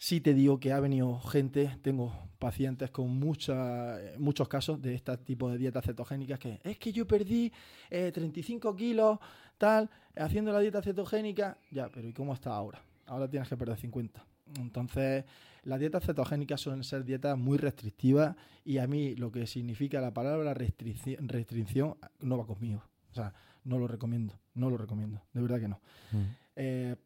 [0.00, 5.50] sí te digo que ha venido gente, tengo pacientes con muchos casos de este tipo
[5.50, 7.52] de dietas cetogénicas que es que yo perdí
[7.90, 9.18] 35 eh, kilos,
[9.58, 12.82] tal, haciendo la dieta cetogénica, ya, pero ¿y cómo está ahora?
[13.06, 14.24] Ahora tienes que perder 50.
[14.58, 15.26] Entonces,
[15.64, 18.34] las dietas cetogénicas suelen ser dietas muy restrictivas
[18.64, 22.82] y a mí lo que significa la palabra restricción, restricción no va conmigo.
[23.10, 23.34] O sea,
[23.64, 25.80] no lo recomiendo, no lo recomiendo, de verdad que no.
[26.12, 26.24] Mm.
[26.56, 26.96] Eh,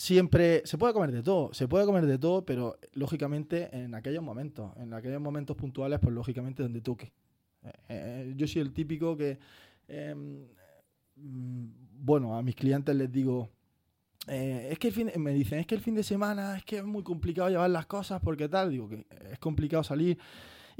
[0.00, 4.22] siempre se puede comer de todo, se puede comer de todo, pero lógicamente en aquellos
[4.22, 7.12] momentos, en aquellos momentos puntuales, pues lógicamente donde toque.
[7.62, 9.38] Eh, eh, yo soy el típico que,
[9.88, 10.46] em,
[11.16, 11.66] mm,
[12.02, 13.50] bueno, a mis clientes les digo,
[14.26, 16.78] eh, es que el fin me dicen, es que el fin de semana es que
[16.78, 20.16] es muy complicado llevar las cosas porque tal, digo que es complicado salir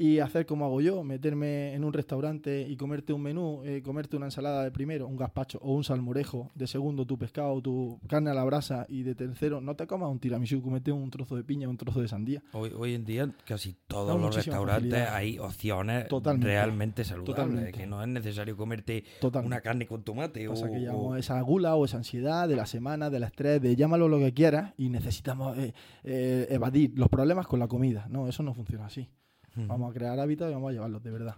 [0.00, 4.16] y hacer como hago yo, meterme en un restaurante y comerte un menú, eh, comerte
[4.16, 8.30] una ensalada de primero, un gazpacho o un salmorejo, de segundo tu pescado, tu carne
[8.30, 11.44] a la brasa y de tercero no te comas un tiramisú, comete un trozo de
[11.44, 12.42] piña, un trozo de sandía.
[12.52, 16.06] Hoy, hoy en día casi todos los restaurantes hay opciones
[16.38, 19.04] realmente saludables, que no es necesario comerte
[19.44, 20.48] una carne con tomate.
[20.48, 24.18] O, que esa gula o esa ansiedad de la semana, del estrés, de llámalo lo
[24.18, 25.74] que quieras y necesitamos eh,
[26.04, 28.06] eh, evadir los problemas con la comida.
[28.08, 29.10] No, eso no funciona así.
[29.56, 31.36] Vamos a crear hábitos y vamos a llevarlos de verdad.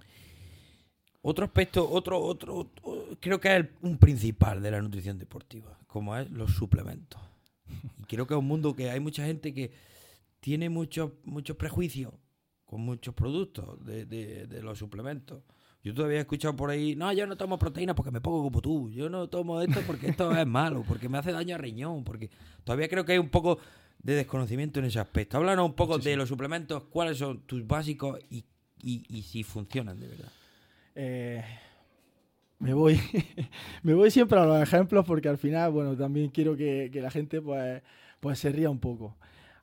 [1.23, 2.71] Otro aspecto, otro, otro,
[3.21, 7.21] creo que es un principal de la nutrición deportiva, como es los suplementos.
[7.99, 9.73] Y creo que es un mundo que hay mucha gente que
[10.41, 12.13] tiene muchos muchos prejuicios
[12.67, 15.43] con muchos productos de, de, los suplementos.
[15.85, 18.61] Yo todavía he escuchado por ahí, no, yo no tomo proteína porque me pongo como
[18.61, 22.03] tú, yo no tomo esto porque esto es malo, porque me hace daño al riñón,
[22.03, 22.31] porque
[22.65, 23.59] todavía creo que hay un poco
[24.03, 25.37] de desconocimiento en ese aspecto.
[25.37, 28.45] Háblanos un poco de los suplementos, cuáles son tus básicos y,
[29.23, 30.33] si funcionan de verdad.
[30.95, 31.45] Eh,
[32.59, 33.01] me voy
[33.83, 37.41] me voy siempre a los ejemplos porque al final, bueno, también quiero que, la gente
[37.41, 37.83] pues,
[38.21, 39.17] pues se ría un poco.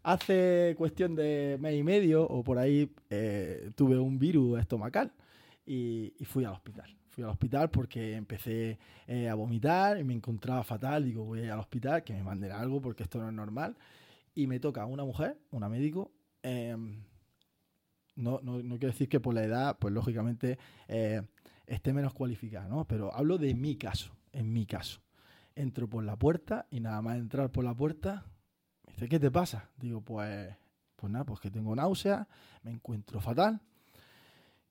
[0.03, 5.11] Hace cuestión de mes y medio o por ahí eh, tuve un virus estomacal
[5.65, 6.95] y, fui al hospital.
[7.09, 11.03] Fui al hospital porque empecé eh, a vomitar y me encontraba fatal.
[11.03, 13.75] Digo, voy al hospital, que me manden algo porque esto no es normal
[14.35, 16.11] y me toca una mujer, una médico.
[16.41, 17.03] em,
[18.15, 21.21] no, no, no quiero decir que por la edad, pues lógicamente eh,
[21.67, 22.85] esté menos cualificada, ¿no?
[22.85, 25.01] Pero hablo de mi caso, en mi caso.
[25.55, 28.25] Entro por la puerta y nada más entrar por la puerta,
[28.85, 29.69] me dice, ¿qué te pasa?
[29.77, 30.53] Digo, pues,
[30.95, 32.27] pues nada, pues que tengo náusea,
[32.63, 33.61] me encuentro fatal.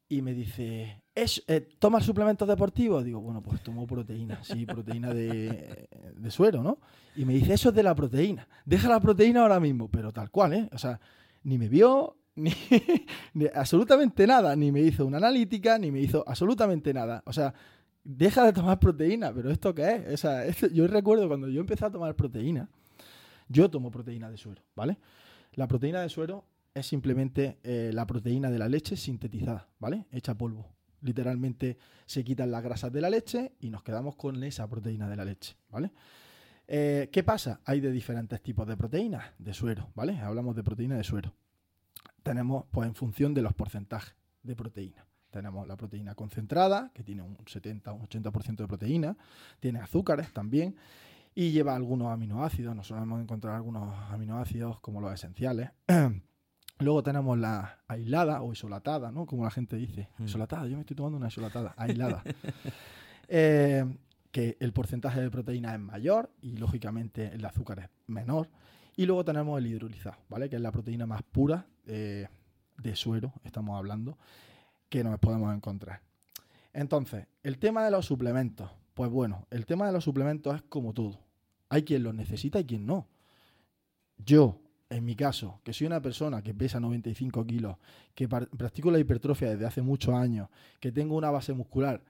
[0.09, 3.05] Y me dice, ¿Es, eh, ¿tomas suplementos deportivos?
[3.05, 6.79] Digo, bueno, pues tomo proteína, sí, proteína de, de suero, ¿no?
[7.17, 8.47] Y me dice, eso es de la proteína.
[8.65, 10.69] Deja la proteína ahora mismo, pero tal cual, ¿eh?
[10.73, 11.01] O sea,
[11.43, 12.53] ni me vio, ni,
[13.53, 17.21] absolutamente nada, ni me hizo una analítica, ni me hizo absolutamente nada.
[17.27, 17.53] O sea,
[18.05, 20.15] deja de tomar proteína, pero ¿esto qué es?
[20.15, 22.69] O sea, yo recuerdo cuando yo empecé a tomar proteína,
[23.49, 24.99] yo tomo proteína de suero, ¿vale?
[25.55, 26.45] La proteína de suero
[26.75, 30.07] es simplemente eh, la proteína de la leche sintetizada, ¿vale?
[30.11, 30.75] Hecha polvo.
[31.01, 35.17] Literalmente se quitan las grasas de la leche y nos quedamos con esa proteína de
[35.17, 35.93] la leche, ¿vale?
[36.67, 37.61] Eh, ¿Qué pasa?
[37.65, 40.19] Hay de diferentes tipos de proteínas de suero, ¿vale?
[40.19, 41.35] Hablamos de proteína de suero.
[42.23, 45.07] Tenemos, pues, en función de los porcentajes de proteína.
[45.31, 49.17] Tenemos la proteína concentrada, que tiene un 70 o un 80% de proteína,
[49.61, 50.77] tiene azúcares también,
[51.35, 52.75] y lleva algunos aminoácidos.
[52.75, 55.71] Nos solemos encontrar algunos aminoácidos como los esenciales.
[56.81, 59.27] Luego tenemos la aislada o isolatada, ¿no?
[59.27, 60.09] Como la gente dice.
[60.19, 60.25] Mm.
[60.25, 62.23] Isolatada, yo me estoy tomando una isolatada, aislada.
[63.31, 63.85] Eh,
[64.31, 68.49] que el porcentaje de proteína es mayor y lógicamente el azúcar es menor.
[68.97, 70.49] Y luego tenemos el hidrolizado, ¿vale?
[70.49, 72.27] Que es la proteína más pura eh,
[72.79, 74.17] de suero, estamos hablando,
[74.89, 76.01] que nos podemos encontrar.
[76.73, 78.71] Entonces, el tema de los suplementos.
[78.95, 81.21] Pues bueno, el tema de los suplementos es como todo.
[81.69, 83.07] Hay quien los necesita y quien no.
[84.17, 84.61] Yo,
[84.91, 87.77] en mi caso, que soy una persona que pesa 95 kilos,
[88.15, 90.49] que practico la hipertrofia desde hace muchos años,
[90.81, 92.03] que tengo una base muscular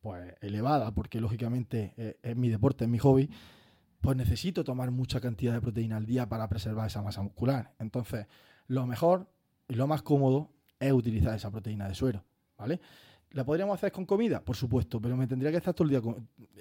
[0.00, 3.30] pues elevada, porque lógicamente eh, es mi deporte, es mi hobby,
[4.00, 7.72] pues necesito tomar mucha cantidad de proteína al día para preservar esa masa muscular.
[7.78, 8.26] Entonces,
[8.66, 9.26] lo mejor
[9.66, 12.22] y lo más cómodo es utilizar esa proteína de suero,
[12.58, 12.80] ¿vale?
[13.30, 14.40] ¿La podríamos hacer con comida?
[14.42, 16.02] Por supuesto, pero me tendría que estar todo el día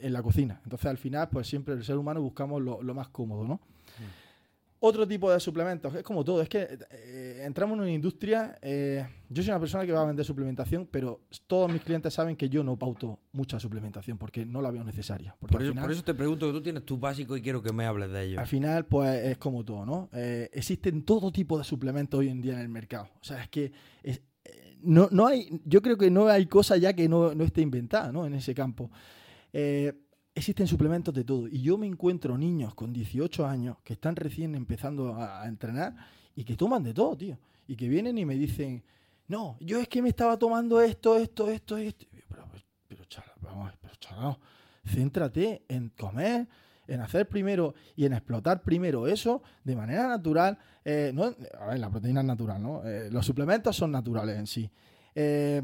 [0.01, 0.59] en la cocina.
[0.63, 3.61] Entonces, al final, pues siempre el ser humano buscamos lo más cómodo, ¿no?
[4.85, 9.07] Otro tipo de suplementos, es como todo, es que eh, entramos en una industria, eh,
[9.29, 12.49] yo soy una persona que va a vender suplementación, pero todos mis clientes saben que
[12.49, 15.37] yo no pauto mucha suplementación porque no la veo necesaria.
[15.39, 17.71] Por eso, final- por eso te pregunto que tú tienes tu básico y quiero que
[17.71, 18.39] me hables de ello.
[18.41, 20.09] al final, pues es como todo, ¿no?
[20.11, 23.07] Eh, existen todo tipo de suplementos hoy en día en el mercado.
[23.21, 23.71] O sea, es que
[24.03, 24.21] es-
[24.81, 28.11] no, no hay, yo creo que no hay cosa ya que no, no esté inventada,
[28.11, 28.25] ¿no?
[28.25, 28.91] En ese campo.
[29.53, 29.93] Eh,
[30.35, 31.47] existen suplementos de todo.
[31.47, 35.95] Y yo me encuentro niños con 18 años que están recién empezando a, entrenar
[36.35, 37.37] y que toman de todo, tío.
[37.67, 38.83] Y que vienen y me dicen,
[39.27, 42.05] no, yo es que me estaba tomando esto, esto, esto, esto.
[42.11, 42.47] Y yo, Pero,
[42.87, 44.37] pero, chaval, vamos, pero chaval,
[44.85, 46.47] céntrate en comer,
[46.87, 50.57] en hacer primero y en explotar primero eso de manera natural.
[50.83, 52.83] Eh, no, a ver, la proteína es natural, ¿no?
[52.83, 54.69] Eh, los suplementos son naturales en sí.
[55.15, 55.61] Eh,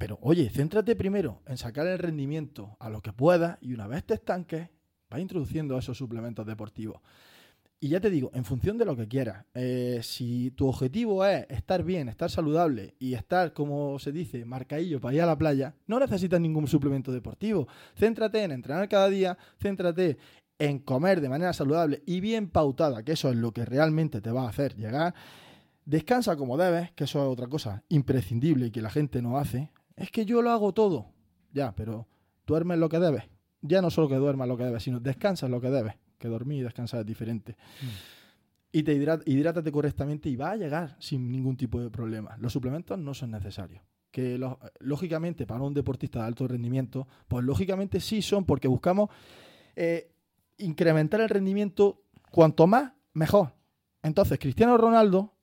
[0.00, 4.02] pero oye, céntrate primero en sacar el rendimiento a lo que puedas y una vez
[4.02, 4.70] te estanques,
[5.10, 7.02] vas introduciendo esos suplementos deportivos.
[7.78, 11.44] Y ya te digo, en función de lo que quieras, eh, si tu objetivo es
[11.50, 15.74] estar bien, estar saludable y estar, como se dice, marcaillo para ir a la playa,
[15.86, 17.68] no necesitas ningún suplemento deportivo.
[17.94, 20.16] Céntrate en entrenar cada día, céntrate
[20.58, 24.30] en comer de manera saludable y bien pautada, que eso es lo que realmente te
[24.30, 25.14] va a hacer llegar.
[25.84, 29.70] Descansa como debes, que eso es otra cosa imprescindible y que la gente no hace.
[30.00, 31.06] Es que yo lo hago todo.
[31.52, 32.06] Ya, pero
[32.46, 33.24] duermes lo que debes.
[33.60, 35.94] Ya no solo que duermas lo que debes, sino descansas lo que debes.
[36.18, 37.56] Que dormir y descansar es diferente.
[38.72, 42.36] Y te hidrat- hidrátate correctamente y va a llegar sin ningún tipo de problema.
[42.38, 43.82] Los suplementos no son necesarios.
[44.10, 44.40] Que
[44.80, 49.10] lógicamente para un deportista de alto rendimiento, pues lógicamente sí son porque buscamos
[49.76, 50.10] eh,
[50.58, 53.52] incrementar el rendimiento cuanto más, mejor.
[54.02, 55.34] Entonces, Cristiano Ronaldo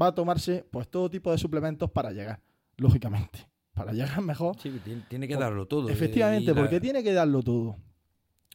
[0.00, 2.40] va a tomarse pues todo tipo de suplementos para llegar,
[2.76, 3.49] lógicamente.
[3.84, 4.56] Para llegar mejor.
[4.60, 4.72] Sí,
[5.08, 5.88] tiene, que darlo todo.
[5.88, 7.76] eh, Efectivamente, la- porque tiene que darlo todo.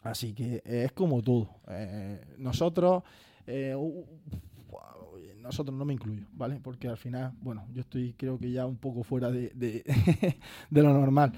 [0.03, 1.49] Así que eh, es como todo.
[1.67, 3.03] Eh, nosotros,
[3.47, 3.75] eh,
[5.41, 6.59] nosotros no me incluyo, ¿vale?
[6.61, 9.83] Porque al final, bueno, yo estoy creo que ya un poco fuera de, de-
[10.69, 11.31] de lo normal.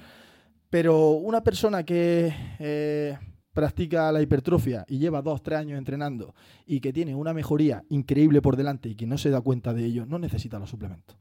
[0.70, 3.18] Pero una persona que eh,
[3.54, 6.34] practica la hipertrofia y lleva dos, tres años entrenando
[6.66, 9.86] y que tiene una mejoría increíble por delante y que no se da cuenta de
[9.86, 11.18] ello, no necesita los suplementos.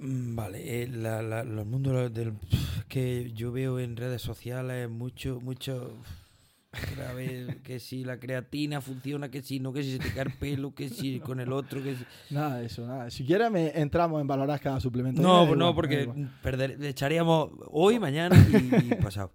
[0.00, 2.32] Mm, Vale, eh, la- la- los mundos del
[2.88, 5.92] que yo veo en redes sociales mucho, mucho
[7.06, 10.22] a ver, que si la creatina funciona, que si no, que si se te cae
[10.24, 12.04] el pelo, que si con el otro, que si...
[12.30, 13.10] Nada de eso, nada.
[13.10, 15.20] Si quieres, me entramos en valorar cada suplemento.
[15.20, 19.32] No, pues no, igual, porque perder, echaríamos hoy, mañana y, y pasado.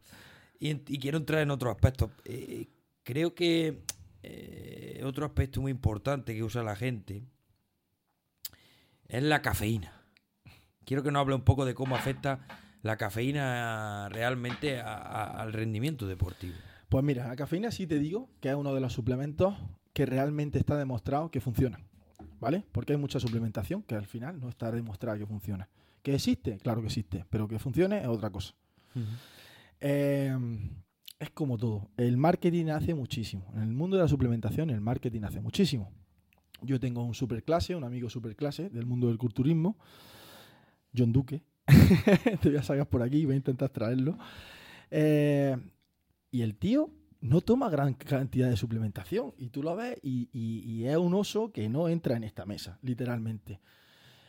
[0.59, 2.09] Y, y quiero entrar en otros aspectos.
[2.24, 2.68] Eh,
[3.03, 3.84] creo que
[4.24, 7.24] eh, otro aspecto muy importante que usa la gente
[9.07, 9.95] es la cafeína.
[10.86, 12.39] Quiero que nos hable un poco de cómo afecta
[12.83, 16.55] la cafeína realmente al rendimiento deportivo.
[16.89, 19.55] Pues mira, la cafeína sí te digo que es uno de los suplementos
[19.93, 21.79] que realmente está demostrado que funciona.
[22.39, 22.63] ¿Vale?
[22.71, 25.67] Porque hay mucha suplementación que al final no está demostrada que funciona.
[26.03, 26.57] ¿Que existe?
[26.59, 28.53] Claro que existe, pero que funcione es otra cosa.
[29.79, 30.38] Eh,
[31.17, 31.89] es como todo.
[31.97, 33.51] El marketing hace muchísimo.
[33.55, 35.91] En el mundo de la suplementación, el marketing hace muchísimo.
[36.61, 39.77] Yo tengo un superclase, un amigo superclase del mundo del culturismo,
[40.98, 41.43] John Duque.
[42.41, 44.18] Te voy a sacar por aquí, voy a intentar traerlo.
[44.91, 45.58] Eh,
[46.32, 46.89] y el tío
[47.22, 49.34] no toma gran cantidad de suplementación.
[49.38, 53.60] Y tú lo ves y, es un oso que no entra en esta mesa, literalmente.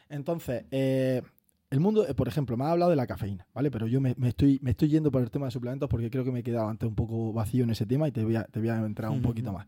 [0.08, 1.22] Entonces, eh,
[1.68, 3.70] el mundo, eh, por ejemplo, me ha hablado de la cafeína, ¿vale?
[3.70, 6.30] Pero yo me, estoy, me estoy yendo por el tema de suplementos porque creo que
[6.30, 8.60] me he quedado antes un poco vacío en ese tema y te voy a, te
[8.60, 9.66] voy a entrar un poquito más.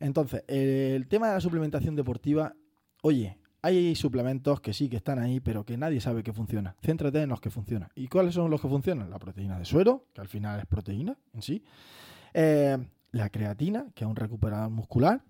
[0.00, 2.54] Entonces, el tema de la suplementación deportiva,
[3.02, 6.76] oye, hay suplementos que sí que están ahí, pero que nadie sabe que funciona.
[6.84, 7.88] Céntrate en los que funcionan.
[7.94, 9.10] ¿Y cuáles son los que funcionan?
[9.10, 11.62] La proteína de suero, que al final es proteína en sí.
[12.34, 12.78] Eh,
[13.12, 15.22] la creatina, que es un recuperador muscular.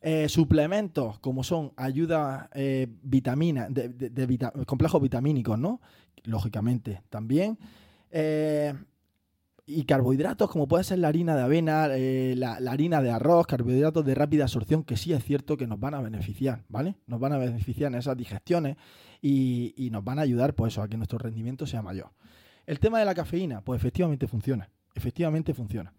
[0.00, 5.80] Eh, suplementos como son ayuda eh, vitamina, de, complejos vitamínicos, ¿no?
[6.24, 7.58] Lógicamente también.
[9.66, 14.04] Eh, y carbohidratos como puede ser la harina de avena, la, harina de arroz, carbohidratos
[14.04, 16.96] de rápida absorción, que sí es cierto que nos van a beneficiar, ¿vale?
[17.06, 18.76] Nos van a beneficiar en esas digestiones
[19.20, 22.10] y, nos van a ayudar, pues a que nuestro rendimiento sea mayor.
[22.66, 25.92] El tema de la cafeína, pues efectivamente funciona, efectivamente funciona.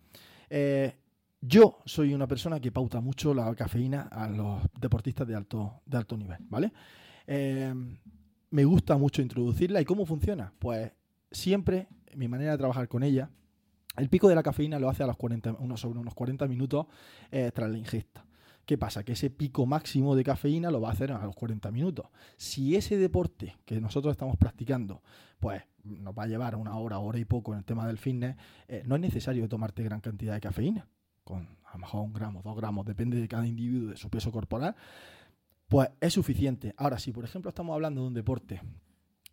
[1.42, 5.98] Yo soy una persona que pauta mucho la cafeína a los deportistas de alto, de
[5.98, 6.74] alto nivel, ¿vale?
[7.28, 7.74] Eh,
[8.50, 9.80] me gusta mucho introducirla.
[9.80, 10.52] ¿Y cómo funciona?
[10.58, 10.92] Pues
[11.32, 13.30] siempre mi manera de trabajar con ella,
[13.98, 16.88] el pico de la cafeína lo hace a los 40, unos, sobre unos 40 minutos
[17.32, 18.26] eh, tras la ingesta.
[18.66, 19.04] ¿Qué pasa?
[19.04, 22.08] Que ese pico máximo de cafeína lo va a hacer a los 40 minutos.
[22.36, 25.02] Si ese deporte que nosotros estamos practicando,
[25.40, 28.36] pues nos va a llevar una hora, hora y poco en el tema del fitness,
[28.68, 30.88] eh, no es necesario tomarte gran cantidad de cafeína
[31.28, 34.32] con a lo mejor un gramo, dos gramos, depende de cada individuo, de su peso
[34.32, 34.76] corporal,
[35.68, 36.74] pues es suficiente.
[36.78, 38.62] Ahora, si por ejemplo estamos hablando de un deporte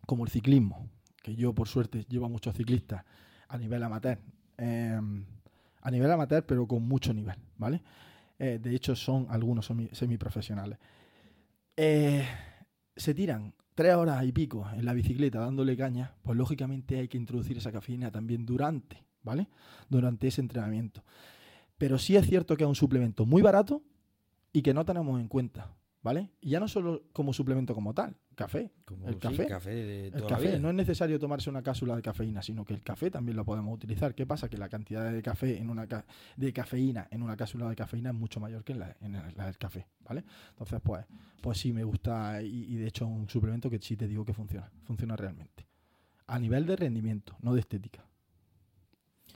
[0.05, 0.89] como el ciclismo,
[1.23, 3.05] que yo por suerte llevo a muchos ciclistas
[3.47, 4.19] a nivel amateur,
[4.57, 5.25] em,
[5.81, 7.81] a nivel amateur pero con mucho nivel, ¿vale?
[8.37, 10.77] Eh, de hecho son algunos semiprofesionales.
[11.77, 12.25] Eh,
[12.95, 17.17] se tiran tres horas y pico en la bicicleta dándole caña, pues lógicamente hay que
[17.17, 19.47] introducir esa cafeína también durante, ¿vale?
[19.89, 21.03] Durante ese entrenamiento.
[21.77, 23.83] Pero sí es cierto que es un suplemento muy barato
[24.53, 25.75] y que no tenemos en cuenta,
[26.05, 26.29] ¿vale?
[26.39, 28.71] Y ya no solo como suplemento como tal, café.
[29.07, 32.83] el café, el café no es necesario tomarse una cápsula de cafeína, sino que el
[32.83, 34.13] café también lo podemos utilizar.
[34.13, 34.47] ¿Qué pasa?
[34.47, 35.87] Que la cantidad de café en una
[36.37, 39.87] de cafeína en una cápsula de cafeína es mucho mayor que en la, del café,
[40.07, 40.23] ¿vale?
[40.49, 41.07] Entonces, pues,
[41.41, 44.23] pues sí me gusta y, y de hecho es un suplemento que sí te digo
[44.23, 45.65] que funciona, funciona realmente.
[46.27, 48.05] A nivel de rendimiento, no de estética.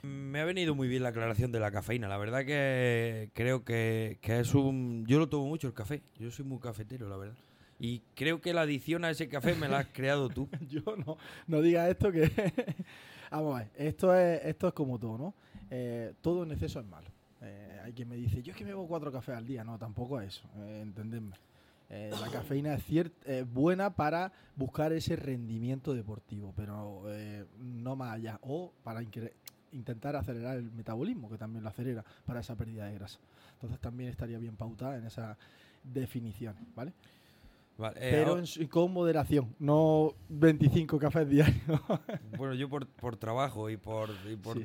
[0.02, 2.08] Me ha venido muy bien la aclaración de la cafeína.
[2.08, 5.04] La verdad que creo que, es un...
[5.06, 6.02] Yo lo tomo mucho el café.
[6.18, 7.36] Yo soy muy cafetero, la verdad.
[7.78, 10.48] Y creo que la adición a ese café me la has creado tú.
[10.68, 12.30] Yo no, no digas esto que...
[13.30, 15.34] Vamos a ver, esto es, esto es como todo, ¿no?
[15.70, 17.08] Eh, todo en exceso es malo.
[17.42, 19.64] Eh, hay quien me dice, yo es que me bebo cuatro cafés al día.
[19.64, 21.36] No, tampoco es eso, eh, entendedme.
[21.88, 22.84] Eh, la cafeína es,
[23.24, 27.02] es buena para buscar ese rendimiento deportivo, pero
[27.58, 28.38] no más allá.
[28.42, 29.00] O para
[29.72, 33.18] intentar acelerar el metabolismo, que también lo acelera para esa pérdida de grasa.
[33.54, 35.36] Entonces también estaría bien pautada en esas
[35.82, 36.92] definiciones, ¿vale?
[37.96, 41.80] Eh, Pero con moderación, no 25 cafés diarios.
[42.36, 44.10] bueno, yo por, trabajo y por,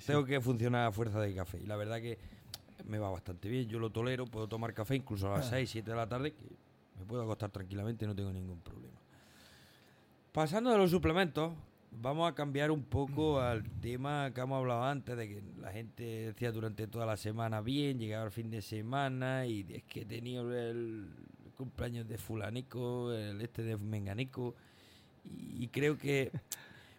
[0.06, 1.62] tengo que funcionar a fuerza de café.
[1.62, 2.18] Y la verdad que
[2.86, 3.70] me va bastante bien.
[3.70, 5.72] Yo lo tolero, puedo tomar café incluso a las 6, ah.
[5.72, 6.46] 7 de la tarde, que
[7.00, 9.00] me puedo acostar tranquilamente, no tengo ningún problema.
[10.34, 11.54] Pasando de los suplementos,
[12.02, 16.04] Vamos a cambiar un poco al tema que hemos hablado antes, de que la gente
[16.04, 20.06] decía durante toda la semana bien, llegaba el fin de semana y es que he
[20.06, 21.08] tenido el
[21.56, 24.56] cumpleaños de fulanico, el este de menganico,
[25.24, 26.32] y creo que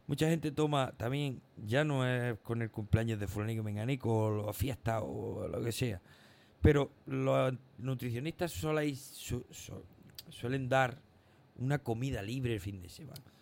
[0.07, 4.11] mucha gente toma también, ya no es con el cumpleaños de fulanico menganico,
[4.47, 6.01] o fiesta o lo que sea,
[6.63, 8.51] pero los nutricionistas
[10.31, 10.99] suelen dar
[11.59, 13.36] una comida libre el fin de semana.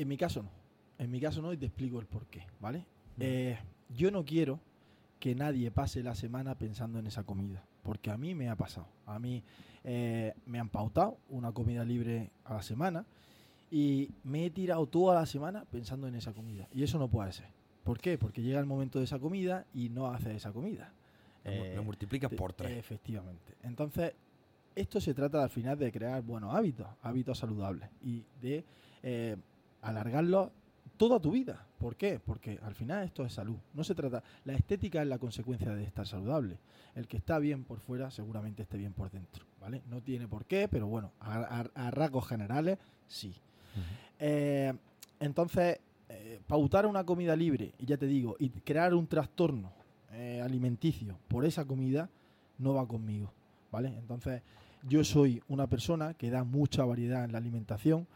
[0.00, 0.50] En mi caso no.
[0.98, 2.84] En mi caso no y te explico el por qué, ¿vale?
[3.18, 3.58] Eh,
[3.96, 4.58] yo no quiero
[5.18, 8.86] que nadie pase la semana pensando en esa comida, porque a mí me ha pasado.
[9.04, 9.42] A mí
[9.84, 13.04] eh, me han pautado una comida libre a la semana
[13.70, 16.66] y me he tirado toda la semana pensando en esa comida.
[16.72, 17.48] Y eso no puede ser.
[17.84, 18.16] ¿Por qué?
[18.16, 20.92] Porque llega el momento de esa comida y no hace esa comida.
[21.44, 22.76] Lo, Eh, lo multiplicas por tres.
[22.78, 23.54] Efectivamente.
[23.62, 24.14] Entonces,
[24.74, 28.64] esto se trata al final de crear buenos hábitos, hábitos saludables y de
[29.02, 29.36] eh,
[29.82, 30.50] alargarlos
[30.96, 31.66] toda tu vida.
[31.78, 32.20] ¿Por qué?
[32.24, 33.56] Porque al final esto es salud.
[33.74, 34.22] No se trata.
[34.44, 36.58] La estética es la consecuencia de estar saludable.
[36.94, 39.44] El que está bien por fuera seguramente esté bien por dentro.
[39.60, 39.82] ¿Vale?
[39.88, 43.34] No tiene por qué, pero bueno, a, a- a rasgos generales sí.
[44.18, 44.72] Eh,
[45.20, 45.78] entonces,
[46.08, 49.72] eh, pautar una comida libre, y ya te digo, y crear un trastorno
[50.12, 52.08] eh, alimenticio por esa comida,
[52.58, 53.32] no va conmigo,
[53.70, 53.88] ¿vale?
[53.98, 54.42] Entonces,
[54.88, 58.06] yo soy una persona que da mucha variedad en la alimentación,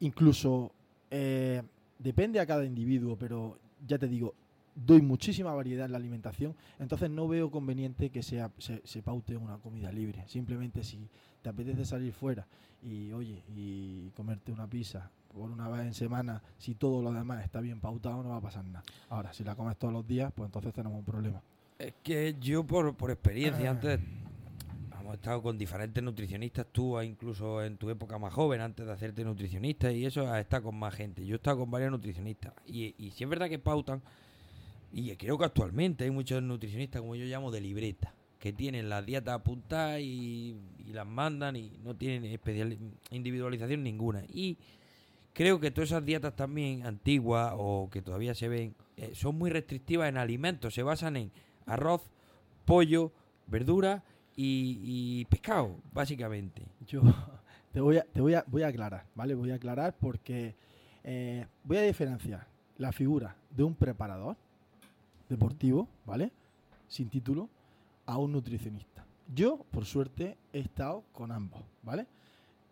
[0.00, 0.72] incluso
[1.10, 1.62] eh,
[1.98, 4.34] depende a cada individuo, pero ya te digo,
[4.74, 9.36] doy muchísima variedad en la alimentación, entonces no veo conveniente que sea, se, se paute
[9.36, 10.24] una comida libre.
[10.26, 11.08] Simplemente si
[11.42, 12.46] te apetece salir fuera
[12.82, 17.44] y oye, y comerte una pizza por una vez en semana, si todo lo demás
[17.44, 18.82] está bien pautado, no va a pasar nada.
[19.08, 21.42] Ahora, si la comes todos los días, pues entonces tenemos un problema.
[21.78, 24.00] Es que yo por, por experiencia antes
[25.08, 29.24] hemos estado con diferentes nutricionistas, tú incluso en tu época más joven, antes de hacerte
[29.24, 31.24] nutricionista y eso, has estado con más gente.
[31.24, 34.02] Yo he estado con varios nutricionistas y, y sí es verdad que pautan,
[34.92, 39.06] y creo que actualmente hay muchos nutricionistas, como yo llamo, de libreta, que tienen las
[39.06, 40.56] dietas apuntadas y,
[40.86, 42.76] y las mandan y no tienen especial
[43.10, 44.24] individualización ninguna.
[44.30, 44.58] Y
[45.32, 49.48] creo que todas esas dietas también antiguas o que todavía se ven eh, son muy
[49.48, 51.32] restrictivas en alimentos, se basan en
[51.64, 52.02] arroz,
[52.66, 53.10] pollo,
[53.46, 54.04] verdura
[54.38, 56.62] y, y pescado, básicamente.
[56.86, 57.02] Yo
[57.72, 59.34] te voy a, te voy a, voy a aclarar, ¿vale?
[59.34, 60.54] Voy a aclarar porque
[61.02, 64.36] eh, voy a diferenciar la figura de un preparador
[65.28, 66.30] deportivo, ¿vale?
[66.86, 67.48] Sin título,
[68.06, 69.04] a un nutricionista.
[69.34, 72.06] Yo, por suerte, he estado con ambos, ¿vale?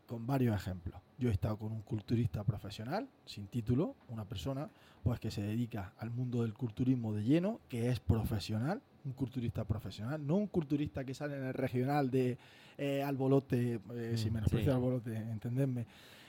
[0.07, 1.01] Con varios ejemplos.
[1.19, 4.71] Yo he estado con un culturista profesional, sin título, una persona
[5.03, 9.65] pues que se dedica al mundo del culturismo de lleno, que es profesional, un culturista
[9.65, 12.37] profesional, no un culturista que sale en el regional de
[12.77, 14.77] eh, Albolote, eh, Mm, si menosprecio sí.
[14.77, 15.87] Albolote, entendedme,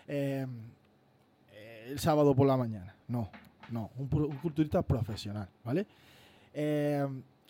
[0.07, 0.45] eh,
[1.51, 2.95] eh, el sábado por la mañana.
[3.07, 3.29] No,
[3.71, 5.85] no, un, un culturista profesional, ¿vale?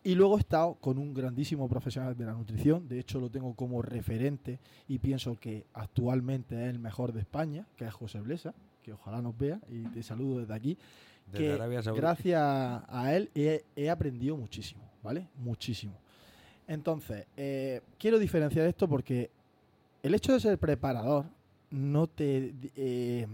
[0.03, 3.53] Y luego he estado con un grandísimo profesional de la nutrición, de hecho lo tengo
[3.55, 8.53] como referente y pienso que actualmente es el mejor de España, que es José Blesa,
[8.84, 10.78] que ojalá nos vea y te saludo desde aquí
[11.32, 11.99] Desde que Arabia Saudí.
[11.99, 15.28] gracias a él he, he aprendido muchísimo, ¿vale?
[15.38, 15.93] Muchísimo.
[16.67, 19.32] Entonces, eh, quiero diferenciar esto porque
[20.03, 21.25] el hecho de ser preparador
[21.71, 23.25] no te eh,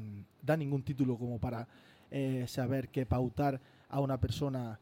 [0.41, 1.68] da ningún título como para
[2.12, 4.80] eh, saber qué pautar a una persona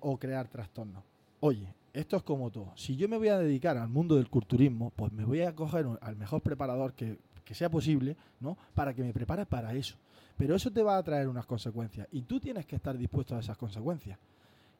[0.00, 1.02] o crear trastornos.
[1.40, 2.72] Oye, esto es como todo.
[2.76, 5.86] Si yo me voy a dedicar al mundo del culturismo, pues me voy a coger
[6.00, 8.56] al mejor preparador que, que sea posible, ¿no?
[8.74, 9.96] Para que me prepare para eso.
[10.36, 13.40] Pero eso te va a traer unas consecuencias y tú tienes que estar dispuesto a
[13.40, 14.18] esas consecuencias.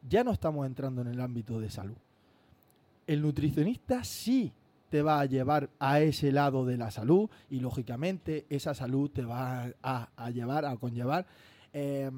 [0.08, 1.96] Ya no estamos entrando en el ámbito de salud.
[3.06, 4.52] El nutricionista sí
[4.90, 9.22] te va a llevar a ese lado de la salud y lógicamente esa salud te
[9.24, 11.26] va a, llevar, a conllevar
[11.72, 12.10] eh,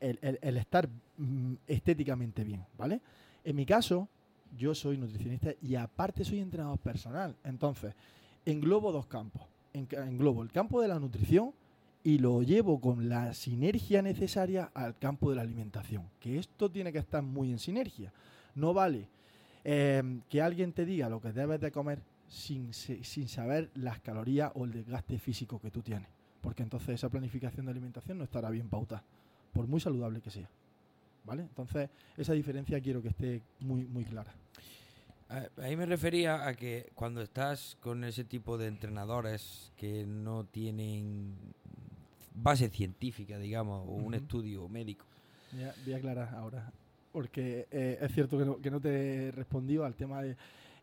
[0.00, 3.00] el, el- el estar mm, estéticamente bien, ¿vale?
[3.44, 4.08] En mi caso,
[4.56, 7.36] yo soy nutricionista y aparte soy entrenador personal.
[7.44, 7.94] Entonces,
[8.44, 9.42] englobo dos campos.
[9.72, 11.52] En- Englobo el campo de la nutrición
[12.02, 16.04] y lo llevo con la sinergia necesaria al campo de la alimentación.
[16.18, 18.12] Que esto tiene que estar muy en sinergia.
[18.54, 19.08] No vale
[19.64, 24.50] eh, que alguien te diga lo que debes de comer sin, sin saber las calorías
[24.54, 26.08] o el desgaste físico que tú tienes.
[26.40, 29.04] Porque entonces esa planificación de alimentación no estará bien pautada,
[29.52, 30.48] por muy saludable que sea.
[31.26, 31.42] ¿Vale?
[31.42, 34.32] Entonces, esa diferencia quiero que esté muy, muy clara.
[35.62, 41.36] Ahí me refería a que cuando estás con ese tipo de entrenadores que no tienen
[42.34, 44.14] base científica, digamos, o un Ujú.
[44.14, 45.04] estudio médico,
[45.52, 46.72] Voy a, voy a aclarar ahora,
[47.12, 50.36] porque eh, es cierto que no, que no te he respondido al tema de...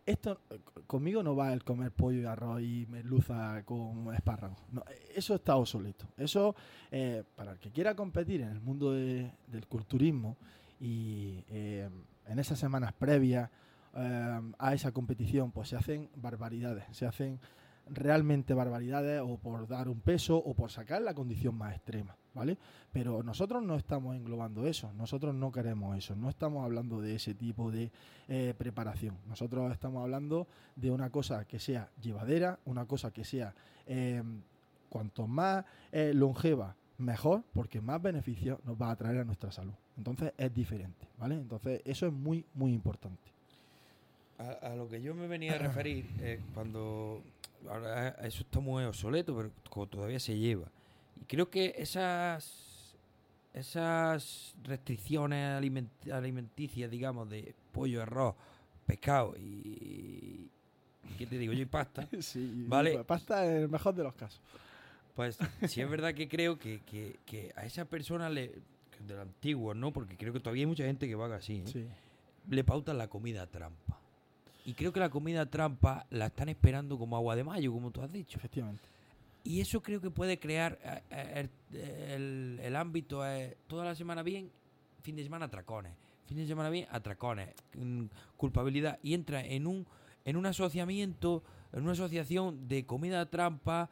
[0.05, 0.39] Esto
[0.87, 4.57] conmigo no va el comer pollo y arroz y merluza con espárragos.
[4.71, 4.81] No,
[5.13, 6.05] eso está obsoleto.
[6.17, 6.55] Eso,
[6.91, 10.37] eh, para el que quiera competir en el mundo de- del culturismo
[10.79, 11.89] y eh,
[12.27, 13.49] en esas semanas previas
[13.95, 16.85] eh, a esa competición, pues se hacen barbaridades.
[16.91, 17.39] Se hacen
[17.89, 22.57] realmente barbaridades o por dar un peso o por sacar la condición más extrema, ¿vale?
[22.91, 27.33] Pero nosotros no estamos englobando eso, nosotros no queremos eso, no estamos hablando de ese
[27.33, 27.91] tipo de
[28.27, 29.17] eh, preparación.
[29.27, 33.53] Nosotros estamos hablando de una cosa que sea llevadera, una cosa que sea
[33.85, 34.23] eh,
[34.89, 39.73] cuanto más eh, longeva, mejor, porque más beneficios nos va a traer a nuestra salud.
[39.97, 41.35] Entonces es diferente, ¿vale?
[41.35, 43.36] Entonces eso es muy, muy importante.
[44.37, 47.23] A, a lo que yo me venía a referir eh, cuando
[47.69, 50.69] ahora eso está muy obsoleto, pero todavía se lleva.
[51.19, 52.67] Y creo que esas
[53.57, 55.57] esas restricciones
[56.11, 58.35] alimenticias, digamos, de pollo, arroz,
[58.85, 60.49] pescado y.
[61.17, 61.61] ¿Qué te digo yo?
[61.61, 62.07] Y pasta.
[62.21, 63.03] Sí, ¿Vale?
[63.03, 64.41] pasta en el mejor de los casos.
[65.15, 68.51] Pues sí es verdad que creo que, que, que a esa persona le.
[68.99, 69.93] De antiguo, ¿no?
[69.93, 71.67] Porque creo que todavía hay mucha gente que va así, ¿eh?
[71.67, 71.85] Sí.
[72.49, 73.99] Le pautan la comida trampa.
[74.67, 78.01] Y creo que la comida trampa la están esperando como agua de mayo, como tú
[78.01, 78.37] has dicho.
[78.37, 78.83] Efectivamente.
[79.43, 83.95] Y eso creo que puede crear eh, eh, el, el- el ámbito es toda la
[83.95, 84.51] semana bien,
[85.01, 85.93] fin de semana atracones,
[86.25, 87.47] fin de semana bien, atracones,
[87.77, 88.03] mm,
[88.35, 89.85] culpabilidad y entra en un
[90.25, 91.41] en un asociamiento,
[91.71, 93.89] en una asociación de comida trampa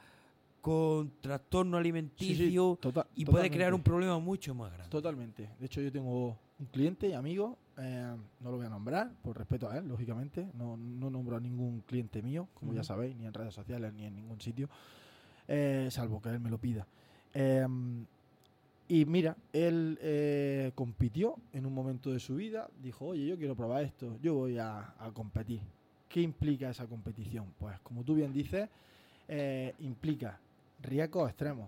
[0.60, 2.78] con trastorno alimenticio
[3.16, 4.90] y puede crear un problema mucho más grande.
[4.92, 5.50] Totalmente.
[5.58, 9.38] De hecho, yo tengo un cliente y amigo, eh, no lo voy a nombrar, por
[9.38, 10.48] respeto a él, lógicamente.
[10.54, 14.06] No, no nombro a ningún cliente mío, como ya sabéis, ni en redes sociales ni
[14.06, 14.70] en ningún sitio,
[15.48, 16.88] eh, salvo que él me lo pida.
[17.34, 17.68] Eh,
[18.88, 23.56] y mira, él eh, compitió en un momento de su vida, dijo, oye, yo quiero
[23.56, 25.62] probar esto, yo voy a, a competir.
[26.08, 27.48] ¿Qué implica esa competición?
[27.58, 28.70] Pues como tú bien dices,
[29.80, 30.40] implica
[30.82, 31.68] riesgos extremos.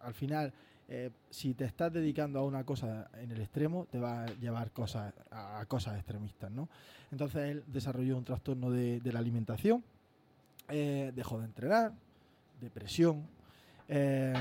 [0.00, 0.52] Al final,
[0.88, 4.70] eh, si te estás dedicando a una cosa en el extremo, te va a llevar
[4.72, 6.68] cosas a, cosas extremistas, ¿no?
[7.12, 9.84] Entonces él desarrolló un trastorno de, la alimentación,
[10.68, 11.92] eh, dejó de entrenar,
[12.60, 13.26] depresión,
[13.88, 14.34] eh,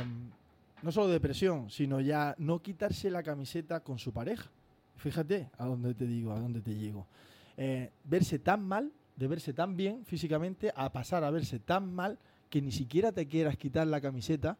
[0.81, 4.49] no solo depresión, sino ya no quitarse la camiseta con su pareja.
[4.97, 7.05] Fíjate a dónde te digo, a dónde te llego.
[7.55, 12.17] Eh, verse tan mal, de verse tan bien físicamente, a pasar a verse tan mal
[12.49, 14.57] que ni siquiera te quieras quitar la camiseta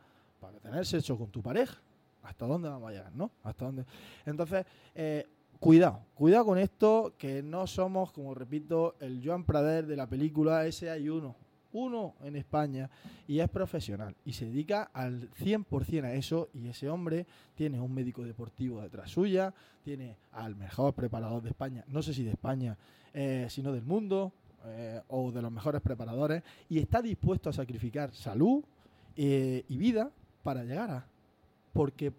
[0.48, 1.78] para tener sexo con tu pareja.
[2.24, 3.32] ¿Hasta dónde vamos a llegar, no?
[3.44, 3.86] ¿Hasta dónde?
[4.26, 5.26] Entonces, eh,
[5.60, 10.66] cuidado, cuidado con esto, que no somos, como repito, el Joan Prader de la película,
[10.66, 11.36] ese hay uno,
[11.74, 12.90] uno en España,
[13.28, 17.26] y es profesional, y se dedica al 100% a eso, y ese hombre
[17.56, 22.24] tiene un médico deportivo detrás suya, tiene al mejor preparador de España, no sé si
[22.24, 22.78] de España,
[23.14, 24.32] eh, sino del mundo,
[24.66, 28.64] eh, o de los mejores preparadores, y está dispuesto a sacrificar salud
[29.20, 30.12] y vida
[30.48, 31.06] para llegar a.
[31.74, 32.14] Porque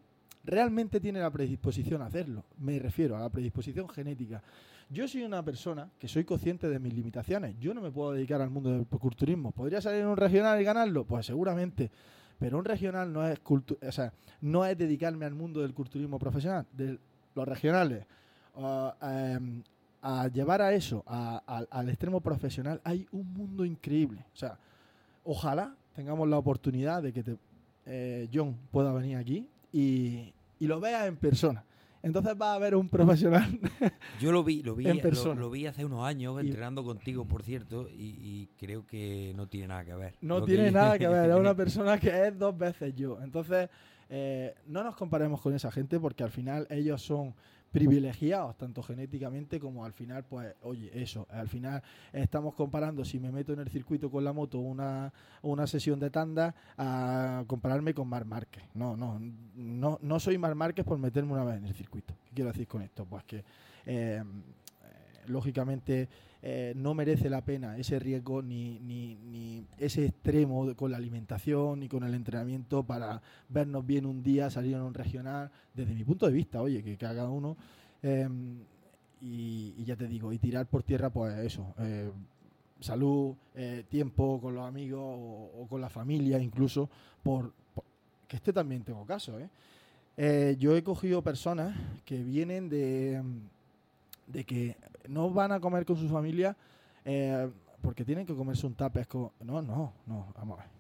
[0.45, 2.45] realmente tiene la predisposición a hacerlo.
[2.59, 4.43] Me refiero a la predisposición genética.
[4.91, 7.57] Yo soy una persona que soy consciente de mis limitaciones.
[7.59, 9.51] Yo no me puedo dedicar al mundo del culturismo.
[9.53, 11.05] ¿Podría salir en un regional y ganarlo?
[11.07, 11.91] Pues seguramente.
[12.39, 14.13] Pero un regional no es o sea,
[14.43, 16.67] no es dedicarme al mundo del culturismo profesional.
[16.73, 16.99] De
[17.35, 18.05] los regionales.
[19.01, 19.63] em,
[20.03, 24.25] a llevar a eso, a- al extremo profesional, hay un mundo increíble.
[24.35, 24.59] O sea,
[25.25, 27.37] ojalá tengamos la oportunidad de que te,
[27.89, 31.65] eh, John pueda venir aquí y, y lo veas en persona.
[32.01, 33.59] Entonces va a haber un profesional.
[34.21, 35.41] Yo lo vi, lo vi, En persona.
[35.41, 39.49] Lo, vi hace unos años Y- entrenando contigo, por cierto, y, y creo que no
[39.49, 40.15] tiene nada que ver.
[40.21, 43.19] No tiene que- nada que ver, es una persona que es dos veces yo.
[43.21, 43.69] Entonces,
[44.11, 47.35] eh, no nos comparemos con esa gente porque al final ellos son
[47.73, 53.31] privilegiados, tanto genéticamente como al final, pues, oye, eso, al final estamos comparando si me
[53.31, 55.13] meto en el circuito con la moto una,
[55.43, 58.65] una sesión de tanda a compararme con Mar Márquez.
[58.75, 59.21] No, no,
[59.55, 62.15] no, no soy Mar Márquez por meterme una vez en el circuito.
[62.25, 63.05] ¿Qué quiero decir con esto?
[63.05, 63.45] Pues que,
[63.87, 64.23] eh,
[65.29, 66.09] lógicamente,
[66.43, 71.89] eh, no merece la pena ese riesgo ni, ni, ese extremo con la alimentación ni
[71.89, 76.27] con el entrenamiento para vernos bien un día, salir en un regional, desde mi punto
[76.27, 77.57] de vista, oye, que cada uno.
[78.03, 78.29] eh,
[79.21, 82.11] y, ya te digo, y tirar por tierra, pues eso, eh,
[82.81, 86.89] salud, eh, tiempo con los amigos o, con la familia incluso,
[87.23, 87.53] por,
[88.27, 89.39] que este también tengo caso,
[90.59, 93.23] yo he cogido personas que vienen de,
[94.29, 94.77] de que
[95.09, 96.57] no van a comer con su familia
[97.05, 97.51] eh,
[97.81, 99.31] porque tienen que comerse un tapes con...
[99.41, 100.79] No, no, no, vamos a ver.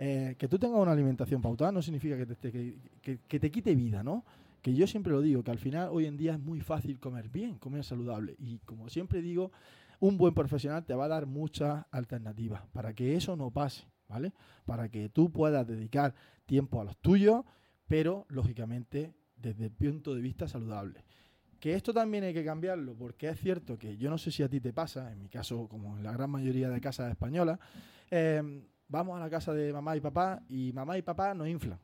[0.00, 3.50] Eh, que tú tengas una alimentación pautada no significa que te, que, que- que te
[3.50, 4.24] quite vida, ¿no?
[4.62, 7.28] Que yo siempre lo digo, que al final hoy en día es muy fácil comer
[7.28, 8.36] bien, comer saludable.
[8.38, 9.50] Y como siempre digo,
[9.98, 14.32] un buen profesional te va a dar muchas alternativas para que eso no pase, ¿vale?
[14.66, 16.14] Para que tú puedas dedicar
[16.46, 17.44] tiempo a los tuyos,
[17.88, 21.02] pero lógicamente desde el punto de vista saludable.
[21.60, 24.48] Que esto también hay que cambiarlo, porque es cierto que yo no sé si a
[24.48, 27.58] ti te pasa, en mi caso, como en la gran mayoría de casas españolas,
[28.10, 31.78] eh, vamos a la casa de mamá y papá y mamá y papá nos inflan.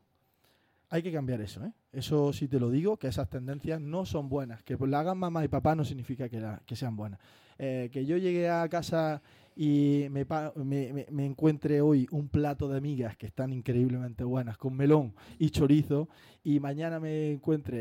[0.89, 1.73] Hay que cambiar eso, ¿eh?
[1.91, 4.63] Eso sí te lo digo, que esas tendencias no son buenas.
[4.63, 7.19] Que la hagan mamá y papá no significa que, la- que sean buenas.
[7.57, 9.21] Eh, que yo llegue a casa
[9.55, 10.25] y me,
[10.63, 15.49] me- me- encuentre hoy un plato de migas que están increíblemente buenas, con melón y
[15.49, 16.09] chorizo,
[16.43, 17.77] y mañana me encuentre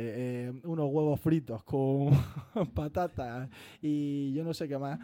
[0.47, 2.11] eh, unos huevos fritos con
[2.75, 3.49] patatas
[3.83, 4.99] y yo no sé qué más,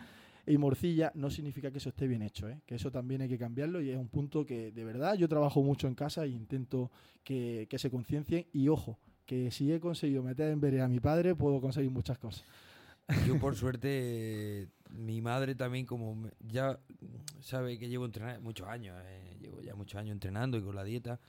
[0.47, 2.61] y morcilla, no significa que eso esté bien hecho, ¿eh?
[2.67, 5.63] que eso también hay que cambiarlo y es un punto que de verdad yo trabajo
[5.63, 6.91] mucho en casa e intento
[7.25, 10.99] que, que se conciencien y ojo, que si he conseguido meter en veré a mi
[11.01, 12.45] padre, puedo conseguir muchas cosas.
[13.27, 16.79] Yo por suerte, mi madre también como ya
[17.41, 20.85] sabe que llevo entrenando muchos años, eh, llevo ya muchos años entrenando y con la
[20.85, 21.21] dieta,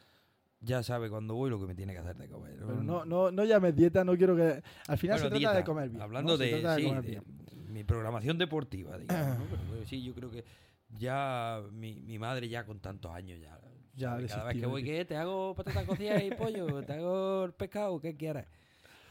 [0.60, 2.56] ya sabe cuando voy lo que me tiene que hacer de comer.
[2.60, 4.62] Pero no, no, no llames dieta, no quiero que...
[4.88, 6.02] Al final se trata de comer bien.
[6.02, 7.22] Hablando de,
[7.68, 9.48] mi programación deportiva, digamos.
[9.72, 10.44] Pero, sí, yo creo que
[10.90, 13.60] ya mi, mi, madre ya con tantos años ya...
[13.95, 15.06] ya cada vez que voy, ¿qué?
[15.06, 18.45] Te hago patatas cocidas y pollo, te hago pescado, ¿qué quieras?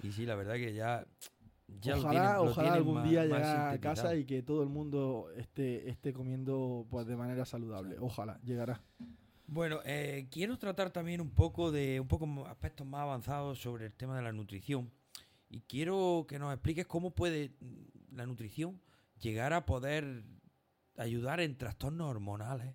[0.02, 1.04] Y sí, la verdad que ya
[1.94, 6.86] ojalá, ojalá algún día llegue a casa y que todo el mundo esté, esté comiendo
[6.90, 7.96] pues de manera saludable.
[8.00, 8.82] Ojalá, llegará.
[9.46, 13.92] Bueno, eh, quiero tratar también un poco de un poco aspectos más avanzados sobre el
[13.92, 14.92] tema de la nutrición.
[15.48, 17.56] Y quiero que nos expliques cómo puede
[18.12, 18.80] la nutrición
[19.18, 20.22] llegar a poder
[20.96, 22.74] ayudar en trastornos hormonales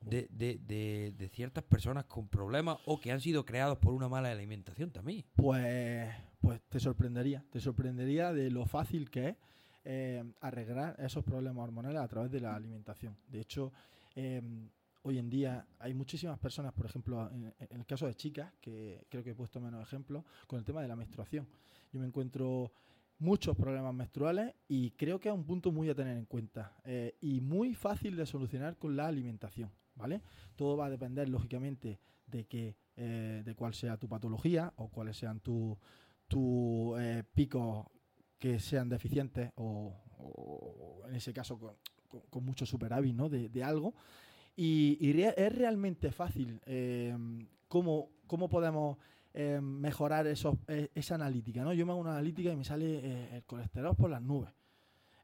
[0.00, 4.08] de, de, de, de, ciertas personas con problemas o que han sido creados por una
[4.08, 5.24] mala alimentación también.
[5.34, 9.36] Pues, pues te sorprendería, te sorprendería de lo fácil que es
[9.84, 13.16] eh, arreglar esos problemas hormonales a través de la alimentación.
[13.28, 13.72] De hecho,
[14.14, 14.42] eh,
[15.02, 19.22] hoy en día hay muchísimas personas, por ejemplo, en, el caso de chicas, que creo
[19.22, 21.46] que he puesto menos ejemplos, con el tema de la menstruación.
[21.92, 22.72] Yo me encuentro
[23.18, 27.16] muchos problemas menstruales y creo que es un punto muy a tener en cuenta eh,
[27.20, 29.70] y muy fácil de solucionar con la alimentación.
[29.94, 30.22] ¿vale?
[30.56, 35.40] Todo va a depender, lógicamente, de eh, de cuál sea tu patología o cuáles sean
[35.40, 35.76] tus
[36.28, 37.86] tu, eh, picos
[38.38, 43.28] que sean deficientes o, en ese caso con, mucho superávit ¿no?
[43.28, 43.94] de, algo.
[44.56, 47.16] Y, es realmente fácil eh,
[47.68, 48.98] cómo, cómo, podemos
[49.60, 50.56] mejorar esos,
[50.94, 51.62] esa analítica.
[51.62, 51.74] ¿no?
[51.74, 54.50] Yo me hago una analítica y me sale el colesterol por las nubes.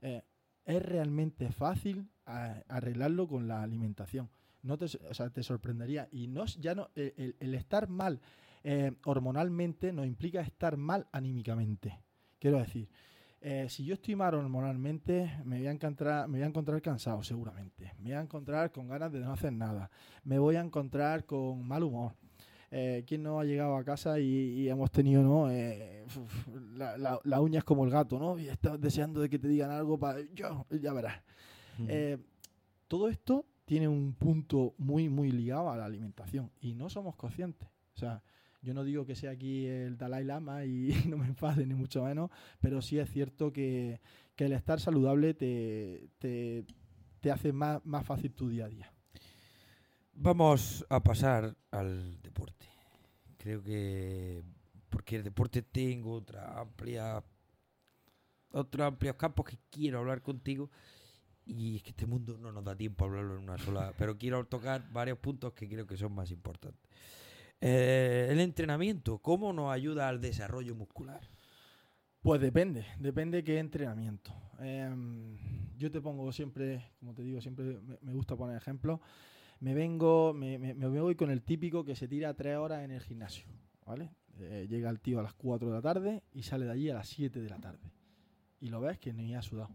[0.03, 4.29] es realmente fácil arreglarlo con la alimentación
[4.63, 6.09] no te, o sea, te sorprendería.
[6.11, 8.21] Y no, ya no, el, estar mal
[8.65, 11.99] eh, hormonalmente no implica estar mal anímicamente.
[12.39, 12.89] Quiero decir,
[13.41, 17.25] eh, si yo estoy mal hormonalmente, me voy, a encontrar, me voy a encontrar cansado
[17.25, 17.93] seguramente.
[17.99, 19.91] Me voy a encontrar con ganas de no hacer nada.
[20.23, 22.15] Me voy a encontrar con mal humor.
[22.71, 25.51] Eh, ¿Quién no ha llegado a casa y, hemos tenido, ¿no?
[25.51, 26.07] Eh,
[26.77, 28.39] la, la, uña es como el gato, ¿no?
[28.39, 30.21] Y estás deseando de que te digan algo para...
[30.35, 31.21] Yo, ya verás.
[32.87, 37.69] todo esto tiene un punto muy, muy ligado a la alimentación y no somos conscientes.
[37.95, 38.23] O sea,
[38.63, 42.05] yo no digo que sea aquí el Dalai Lama y no me enfade ni mucho
[42.05, 42.31] menos,
[42.61, 44.01] pero sí es cierto que,
[44.39, 48.93] el estar saludable te, te, hace más, más fácil tu día a día.
[50.15, 52.67] Vamos a pasar al deporte.
[53.37, 54.43] Creo que
[54.89, 57.23] porque el deporte tengo otra amplia
[58.53, 60.71] otros amplios campos que quiero hablar contigo
[61.45, 64.17] y es que este mundo no nos da tiempo a hablarlo en una sola, pero
[64.17, 66.91] quiero tocar varios puntos que creo que son más importantes.
[67.65, 71.21] Eh, el entrenamiento, ¿cómo nos ayuda al desarrollo muscular?
[72.21, 74.33] Pues depende, depende qué entrenamiento.
[74.59, 75.39] Em,
[75.79, 78.99] yo te pongo siempre, como te digo, siempre me, gusta poner ejemplos.
[79.61, 83.47] Me vengo, me, voy con el típico que se tira tres horas en el gimnasio,
[83.87, 84.11] ¿vale?
[84.41, 86.95] Eh, llega el tío a las 4 de la tarde y sale de allí a
[86.95, 87.93] las 7 de la tarde.
[88.61, 89.71] Y lo ves que ni ha sudado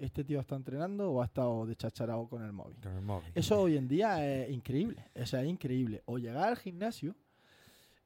[0.00, 2.76] este tío está entrenando o ha estado deschacharado con el móvil.
[2.82, 3.30] Con el móvil.
[3.34, 5.04] Eso hoy en día es increíble.
[5.14, 6.02] O sea, es increíble.
[6.06, 7.14] O llegar al gimnasio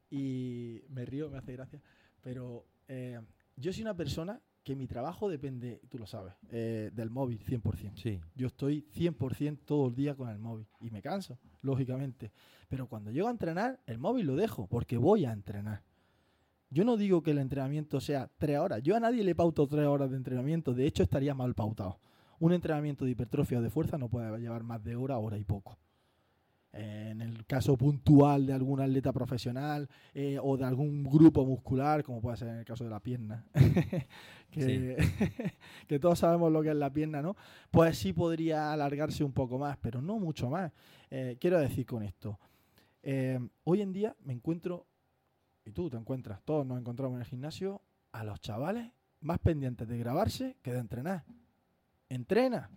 [0.09, 1.81] y me río, me hace gracia,
[2.21, 3.19] pero eh,
[3.55, 7.95] yo soy una persona que mi trabajo depende, tú lo sabes, eh, del móvil 100%.
[7.95, 8.19] Sí.
[8.35, 12.31] Yo estoy 100% todo el día con el móvil y me canso, lógicamente.
[12.67, 15.83] Pero cuando llego a entrenar, el móvil lo dejo porque voy a entrenar.
[16.75, 18.83] Yo no digo que el entrenamiento sea tres horas.
[18.83, 20.73] Yo a nadie le pauto tres horas de entrenamiento.
[20.73, 22.01] De hecho, estaría mal pautado.
[22.37, 25.45] Un entrenamiento de hipertrofia o de fuerza no puede llevar más de hora, hora y
[25.45, 25.77] poco.
[26.73, 32.19] en el caso puntual de algún atleta profesional eh, o de algún grupo muscular, como
[32.19, 33.45] puede ser en el caso de la pierna,
[34.51, 34.97] que,
[35.87, 37.37] que, todos sabemos lo que es la pierna, ¿no?
[37.71, 40.73] Pues sí podría alargarse un poco más, pero no mucho más.
[41.09, 42.37] Eh, quiero decir con esto,
[43.01, 44.87] eh, hoy en día me encuentro
[45.65, 47.81] y tú te encuentras, todos nos encontramos en el gimnasio,
[48.11, 51.25] a los chavales más pendientes de grabarse que de entrenar.
[52.07, 52.69] Entrena,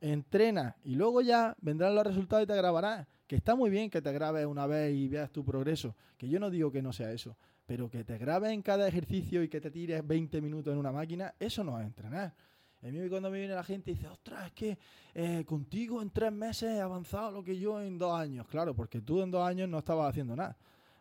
[0.00, 3.06] entrena y luego ya vendrán los resultados y te grabarás.
[3.26, 6.38] Que está muy bien que te grabes una vez y veas tu progreso, que yo
[6.38, 9.62] no digo que no sea eso, pero que te grabes en cada ejercicio y que
[9.62, 12.34] te tires 20 minutos en una máquina, eso no es entrenar.
[12.82, 14.78] A mí cuando me viene la gente y dice, ostras, es que
[15.14, 18.46] eh, contigo en tres meses he avanzado lo que yo en dos años.
[18.46, 20.54] Claro, porque tú en dos años no estabas haciendo nada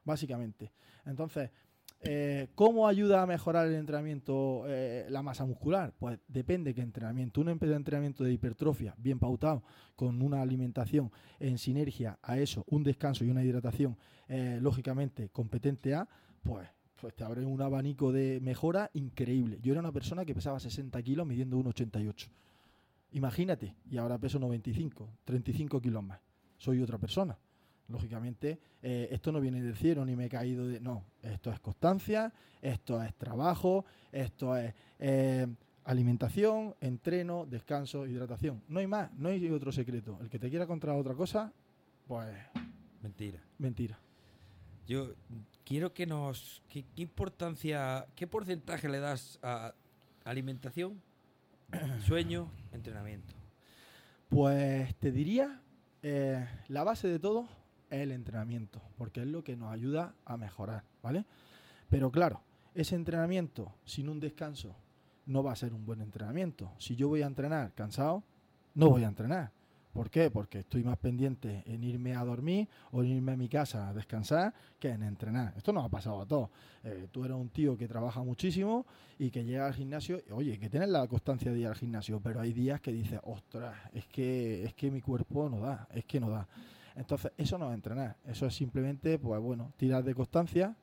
[0.03, 0.71] básicamente.
[1.05, 1.49] Entonces,
[2.05, 5.93] eh, ¿Cómo ayuda a mejorar el entrenamiento eh, la masa muscular?
[5.97, 7.39] Pues depende qué entrenamiento.
[7.39, 9.63] Un entrenamiento de hipertrofia bien pautado,
[9.95, 13.97] con una alimentación en sinergia a eso, un descanso y una hidratación
[14.27, 16.09] eh, lógicamente competente a,
[16.43, 16.67] pues,
[16.99, 19.59] pues te abre un abanico de mejora increíble.
[19.61, 22.27] Yo era una persona que pesaba 60 kilos midiendo 1,88.
[23.13, 26.19] Imagínate, y ahora peso 95, 35 kilos más.
[26.57, 27.37] Soy otra persona.
[27.89, 30.79] Lógicamente, eh, esto no viene del cielo ni me he caído de...
[30.79, 35.47] No, esto es constancia, esto es trabajo, esto es eh,
[35.83, 38.63] alimentación, entreno, descanso, hidratación.
[38.67, 40.17] No hay más, no hay otro secreto.
[40.21, 41.51] El que te quiera contar otra cosa,
[42.07, 42.33] pues...
[43.01, 43.43] Mentira.
[43.57, 43.99] Mentira.
[44.87, 45.13] Yo
[45.65, 46.63] quiero que nos...
[46.69, 49.73] ¿Qué, qué importancia, qué porcentaje le das a
[50.23, 51.01] alimentación,
[52.05, 53.33] sueño, entrenamiento?
[54.29, 55.61] Pues te diría,
[56.01, 57.47] eh, la base de todo
[57.93, 61.25] es el entrenamiento, porque es lo que nos ayuda a mejorar, ¿vale?
[61.89, 62.41] Pero claro,
[62.73, 64.75] ese entrenamiento sin un descanso
[65.25, 66.71] no va a ser un buen entrenamiento.
[66.79, 68.23] Si yo voy a entrenar cansado,
[68.75, 69.51] no voy a entrenar.
[69.93, 70.31] ¿Por qué?
[70.31, 73.93] Porque estoy más pendiente en irme a dormir o en irme a mi casa a
[73.93, 75.53] descansar que en entrenar.
[75.55, 76.49] Esto nos ha pasado a todos.
[76.83, 78.87] Eh, tú eres un tío que trabaja muchísimo
[79.19, 82.41] y que llega al gimnasio, oye, que tienes la constancia de ir al gimnasio, pero
[82.41, 86.19] hay días que dices, ostras, es que, es que mi cuerpo no da, es que
[86.19, 86.47] no da.
[86.95, 90.75] Entonces, eso no es entrenar, eso es simplemente, pues bueno, tirar de constancia,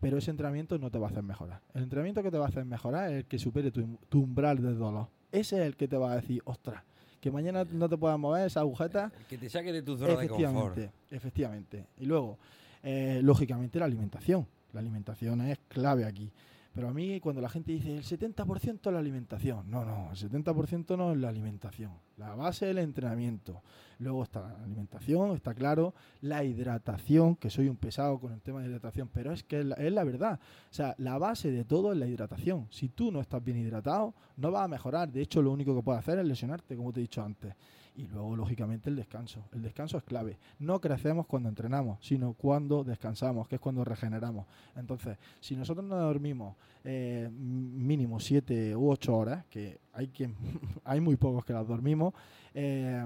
[0.00, 1.60] pero ese entrenamiento no te va a hacer mejorar.
[1.74, 4.60] El entrenamiento que te va a hacer mejorar es el que supere tu, tu umbral
[4.60, 5.08] de dolor.
[5.30, 6.82] Ese es el que te va a decir, ostras,
[7.22, 9.12] que mañana no te puedas mover esa agujeta.
[9.20, 10.42] El que te saque de tu zona de confort.
[10.42, 11.86] Efectivamente, efectivamente.
[11.98, 12.36] Y luego,
[12.82, 14.46] eh, lógicamente, la alimentación.
[14.72, 16.32] La alimentación es clave aquí.
[16.74, 20.16] Pero a mí, cuando la gente dice el 70% es la alimentación, no, no, el
[20.16, 21.92] 70% no es la alimentación.
[22.22, 23.62] La base del entrenamiento.
[23.98, 25.92] Luego está la alimentación, está claro.
[26.20, 29.66] La hidratación, que soy un pesado con el tema de hidratación, pero es que es
[29.66, 30.38] la, verdad.
[30.70, 32.68] O sea, la base de todo es la hidratación.
[32.70, 35.10] Si tú no estás bien hidratado, no vas a mejorar.
[35.10, 37.54] De hecho, lo único que puedes hacer es lesionarte, como te he dicho antes.
[37.94, 39.44] Y luego, lógicamente, el descanso.
[39.52, 40.38] El descanso es clave.
[40.58, 44.46] No crecemos cuando entrenamos, sino cuando descansamos, que es cuando regeneramos.
[44.76, 50.34] Entonces, si nosotros no dormimos eh, mínimo 7 u 8 horas, que hay, quien,
[50.84, 52.14] hay muy pocos que las dormimos,
[52.54, 53.04] eh,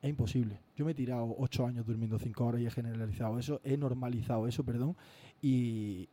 [0.00, 0.60] es imposible.
[0.76, 4.46] Yo me he tirado 8 años durmiendo 5 horas y he generalizado eso, he normalizado
[4.46, 4.96] eso, perdón,
[5.42, 6.08] y,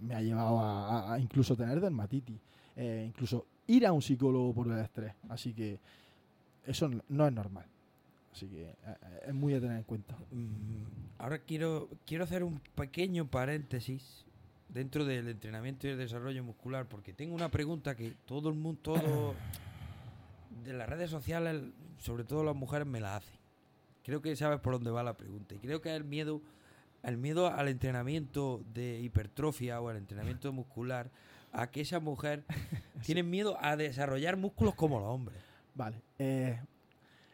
[0.00, 2.40] me ha llevado a, a incluso tener dermatitis,
[2.76, 5.14] eh, incluso ir a un psicólogo por el estrés.
[5.28, 5.80] Así que
[6.66, 7.66] eso no es normal.
[8.32, 8.76] Así que eh,
[9.26, 10.16] es muy a tener en cuenta.
[10.30, 14.24] Mm, Ahora quiero, quiero hacer un pequeño paréntesis
[14.68, 18.80] dentro del entrenamiento y el desarrollo muscular, porque tengo una pregunta que todo el mundo,
[18.82, 19.34] todo
[20.64, 21.62] de las redes sociales,
[21.98, 23.36] sobre todo las mujeres, me la hacen.
[24.02, 25.54] Creo que sabes por dónde va la pregunta.
[25.54, 26.42] Y creo que es el miedo,
[27.04, 31.10] el miedo al entrenamiento de hipertrofia o al entrenamiento muscular,
[31.52, 32.44] a que esa mujer
[33.04, 35.38] tiene miedo a desarrollar músculos como los hombres.
[35.74, 36.02] Vale.
[36.18, 36.60] Eh,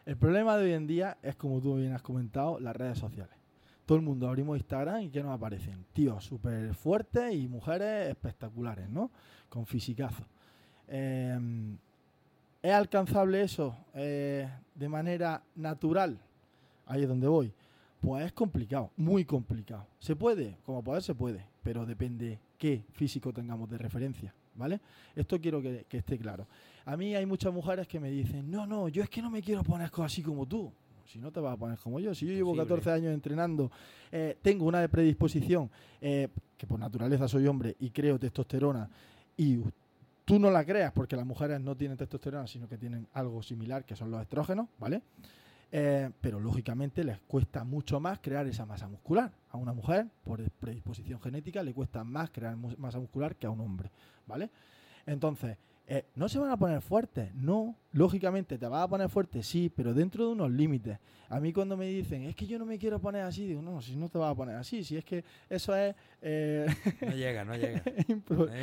[0.05, 3.35] el problema de hoy en día es, como tú bien has comentado, las redes sociales.
[3.85, 5.85] Todo el mundo abrimos Instagram y ¿qué nos aparecen?
[5.93, 9.11] Tíos súper fuertes y mujeres espectaculares, ¿no?
[9.49, 10.23] Con fisicazo.
[10.87, 11.37] Eh,
[12.61, 16.19] ¿Es alcanzable eso eh, de manera natural?
[16.85, 17.53] Ahí es donde voy.
[18.01, 19.87] Pues es complicado, muy complicado.
[19.99, 20.57] ¿Se puede?
[20.65, 24.79] Como poder se puede, pero depende qué físico tengamos de referencia, ¿vale?
[25.15, 26.47] Esto quiero que esté claro.
[26.89, 29.43] A mí hay muchas mujeres que me dicen, no, no, yo es que no me
[29.43, 30.73] quiero poner así como tú.
[31.05, 32.67] Si no te vas a poner como yo, si yo llevo Posible.
[32.67, 33.71] 14 años entrenando,
[34.11, 35.69] eh, tengo una predisposición,
[36.01, 38.89] eh, que por naturaleza soy hombre y creo testosterona,
[39.37, 39.59] y
[40.25, 43.85] tú no la creas porque las mujeres no tienen testosterona, sino que tienen algo similar,
[43.85, 45.03] que son los estrógenos, ¿vale?
[45.71, 49.31] Eh, pero lógicamente les cuesta mucho más crear esa masa muscular.
[49.51, 53.61] A una mujer, por predisposición genética, le cuesta más crear masa muscular que a un
[53.61, 53.91] hombre,
[54.25, 54.49] ¿vale?
[55.05, 55.55] Entonces,
[55.89, 57.33] eh, ¿no se van a poner fuertes?
[57.35, 60.97] No, lógicamente te vas a poner fuerte, sí, pero dentro de unos límites.
[61.31, 63.81] A mí cuando me dicen, es que yo no me quiero poner así, digo, no,
[63.81, 65.95] si no te vas a poner así, si es que eso es...
[66.21, 66.65] eh,
[67.01, 67.81] No llega, no llega.
[67.97, 68.61] Es imposible.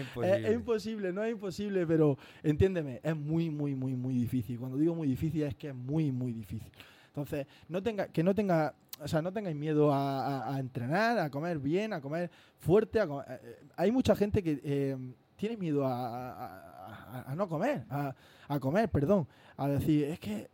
[0.49, 4.59] es imposible, no es imposible, pero entiéndeme, es muy, muy, muy, muy difícil.
[4.59, 6.71] Cuando digo muy difícil es que es muy, muy difícil.
[7.09, 11.19] Entonces, no tenga, que no tenga, o sea, no tengáis miedo a, a- a entrenar,
[11.19, 13.01] a comer bien, a comer fuerte.
[13.01, 14.97] A comer- eh, hay mucha gente que eh,
[15.37, 16.76] tiene miedo a,
[17.27, 18.15] a- no comer, a,
[18.61, 19.27] comer, perdón,
[19.57, 20.49] a decir, es que,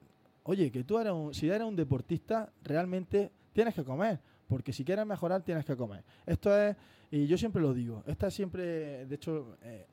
[0.44, 4.20] oye, que tú eres un, si eres un deportista, realmente tienes que comer.
[4.48, 6.04] Porque si quieres mejorar, tienes que comer.
[6.26, 6.76] Esto es,
[7.10, 9.86] y yo siempre lo digo, esta es siempre, de hecho, eh,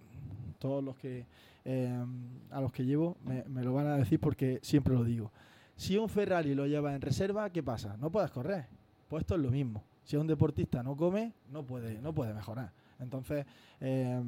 [0.58, 1.26] todos los que
[1.66, 2.04] eh,
[2.52, 5.32] a los que llevo me, me lo van a decir porque siempre lo digo.
[5.76, 7.96] Si un Ferrari lo lleva en reserva, ¿qué pasa?
[7.98, 8.66] No puedes correr.
[9.08, 9.84] Pues esto es lo mismo.
[10.04, 12.72] Si un deportista no come, no puede, no puede mejorar.
[13.00, 13.46] Entonces,
[13.80, 14.22] eh,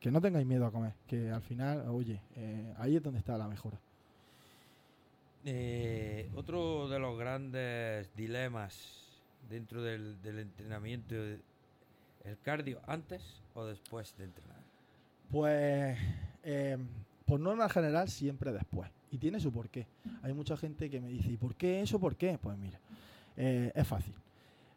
[0.00, 3.36] que no tengáis miedo a comer, que al final, oye, eh, ahí es donde está
[3.38, 3.78] la mejora.
[5.44, 11.14] Eh, otro de los grandes dilemas dentro del, del entrenamiento
[12.24, 13.22] ¿El cardio antes
[13.54, 14.58] o después de entrenar?
[15.30, 15.98] Pues,
[16.42, 16.76] eh,
[17.24, 18.90] por norma general, siempre después.
[19.10, 19.86] Y tiene su porqué.
[20.22, 21.98] Hay mucha gente que me dice, ¿y por qué eso?
[21.98, 22.38] ¿Por qué?
[22.40, 22.78] Pues mira,
[23.36, 24.14] eh, es fácil.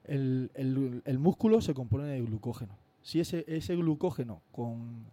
[0.06, 2.78] El, músculo se compone de glucógeno.
[3.02, 5.06] Si ese, glucógeno, con,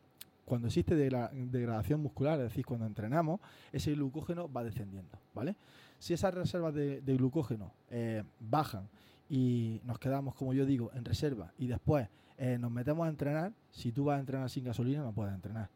[0.45, 3.41] cuando existe degra- degradación muscular, es decir, cuando entrenamos,
[3.73, 5.57] ese glucógeno va descendiendo, ¿vale?
[5.99, 8.89] Si esas reservas de, glucógeno eh, bajan
[9.29, 12.09] y nos quedamos, como yo digo, en reserva y después
[12.39, 15.69] eh, nos metemos a entrenar, si tú vas a entrenar sin gasolina no puedes entrenar,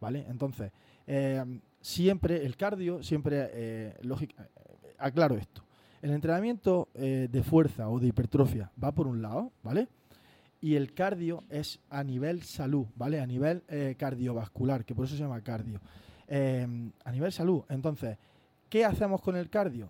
[0.00, 0.24] ¿vale?
[0.28, 0.72] Entonces,
[1.06, 1.44] eh,
[1.80, 4.48] siempre el cardio, siempre, lógica,
[4.98, 5.64] aclaro esto,
[6.02, 9.86] el entrenamiento eh, de fuerza o de hipertrofia va por un lado, ¿vale?
[10.60, 13.20] Y el cardio es a nivel salud, ¿vale?
[13.20, 15.80] A nivel eh, cardiovascular, que por eso se llama cardio.
[16.26, 16.66] Eh,
[17.04, 17.62] a nivel salud.
[17.68, 18.18] Entonces,
[18.68, 19.88] ¿qué hacemos con el cardio?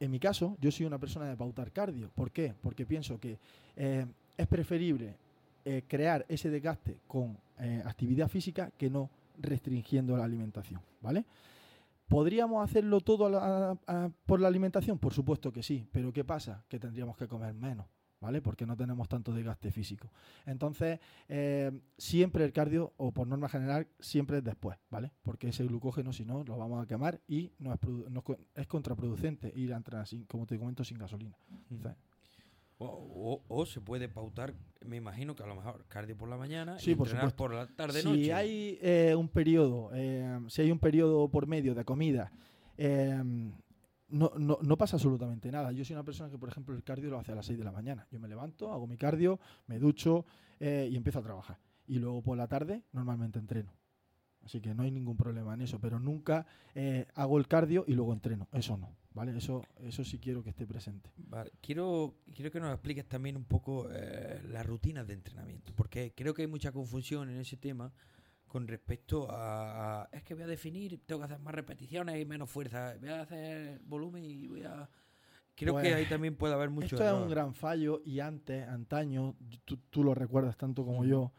[0.00, 2.10] En mi caso, yo soy una persona de pautar cardio.
[2.14, 2.54] ¿Por qué?
[2.60, 3.38] Porque pienso que
[3.76, 5.16] eh, es preferible
[5.88, 7.38] crear ese desgaste con
[7.86, 9.08] actividad física que no
[9.38, 11.24] restringiendo la alimentación, ¿vale?
[12.08, 14.98] ¿Podríamos hacerlo todo a la- a- por la alimentación?
[14.98, 16.64] Por supuesto que sí, pero ¿qué pasa?
[16.68, 17.86] Que tendríamos que comer menos,
[18.20, 18.42] ¿vale?
[18.42, 20.10] Porque no tenemos tanto desgaste físico.
[20.46, 25.12] Entonces, eh, siempre el cardio, o por norma general, siempre es después, ¿vale?
[25.22, 28.38] Porque ese glucógeno, si no, lo vamos a quemar y no es, no es co-
[28.54, 31.36] es contraproducente ir a entrenar, sin, como te comento, sin gasolina.
[31.70, 31.96] Entonces,
[32.78, 34.52] O, o- o se puede pautar,
[34.84, 37.54] me imagino que a lo mejor cardio por la mañana Sí, y por entrenar por
[37.54, 38.32] la tarde si noche.
[38.34, 42.32] hay eh, un periodo, eh, si hay un periodo por medio de comida,
[42.76, 43.22] eh,
[44.08, 45.72] no, no, no pasa absolutamente nada.
[45.72, 47.64] Yo soy una persona que, por ejemplo, el cardio lo hace a las 6 de
[47.64, 48.06] la mañana.
[48.10, 50.26] Yo me levanto, hago mi cardio, me ducho
[50.60, 51.58] eh, y empiezo a trabajar.
[51.86, 53.72] Y luego por la tarde normalmente entreno.
[54.44, 57.94] Así que no hay ningún problema en eso, pero nunca eh, hago el cardio y
[57.94, 58.46] luego entreno.
[58.52, 59.36] Eso no, ¿vale?
[59.36, 61.10] Eso, eso sí quiero que esté presente.
[61.16, 66.12] Vale, Quiero, quiero que nos expliques también un poco eh, las rutinas de entrenamiento, porque
[66.14, 67.92] creo que hay mucha confusión en ese tema
[68.46, 72.24] con respecto a, a- es que voy a definir, tengo que hacer más repeticiones y
[72.24, 74.88] menos fuerza, voy a hacer volumen y voy a...
[75.56, 77.22] Creo Pues, que ahí también puede haber mucho Esto es error.
[77.22, 81.32] un gran fallo y antes, antaño, tú, tú lo recuerdas tanto como yo,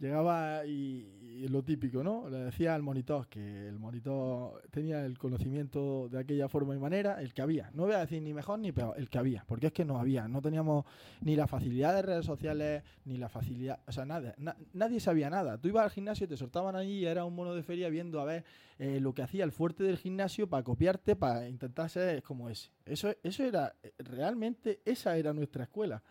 [0.00, 1.06] llegaba y,
[1.44, 2.28] y lo típico, ¿no?
[2.28, 7.20] Le decía al monitor que el monitor tenía el conocimiento de aquella forma y manera,
[7.22, 7.70] el que había.
[7.74, 9.98] No voy a decir ni mejor ni peor, el que había, porque es que no
[9.98, 10.84] había, no teníamos
[11.20, 15.30] ni la facilidad de redes sociales, ni la facilidad, o sea, nada, na- nadie sabía
[15.30, 15.58] nada.
[15.58, 18.24] Tú ibas al gimnasio, te soltaban allí y era un mono de feria viendo a
[18.24, 18.44] ver
[18.78, 22.70] eh, lo que hacía el fuerte del gimnasio para copiarte, para intentar ser como ese.
[22.86, 26.02] Eso, eso era, eh, realmente, esa era nuestra escuela.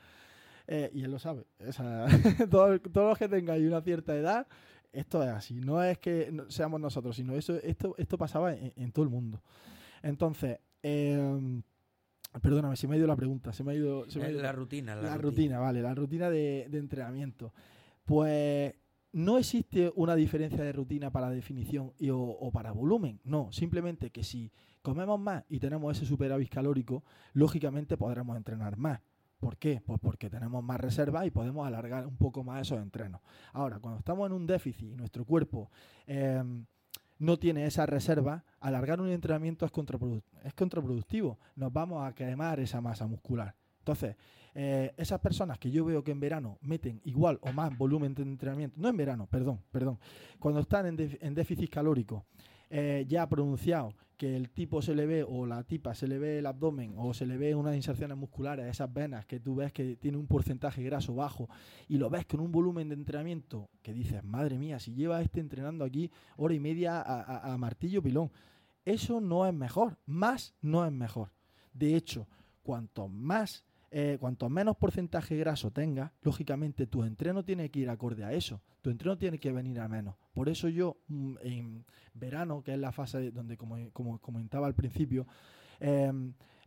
[0.72, 1.48] Eh, y él lo sabe.
[1.58, 2.06] Esa-
[2.50, 4.46] todos, todos los que tengáis una cierta edad,
[4.94, 5.56] esto es así.
[5.62, 9.42] No es que seamos nosotros, sino eso, esto, esto pasaba en, en todo el mundo.
[10.04, 11.62] Entonces, eh,
[12.42, 13.52] perdóname, se me ha ido la pregunta.
[13.52, 15.82] Se me ha ido, se me ha Es ido- la rutina, la, la rutina, vale,
[15.82, 17.52] la rutina de, de entrenamiento.
[18.06, 18.74] Pues
[19.12, 23.20] no existe una diferencia de rutina para definición y, o, o para volumen.
[23.24, 24.52] No, simplemente que si
[24.82, 29.00] comemos más y tenemos ese superávit calórico, lógicamente podremos entrenar más.
[29.40, 29.82] ¿Por qué?
[29.86, 33.22] Pues porque tenemos más reservas y podemos alargar un poco más esos entrenos.
[33.54, 35.72] Ahora, cuando estamos en un déficit y nuestro cuerpo
[36.08, 36.44] eh,
[37.20, 41.40] no tiene esa reserva, alargar un entrenamiento es, contraprodu- es contraproductivo.
[41.56, 43.56] Nos vamos a quemar esa masa muscular.
[43.80, 44.18] Entonces,
[44.56, 48.24] eh, esas personas que yo veo que en verano meten igual o más volumen de
[48.24, 50.00] entrenamiento, no en verano, perdón, perdón,
[50.38, 52.26] cuando están en déficit calórico,
[52.70, 56.40] eh, ya pronunciado que el tipo se le ve o la tipa se le ve
[56.40, 59.96] el abdomen o se le ve unas inserciones musculares, esas venas que tú ves que
[59.96, 61.48] tiene un porcentaje graso bajo
[61.88, 65.40] y lo ves con un volumen de entrenamiento que dices, madre mía, si lleva este
[65.40, 68.30] entrenando aquí hora y media a, a- a martillo pilón,
[68.84, 71.32] eso no es mejor, más no es mejor.
[71.74, 72.28] De hecho,
[72.62, 78.24] cuanto más eh, cuanto menos porcentaje graso tengas, lógicamente tu entreno tiene que ir acorde
[78.24, 78.62] a eso.
[78.82, 80.16] Tu entreno tiene que venir a menos.
[80.34, 85.26] Por eso yo mm, en verano, que es la fase donde, como, comentaba al principio,
[85.80, 86.12] eh,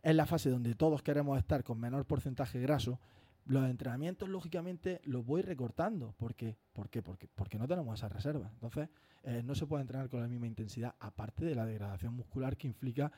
[0.01, 2.99] es la fase donde todos queremos estar con menor porcentaje graso,
[3.45, 6.13] los entrenamientos, lógicamente, los voy recortando.
[6.17, 6.57] ¿Por qué?
[6.73, 8.49] Porque, porque no tenemos esa reserva.
[8.53, 8.89] Entonces,
[9.23, 12.67] eh, no se puede entrenar con la misma intensidad, aparte de la degradación muscular que
[12.67, 13.11] implica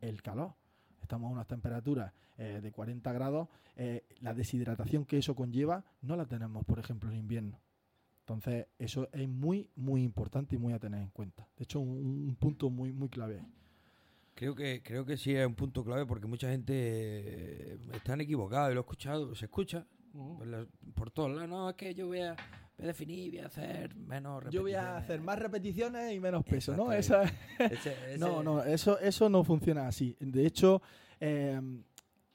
[0.00, 0.54] el calor.
[1.02, 3.48] Estamos a unas temperaturas eh, de 40 grados.
[3.76, 7.60] eh, la deshidratación que eso conlleva no la tenemos, por ejemplo, en invierno.
[8.20, 11.46] Entonces, eso es muy, muy importante y muy a tener en cuenta.
[11.56, 13.38] De hecho, un, un punto muy, muy clave.
[13.40, 13.46] ahí.
[14.34, 18.70] Creo que, creo que sí es un punto clave porque mucha gente eh, están equivocados
[18.70, 21.48] y lo he escuchado, se escucha por, la- por todos lados.
[21.48, 22.34] No, es que yo voy a,
[22.76, 25.04] voy a definir, voy a hacer menos Yo voy a repeticiones.
[25.04, 26.92] hacer más repeticiones y menos peso, ¿no?
[26.92, 27.22] Esa,
[27.58, 30.16] Ese- ese- No, no, eso, eso no funciona así.
[30.20, 30.82] De hecho,
[31.20, 31.60] eh,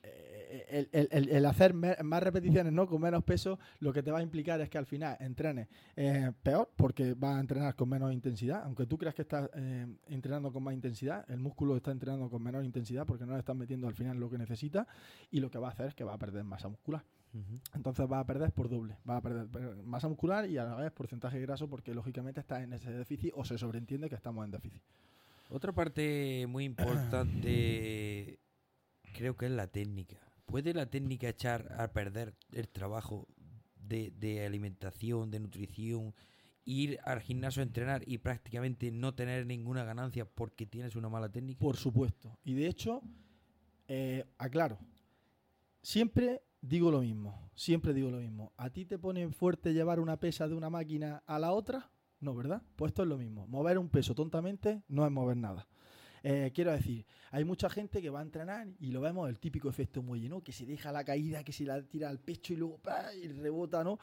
[0.04, 4.20] eh, el, el- el hacer más repeticiones no con menos peso lo que te va
[4.20, 8.12] a implicar es que al final entrenes eh, peor porque vas a entrenar con menos
[8.12, 8.64] intensidad.
[8.66, 12.42] Aunque tú creas que estás eh, entrenando con más intensidad, el músculo está entrenando con
[12.42, 14.88] menor intensidad porque no le estás metiendo al final lo que necesita
[15.30, 17.04] y lo que va a hacer es que va a perder masa muscular.
[17.74, 18.98] Entonces va a perder por doble.
[19.10, 22.64] Va a perder per- masa muscular y a la vez porcentaje graso porque lógicamente estás
[22.64, 24.82] en ese déficit o se sobreentiende que estamos en déficit.
[25.50, 28.40] Otra parte muy importante
[29.14, 30.18] creo que es la técnica.
[30.46, 33.28] ¿Puede la técnica echar a perder el trabajo
[33.76, 36.14] de, de alimentación, de nutrición,
[36.66, 41.30] ir al gimnasio a entrenar y prácticamente no tener ninguna ganancia porque tienes una mala
[41.30, 41.60] técnica?
[41.60, 42.38] Por supuesto.
[42.44, 43.02] Y de hecho,
[43.88, 44.78] eh, aclaro,
[45.82, 48.54] siempre digo lo mismo, siempre digo lo mismo.
[48.58, 51.92] ¿A ti te pone fuerte llevar una pesa de una máquina a la otra?
[52.20, 52.62] No, ¿verdad?
[52.76, 53.48] Pues esto es lo mismo.
[53.48, 55.68] Mover un peso tontamente no es mover nada.
[56.24, 59.70] Eh, quiero decir, hay mucha gente que va a entrenar y lo vemos el típico
[59.70, 60.44] efecto muelle, ¿no?
[60.44, 63.12] Que se deja la caída, que se la tira al pecho y luego ¡pa!
[63.16, 63.98] y rebota, ¿no?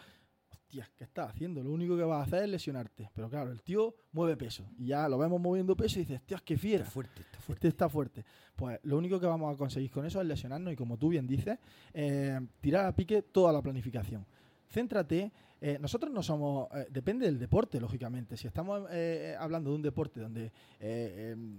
[0.68, 1.62] Hostia, ¿qué estás haciendo?
[1.64, 3.08] Lo único que vas a hacer es lesionarte.
[3.14, 6.42] Pero claro, el tío mueve peso y ya lo vemos moviendo peso y dices, hostia,
[6.44, 6.82] qué fiera.
[6.84, 7.54] Está fuerte, está fuerte.
[7.54, 8.24] Este está fuerte.
[8.54, 11.26] Pues lo único que vamos a conseguir con eso es lesionarnos y, como tú bien
[11.26, 11.58] dices,
[11.94, 14.26] eh, tirar a pique toda la planificación.
[14.70, 15.32] Céntrate.
[15.62, 16.68] eh, nosotros no somos.
[16.74, 18.36] eh, depende del deporte, lógicamente.
[18.36, 18.82] Si estamos
[19.38, 21.58] hablando de un deporte donde el,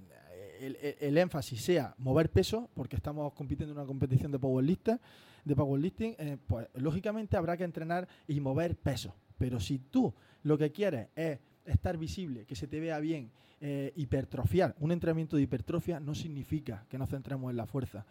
[0.60, 5.00] el- el énfasis sea mover peso, porque estamos compitiendo en una competición de powerlifting,
[5.46, 9.16] de powerlifting eh, pues lógicamente habrá que entrenar y mover peso.
[9.38, 10.14] Pero si tú
[10.44, 15.36] lo que quieres es estar visible, que se te vea bien, eh, hipertrofiar, un entrenamiento
[15.36, 18.06] de hipertrofia no significa que nos centremos en la fuerza.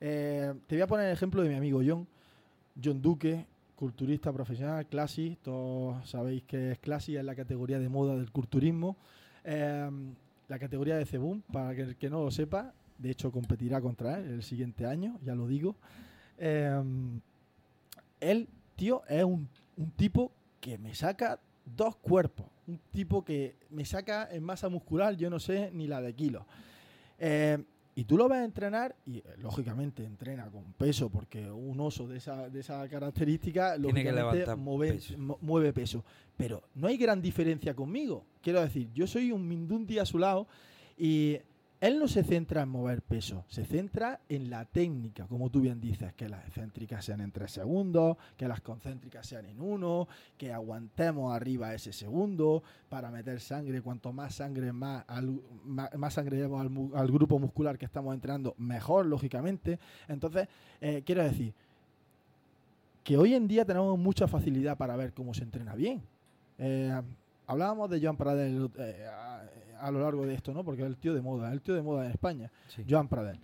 [0.00, 2.06] Eh, te voy a poner el ejemplo de mi amigo John,
[2.82, 3.46] John Duque,
[3.76, 8.96] culturista profesional, Classic, todos sabéis que es Classic, es la categoría de moda del culturismo.
[9.44, 9.90] Eh,
[10.48, 14.18] la categoría de Cebum, para que el que no lo sepa, de hecho competirá contra
[14.18, 15.76] él el siguiente año, ya lo digo.
[16.38, 16.82] Eh,
[18.20, 21.38] él, tío, es un, un tipo que me saca
[21.76, 22.46] dos cuerpos.
[22.66, 26.44] Un tipo que me saca en masa muscular, yo no sé ni la de kilos.
[27.18, 27.58] Eh,
[27.94, 32.16] y tú lo ves entrenar y eh, lógicamente entrena con peso porque un oso de
[32.18, 35.18] esa, de esa característica Tiene que levantar mueve peso.
[35.18, 36.04] mu- mueve peso.
[36.36, 38.24] Pero no hay gran diferencia conmigo.
[38.40, 40.46] Quiero decir, yo soy un mindundi a su lado
[40.96, 41.38] y
[41.82, 45.80] él no se centra en mover peso, se centra en la técnica, como tú bien
[45.80, 50.06] dices, que las excéntricas sean en 3 segundos, que las concéntricas sean en 1,
[50.38, 55.40] que aguantemos arriba ese segundo para meter sangre, cuanto más sangre más, al-
[56.10, 59.80] sangre llevamos al grupo muscular que estamos entrenando, mejor, lógicamente.
[60.06, 60.46] Entonces,
[60.80, 61.52] eh, quiero decir
[63.02, 66.00] que hoy en día tenemos mucha facilidad para ver cómo se entrena bien.
[66.58, 67.02] Eh,
[67.48, 69.04] hablábamos de Joan Pradel eh,
[69.86, 70.64] a, lo largo de esto, ¿no?
[70.64, 72.50] Porque es el tío de moda, el tío de moda en España.
[72.68, 72.84] Sí.
[72.88, 73.38] Joan Pradel.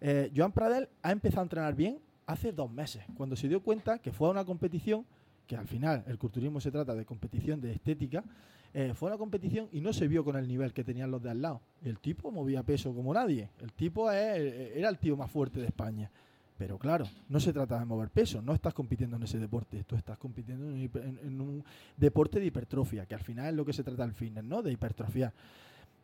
[0.00, 3.98] Eh, Joan Pradel ha empezado a entrenar bien hace dos meses, cuando se dio cuenta
[3.98, 5.04] que fue a una competición,
[5.46, 8.24] que al final el culturismo se trata de competición de estética,
[8.72, 11.22] eh, fue a una competición y no se vio con el nivel que tenían los
[11.22, 11.60] de al lado.
[11.84, 13.48] El tipo movía peso como nadie.
[13.60, 16.10] El tipo es- era el tío más fuerte de España.
[16.56, 19.96] Pero claro, no se trata de mover peso, no estás compitiendo en ese deporte, tú
[19.96, 21.64] estás compitiendo en un, hiper- en- en un
[21.96, 24.62] deporte de hipertrofia, que al final es lo que se trata el fitness, ¿no?
[24.62, 25.32] De hipertrofiar,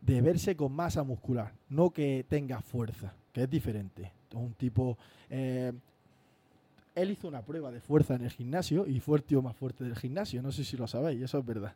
[0.00, 4.12] de verse con masa muscular, no que tenga fuerza, que es diferente.
[4.34, 4.96] Un tipo...
[5.28, 5.72] eh,
[6.94, 9.84] él hizo una prueba de fuerza en el gimnasio y fue el tío más fuerte
[9.84, 11.74] del gimnasio, no sé si lo sabéis, eso es verdad.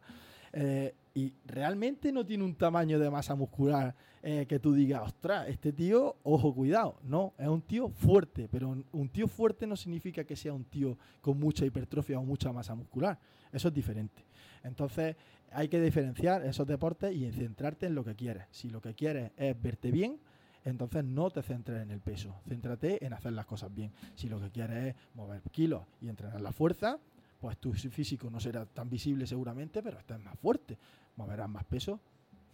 [0.56, 5.48] Eh, y realmente no tiene un tamaño de masa muscular eh, que tú digas, ostras,
[5.48, 6.96] este tío, ojo, cuidado.
[7.04, 10.96] No, es un tío fuerte, pero un- tío fuerte no significa que sea un tío
[11.20, 13.18] con mucha hipertrofia o mucha masa muscular.
[13.52, 14.24] Eso es diferente.
[14.62, 15.16] Entonces,
[15.52, 18.44] hay que diferenciar esos deportes y centrarte en lo que quieres.
[18.50, 20.18] Si lo que quieres es verte bien,
[20.64, 23.92] entonces no te centres en el peso, céntrate en hacer las cosas bien.
[24.14, 26.98] Si lo que quieres es mover kilos y entrenar la fuerza,
[27.44, 30.78] pues tu físico no será tan visible seguramente, pero estás más fuerte.
[31.16, 32.00] Moverás más peso,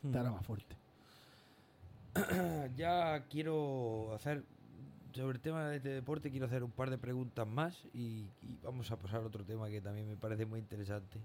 [0.03, 0.75] te hará más fuerte.
[2.77, 4.43] ya quiero hacer
[5.13, 8.59] sobre el tema de este deporte quiero hacer un par de preguntas más y, y
[8.65, 11.21] vamos a pasar a otro tema que también me parece muy interesante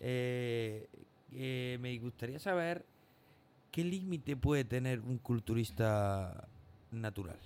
[0.00, 0.86] Eh,
[1.32, 2.84] eh, me gustaría saber
[3.70, 6.46] qué límite puede tener un culturista
[6.90, 7.38] natural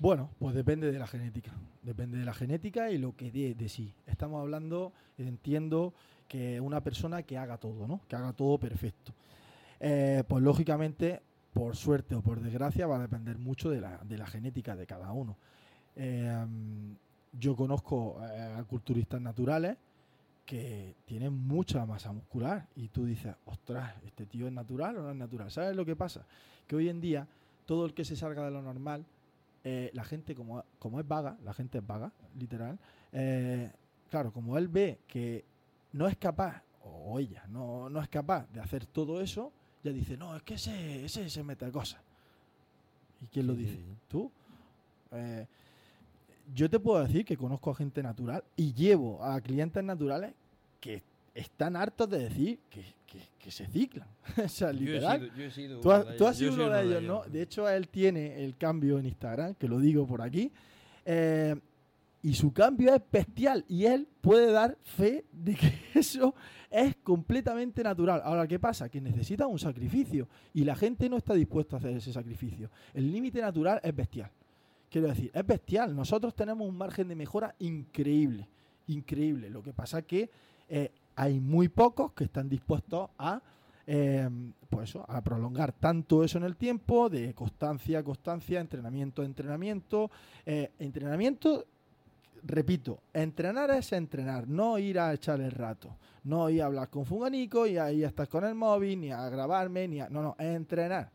[0.00, 1.52] Bueno, pues depende de la genética.
[1.82, 3.92] Depende de la genética y lo que dé de sí.
[4.06, 5.92] Estamos hablando, entiendo,
[6.26, 8.00] que una persona que haga todo, ¿no?
[8.08, 9.12] Que haga todo perfecto.
[9.78, 11.20] Eh, pues lógicamente,
[11.52, 14.86] por suerte o por desgracia, va a depender mucho de la, de la genética de
[14.86, 15.36] cada uno.
[15.94, 16.46] Eh,
[17.38, 19.76] yo conozco eh, a culturistas naturales
[20.46, 25.10] que tienen mucha masa muscular y tú dices, ostras, ¿este tío es natural o no
[25.10, 25.50] es natural?
[25.50, 26.24] ¿Sabes lo que pasa?
[26.66, 27.28] Que hoy en día
[27.66, 29.04] todo el que se salga de lo normal
[29.64, 32.78] eh, la gente, como, como es vaga, la gente es vaga, literal,
[33.12, 33.70] eh,
[34.08, 35.44] claro, como él ve que
[35.92, 40.16] no es capaz, o ella no, no es capaz de hacer todo eso, ya dice,
[40.16, 42.00] no, es que ese, ese se mete cosas.
[43.22, 43.78] ¿Y quién lo dice?
[44.08, 44.30] ¿Tú?
[45.12, 45.46] Eh,
[46.54, 50.34] yo te puedo decir que conozco a gente natural y llevo a clientes naturales
[50.80, 51.02] que
[51.34, 54.08] están hartos de decir que, que- que se ciclan.
[54.44, 55.20] o sea, Yo he literal.
[55.20, 57.02] sido- yo he sido Tú uno has, de tú has sido yo uno de ellos,
[57.02, 57.22] ¿no?
[57.24, 60.52] De hecho, él tiene el cambio en Instagram, que lo digo por aquí.
[61.04, 61.56] eh,
[62.22, 63.64] y su cambio es bestial.
[63.66, 66.34] Y él puede dar fe de que eso
[66.70, 68.20] es completamente natural.
[68.22, 68.90] Ahora, ¿qué pasa?
[68.90, 70.28] Que necesita un sacrificio.
[70.52, 72.70] Y la gente no está dispuesta a hacer ese sacrificio.
[72.92, 74.30] El límite natural es bestial.
[74.90, 75.96] Quiero decir, es bestial.
[75.96, 78.46] Nosotros tenemos un margen de mejora increíble.
[78.88, 79.48] Increíble.
[79.48, 80.30] Lo que pasa es que
[80.68, 83.40] eh, hay muy pocos que están dispuestos a
[83.92, 84.28] eh,
[84.68, 89.24] pues eso, a prolongar tanto eso en el tiempo, de constancia a constancia, entrenamiento a
[89.24, 90.10] entrenamiento.
[90.46, 91.66] Eh, entrenamiento,
[92.44, 97.04] repito, entrenar es entrenar, no ir a echar el rato, no ir a hablar con
[97.04, 100.08] Funganico y ahí estás con el móvil, ni a grabarme, ni a.
[100.08, 101.10] No, no, es entrenar.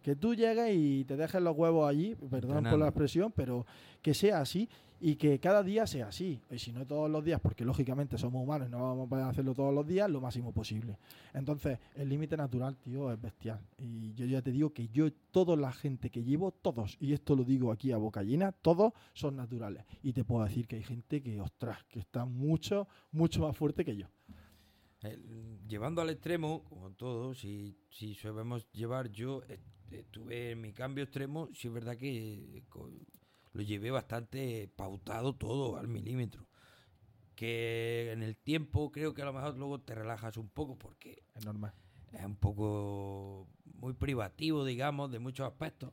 [0.00, 3.66] Que tú llegues y te dejes los huevos allí, perdón por la expresión, pero
[4.00, 4.68] que sea así
[5.00, 6.40] y que cada día sea así.
[6.50, 9.24] Y si no todos los días, porque lógicamente somos humanos y no vamos a poder
[9.26, 10.98] hacerlo todos los días, lo máximo posible.
[11.34, 13.60] Entonces, el límite natural, tío, es bestial.
[13.78, 17.36] Y yo ya te digo que yo, toda la gente que llevo, todos, y esto
[17.36, 19.84] lo digo aquí a boca llena, todos son naturales.
[20.02, 23.84] Y te puedo decir que hay gente que, ostras, que está mucho, mucho más fuerte
[23.84, 24.06] que yo.
[25.02, 29.60] El- llevando al extremo, como todo, si, si sabemos llevar, yo eh,
[29.90, 32.90] estuve en mi cambio extremo, sí es verdad que co-
[33.56, 36.46] lo llevé bastante pautado todo al milímetro.
[37.34, 41.22] Que en el tiempo creo que a lo mejor luego te relajas un poco porque
[41.34, 41.72] Es normal.
[42.12, 45.92] es un poco muy privativo, digamos, de muchos aspectos.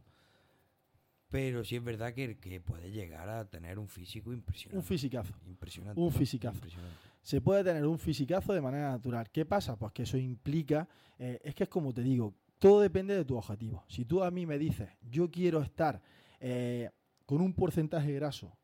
[1.29, 4.77] Pero sí es verdad que, que puede llegar a tener un físico impresionante.
[4.77, 5.33] Un fisicazo.
[5.47, 5.99] Impresionante.
[5.99, 6.55] un fisicazo.
[6.57, 6.95] Impresionante.
[7.23, 9.29] se puede tener un fisicazo de manera natural.
[9.31, 9.75] ¿Qué pasa?
[9.75, 10.87] Pues que eso implica,
[11.17, 13.83] eh, es que es como te digo, todo depende de tu objetivo.
[13.87, 16.01] Si tú a mí me dices, yo quiero estar
[16.39, 16.89] eh,
[17.33, 18.55] con un porcentaje graso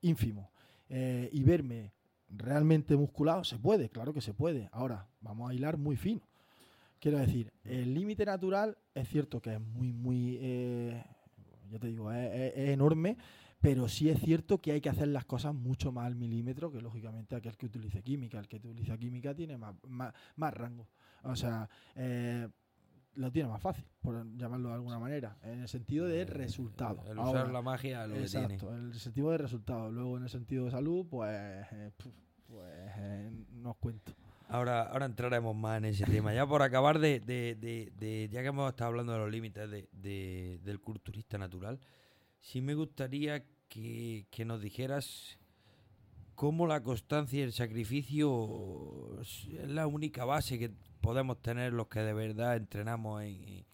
[0.00, 0.52] ínfimo
[0.88, 1.92] eh, y verme
[2.28, 4.68] realmente musculado, se puede, claro que se puede.
[4.70, 6.20] Ahora, vamos a hilar muy fino.
[7.00, 11.04] Quiero decir, el límite natural es cierto que es muy, muy, eh,
[11.68, 13.16] ya te digo, es enorme,
[13.60, 16.80] pero sí es cierto que hay que hacer las cosas mucho más al milímetro que
[16.80, 18.38] lógicamente aquel que utilice química.
[18.38, 20.86] El que utiliza química tiene más, más, más rango.
[21.24, 22.48] O sea, eh,
[23.14, 27.04] lo tiene más fácil, por llamarlo de alguna manera, en el sentido de resultado.
[27.10, 28.54] El usar la magia lo que tiene.
[28.54, 29.90] Exacto, en el sentido de resultado.
[29.90, 31.30] Luego en el sentido de salud, pues,
[31.72, 32.14] eh, pues
[32.96, 34.12] eh, no os cuento.
[34.48, 36.34] Ahora, ahora entraremos más en ese tema.
[36.34, 39.70] Ya por acabar de, de- de- de- ya que hemos estado hablando de los límites
[39.70, 41.80] de- de- del culturista natural,
[42.40, 45.38] sí me gustaría que, que nos dijeras
[46.34, 52.00] cómo la constancia y el sacrificio es la única base que podemos tener los que
[52.00, 53.66] de verdad entrenamos en,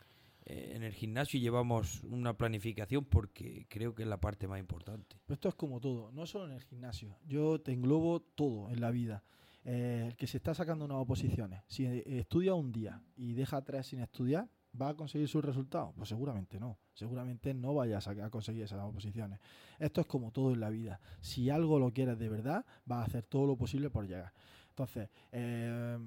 [0.47, 5.17] el gimnasio y llevamos una planificación porque creo que es la parte más importante.
[5.29, 7.19] Esto es como todo, no solo en el gimnasio.
[7.27, 9.23] Yo te englobo todo en la vida.
[9.65, 13.89] Eh, el que se está sacando nuevas posiciones, si estudia un día y deja tres
[13.89, 14.49] sin estudiar,
[14.81, 15.93] ¿va a conseguir sus resultados?
[15.97, 16.79] Pues seguramente no.
[16.95, 19.41] Seguramente no vaya a, conseguir esas posiciones.
[19.79, 21.01] Esto es como todo en la vida.
[21.21, 24.33] Si algo lo quieres de verdad, vas a hacer todo lo posible por llegar.
[24.71, 25.99] Entonces, eh,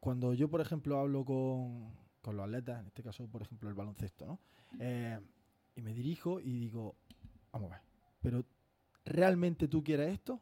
[0.00, 3.74] cuando yo, por ejemplo, hablo con, con los atletas, en este caso, por ejemplo, el
[3.74, 4.38] baloncesto, ¿no?
[4.78, 5.18] Eh,
[5.74, 6.96] y me dirijo y digo,
[7.50, 7.82] vamos a ver,
[8.20, 8.44] pero
[9.04, 10.40] ¿realmente tú quieres esto?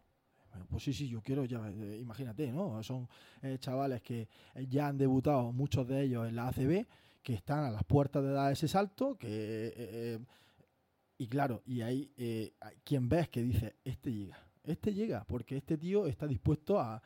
[0.68, 2.82] Pues sí, sí, yo quiero, ya, eh, imagínate, ¿no?
[2.82, 3.08] Son
[3.42, 6.86] eh, chavales que eh, ya han debutado, muchos de ellos en la ACB,
[7.22, 9.28] que están a las puertas de dar ese salto, que...
[9.28, 10.18] eh, eh,
[11.20, 15.58] y claro, y ahí eh, hay quien ves que dice, este llega, este llega, porque
[15.58, 17.02] este tío está dispuesto a,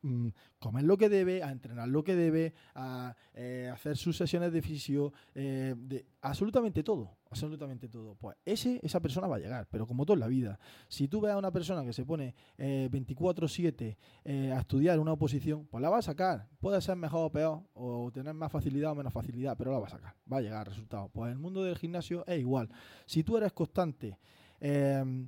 [0.00, 4.54] mm, comer lo que debe, a entrenar lo que debe, a eh, hacer sus sesiones
[4.54, 8.14] de fisio, eh, de absolutamente todo, absolutamente todo.
[8.14, 10.58] Pues ese, esa persona va a llegar, pero como todo en la vida.
[10.88, 15.12] Si tú ves a una persona que se pone eh, 24-7 eh, a estudiar una
[15.12, 16.46] oposición, pues la va a sacar.
[16.60, 19.86] Puede ser mejor o peor, o tener más facilidad o menos facilidad, pero la va
[19.86, 21.08] a sacar, va a llegar al resultado.
[21.08, 22.68] Pues el mundo del gimnasio es igual.
[23.06, 24.18] Si tú eres constante,
[24.60, 25.26] eh,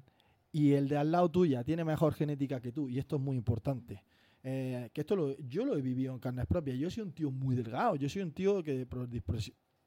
[0.52, 3.36] y el de al lado tuya tiene mejor genética que tú, y esto es muy
[3.36, 4.04] importante.
[4.46, 6.78] eh, que esto lo, yo lo he vivido en carnes propias.
[6.78, 7.96] Yo soy un tío muy delgado.
[7.96, 9.08] Yo soy un tío que por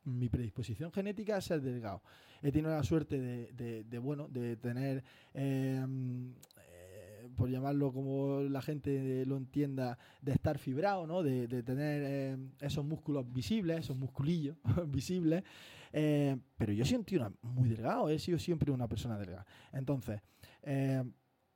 [0.08, 2.02] mi predisposición genética es ser delgado.
[2.42, 5.04] He tenido la suerte de, bueno, de tener,
[5.34, 5.86] eh,
[6.58, 11.24] eh, por llamarlo como la gente lo entienda, de estar fibrado, ¿no?
[11.24, 14.58] de, tener eh, esos músculos visibles, esos musculillos
[14.88, 15.44] visibles.
[15.94, 19.46] Eh, pero yo soy un muy delgado, he sido siempre una persona delgada.
[19.72, 20.22] Entonces,
[20.62, 21.04] eh,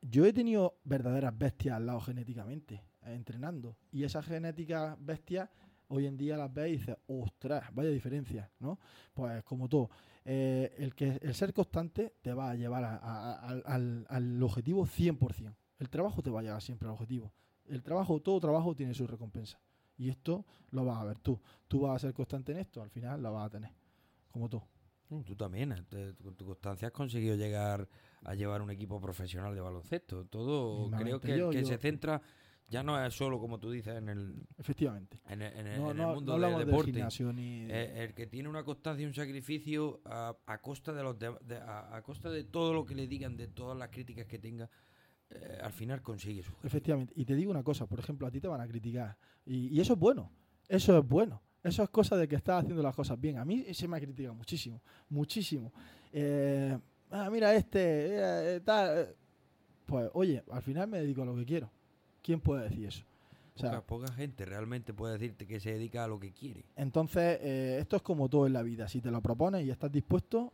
[0.01, 3.77] yo he tenido verdaderas bestias al lado genéticamente, entrenando.
[3.91, 5.49] Y esas genéticas bestias
[5.91, 8.79] hoy en día las ves y dices, ostras, vaya diferencia, ¿no?
[9.13, 9.89] Pues como todo,
[10.25, 15.53] el, que, el ser constante te va a llevar al, al objetivo 100%.
[15.79, 17.33] El trabajo te va a llevar siempre al objetivo.
[17.65, 19.59] El trabajo, todo trabajo tiene su recompensa.
[19.97, 21.39] Y esto lo vas a ver tú.
[21.67, 23.71] Tú vas a ser constante en esto, al final lo vas a tener.
[24.31, 24.61] Como tú.
[25.25, 25.75] Tú también,
[26.23, 27.87] con tu constancia has conseguido llegar
[28.23, 30.25] a llevar un equipo profesional de baloncesto.
[30.25, 32.21] Todo creo que, que se centra
[32.71, 37.03] ya no es solo como tú dices en el efectivamente en el, mundo del deporte
[37.69, 42.45] el que tiene una constancia y un sacrificio a, costa de los a, costa de
[42.45, 44.69] todo lo que le digan de todas las críticas que tenga
[45.33, 47.13] eh, al final consigue su Efectivamente.
[47.15, 49.17] Y te digo una cosa, por ejemplo, a ti te van a criticar.
[49.45, 50.31] Y, eso es bueno.
[50.67, 51.41] Eso es bueno.
[51.63, 53.37] Eso es cosa de que estás haciendo las cosas bien.
[53.37, 54.81] A mí se me ha criticado muchísimo.
[55.09, 55.71] Muchísimo.
[56.11, 56.77] Eh,
[57.11, 59.15] ah, mira, este, eh, tal.
[59.85, 61.71] Pues, oye, al final me dedico a lo que quiero.
[62.21, 63.03] ¿Quién puede decir eso?
[63.55, 66.63] O sea, poca, gente realmente puede decirte que se dedica a lo que quiere.
[66.75, 68.87] Entonces, esto es como todo en la vida.
[68.87, 70.53] Si te lo propones y estás dispuesto,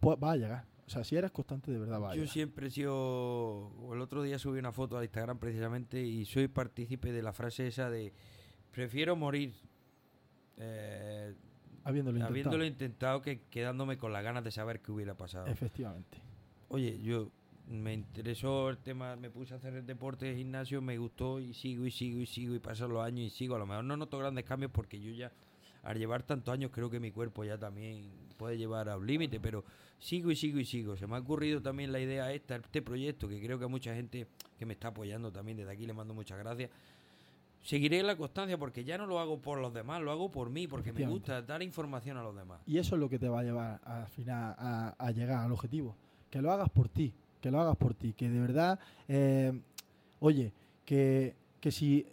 [0.00, 0.64] pues va a llegar.
[0.88, 2.18] O sea, si eres constante de verdad, vaya.
[2.18, 3.70] Yo siempre he sido.
[3.92, 7.66] El otro día subí una foto a Instagram precisamente y soy partícipe de la frase
[7.66, 8.14] esa de.
[8.70, 9.54] Prefiero morir.
[10.56, 11.34] Eh,
[11.84, 12.64] habiéndolo, intentado.
[12.64, 15.46] intentado que quedándome con las ganas de saber qué hubiera pasado.
[15.46, 16.22] Efectivamente.
[16.68, 17.30] Oye, yo
[17.68, 21.52] me interesó el tema, me puse a hacer el deporte de gimnasio, me gustó y
[21.52, 23.56] sigo y sigo y sigo y pasan los años y sigo.
[23.56, 25.32] A lo mejor no noto grandes cambios porque yo ya
[25.82, 29.40] al llevar tantos años creo que mi cuerpo ya también puede llevar a un límite,
[29.40, 29.64] pero
[29.98, 30.96] sigo y sigo y sigo.
[30.96, 33.94] Se me ha ocurrido también la idea esta, este proyecto, que creo que hay mucha
[33.94, 34.26] gente
[34.58, 36.70] que me está apoyando también, desde aquí le mando muchas gracias.
[37.62, 40.66] Seguiré la constancia porque ya no lo hago por los demás, lo hago por mí,
[40.66, 42.60] porque me gusta dar información a los demás.
[42.66, 45.96] Y eso es lo que te va a llevar al final a, llegar al objetivo.
[46.30, 48.78] Que lo hagas por ti, que lo hagas por ti, que de verdad,
[49.08, 49.52] eh,
[50.20, 50.52] oye,
[50.84, 52.06] que, que si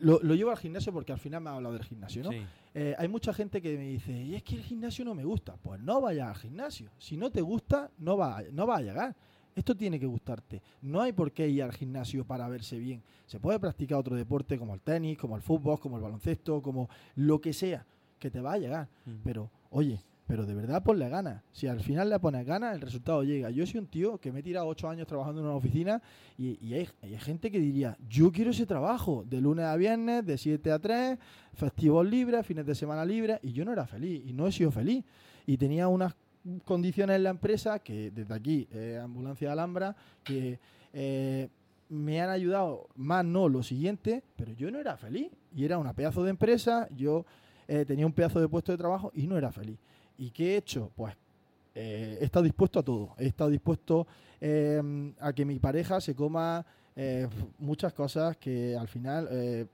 [0.00, 2.30] lo, llevo al gimnasio porque al final me ha hablado del gimnasio, ¿no?
[2.74, 5.56] Eh, hay mucha gente que me dice, y es que el gimnasio no me gusta.
[5.56, 6.90] Pues no vayas al gimnasio.
[6.98, 9.16] Si no te gusta, no va, no va a llegar.
[9.54, 10.62] Esto tiene que gustarte.
[10.82, 13.02] No hay por qué ir al gimnasio para verse bien.
[13.26, 16.88] Se puede practicar otro deporte como el tenis, como el fútbol, como el baloncesto, como
[17.16, 17.84] lo que sea,
[18.20, 18.88] que te va a llegar.
[19.04, 19.14] Mm.
[19.24, 19.98] Pero, oye,
[20.28, 21.42] pero de verdad ponle ganas.
[21.52, 23.48] Si al final le pones ganas, el resultado llega.
[23.48, 26.02] Yo soy un tío que me he tirado ocho años trabajando en una oficina
[26.36, 26.86] y, hay,
[27.18, 31.18] gente que diría, yo quiero ese trabajo, de lunes a viernes, de 7 a 3,
[31.54, 34.70] festivos libres, fines de semana libres, y yo no era feliz, y no he sido
[34.70, 35.02] feliz.
[35.46, 36.14] Y tenía unas
[36.66, 38.68] condiciones en la empresa, que desde aquí,
[39.02, 40.60] Ambulancia de Alhambra, que...
[40.92, 41.48] Eh,
[41.90, 45.30] me han ayudado más no lo siguiente, pero yo no era feliz.
[45.54, 47.24] Y era una pedazo de empresa, yo
[47.66, 49.78] eh, tenía un pedazo de puesto de trabajo y no era feliz.
[50.18, 50.90] ¿Y qué he hecho?
[50.94, 51.14] Pues
[51.74, 53.14] eh, he estado dispuesto a todo.
[53.18, 54.06] He estado dispuesto
[54.40, 56.66] eh, a que mi pareja se coma
[56.96, 57.28] eh,
[57.58, 59.68] muchas cosas que al final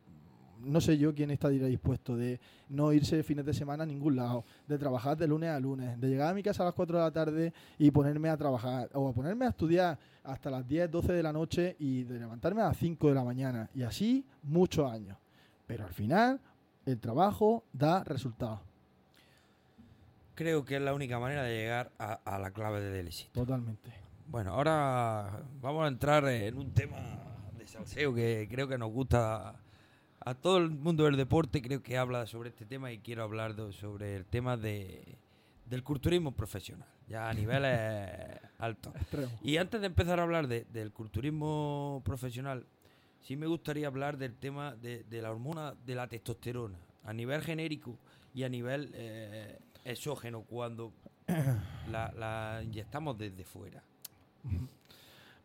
[0.63, 4.45] no sé yo quién estaría dispuesto de no irse fines de semana a ningún lado,
[4.67, 7.05] de trabajar de lunes a lunes, de llegar a mi casa a las 4 de
[7.05, 11.13] la tarde y ponerme a trabajar o a ponerme a estudiar hasta las 10, 12
[11.13, 14.91] de la noche y de levantarme a las 5 de la mañana y así muchos
[14.91, 15.17] años.
[15.67, 16.41] Pero al final
[16.85, 18.61] el trabajo da resultados
[20.35, 23.31] creo que es la única manera de llegar a, la clave del éxito.
[23.33, 23.93] Totalmente.
[24.27, 26.99] Bueno, ahora vamos a entrar en un tema
[27.57, 29.61] de salseo que creo que nos gusta
[30.21, 31.63] a, todo el mundo del deporte.
[31.63, 35.19] Creo que habla sobre este tema y quiero hablar sobre el tema de,
[35.67, 38.11] del culturismo profesional, ya a niveles
[38.59, 38.93] altos.
[39.43, 42.67] Y antes de empezar a hablar del culturismo profesional,
[43.21, 47.99] sí me gustaría hablar del tema de, la hormona de la testosterona, a nivel genérico
[48.35, 50.93] y a nivel eh, exógeno cuando
[51.91, 53.83] la, inyectamos desde fuera?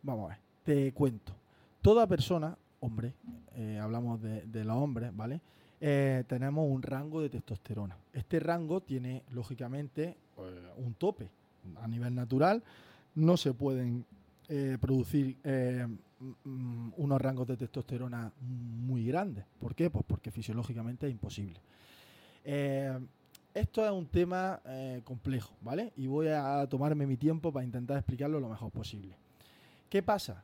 [0.02, 1.34] Vamos a ver, te cuento.
[1.82, 3.14] Toda persona, hombre,
[3.56, 5.42] eh, hablamos de, los hombres, ¿vale?
[5.82, 7.98] Eh, tenemos un rango de testosterona.
[8.14, 11.30] Este rango tiene, lógicamente, eh, un tope.
[11.82, 12.64] A nivel natural,
[13.16, 14.06] no se pueden
[14.82, 15.38] producir
[16.44, 19.46] unos rangos de testosterona muy grandes.
[19.60, 19.92] ¿Por qué?
[19.92, 21.60] Pues porque fisiológicamente es imposible.
[23.54, 25.92] Esto es un tema eh, complejo, ¿vale?
[25.98, 29.16] Y voy a tomarme mi tiempo para intentar explicarlo lo mejor posible.
[29.90, 30.44] ¿Qué pasa?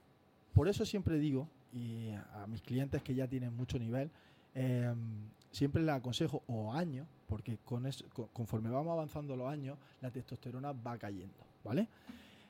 [0.53, 4.09] Por eso siempre digo, y a mis clientes que ya tienen mucho nivel,
[4.55, 7.87] em, siempre les aconsejo, o años, porque con
[8.33, 11.87] conforme vamos avanzando los años, la testosterona va cayendo, ¿vale?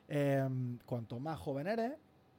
[0.07, 1.93] Em, cuanto más joven eres,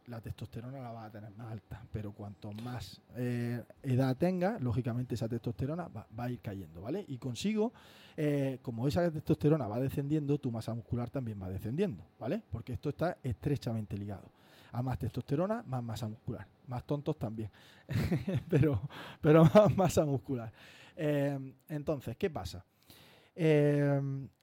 [0.09, 5.15] la testosterona la vas a tener más alta, pero cuanto más eh, edad tengas, lógicamente
[5.15, 7.05] esa testosterona va, a ir cayendo, ¿vale?
[7.09, 7.73] Y consigo,
[8.17, 12.43] eh, como esa testosterona va descendiendo, tu masa muscular también va descendiendo, ¿vale?
[12.51, 14.31] Porque esto está estrechamente ligado.
[14.73, 16.47] A más testosterona, más masa muscular.
[16.67, 17.51] Más tontos también,
[18.49, 18.81] pero,
[19.21, 20.53] pero más masa muscular.
[20.97, 22.65] Eh, entonces, ¿qué pasa?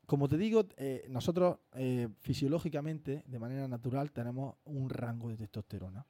[0.05, 6.05] Como te digo, eh, nosotros eh, fisiológicamente, de manera natural, tenemos un rango de testosterona.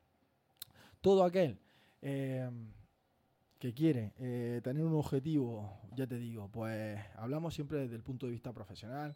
[0.99, 1.60] Todo aquel
[2.02, 2.49] eh,
[3.60, 4.11] que quiere
[4.61, 9.15] tener un objetivo, ya te digo, pues hablamos siempre desde el punto de vista profesional,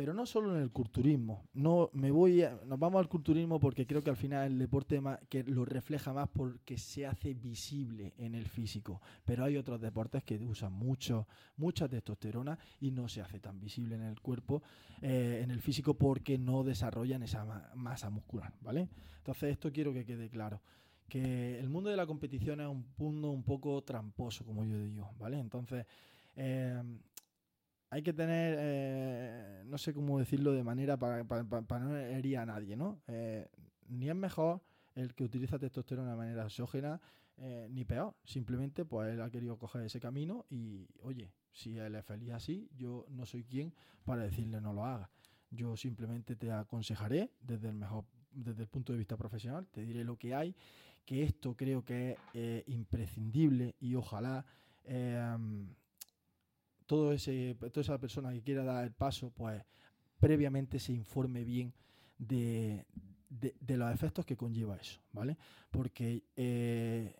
[0.00, 1.44] pero no solo en el culturismo.
[1.52, 4.98] No me voy nos vamos al culturismo porque creo que al final el deporte
[5.28, 9.02] que lo refleja más porque se hace visible en el físico.
[9.26, 11.28] Pero hay otros deportes que usan mucho,
[11.58, 14.62] mucha testosterona y no se hace tan visible en el cuerpo,
[15.02, 17.44] eh, en el físico, porque no desarrollan esa
[17.74, 18.88] masa muscular, ¿vale?
[19.18, 20.62] Entonces esto quiero que quede claro
[21.10, 25.12] que el mundo de la competición es un mundo un poco tramposo, como yo digo,
[25.18, 25.38] ¿vale?
[25.38, 25.84] Entonces,
[26.36, 26.82] eh,
[27.90, 32.76] hay que tener, eh, no sé cómo decirlo de manera para, no herir a nadie,
[32.76, 33.02] ¿no?
[33.08, 33.48] Eh,
[33.88, 34.62] ni es mejor
[34.94, 37.00] el que utiliza testosterona de manera exógena,
[37.36, 38.14] eh, ni peor.
[38.24, 42.70] Simplemente, pues él ha querido coger ese camino y, oye, si él es feliz así,
[42.76, 45.10] yo no soy quien para decirle no lo haga.
[45.50, 50.04] Yo simplemente te aconsejaré desde el mejor, desde el punto de vista profesional, te diré
[50.04, 50.54] lo que hay,
[51.04, 54.44] que esto creo que es imprescindible y ojalá
[56.90, 59.62] todo ese, toda esa persona que quiera dar el paso, pues
[60.18, 61.72] previamente se informe bien
[62.18, 62.84] de,
[63.68, 65.36] los efectos que conlleva eso, ¿vale?
[65.70, 67.14] Porque eh,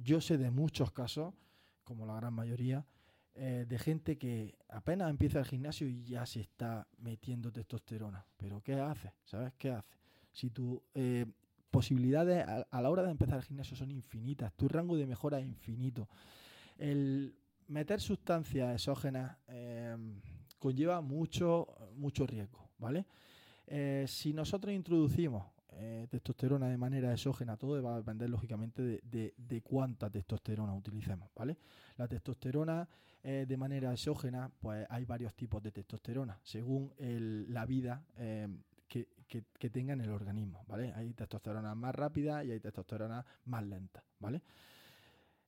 [0.00, 1.34] yo sé de muchos casos,
[1.82, 2.86] como la gran mayoría,
[3.34, 8.24] eh, de gente que apenas empieza el gimnasio y ya se está metiendo testosterona.
[8.36, 9.12] Pero ¿qué hace?
[9.24, 9.88] ¿Sabes qué hace?
[10.30, 11.26] Si tus eh,
[11.72, 15.40] posibilidades a, a, la hora de empezar el gimnasio son infinitas, tu rango de mejora
[15.40, 16.08] es infinito.
[16.78, 17.34] El
[17.68, 20.20] meter sustancias exógenas em,
[20.58, 21.66] conlleva mucho,
[21.96, 23.06] mucho riesgo, ¿vale?
[23.66, 25.44] Eh, si nosotros introducimos
[25.78, 31.58] eh, testosterona de manera exógena, todo va a depender lógicamente de, cuánta testosterona utilicemos, ¿vale?
[31.96, 32.88] La testosterona
[33.22, 39.08] eh, de manera exógena, pues hay varios tipos de testosterona, según la vida em, que,
[39.26, 40.92] que, tenga en el organismo, ¿vale?
[40.94, 44.42] Hay testosterona más rápida y hay testosterona más lenta, ¿vale?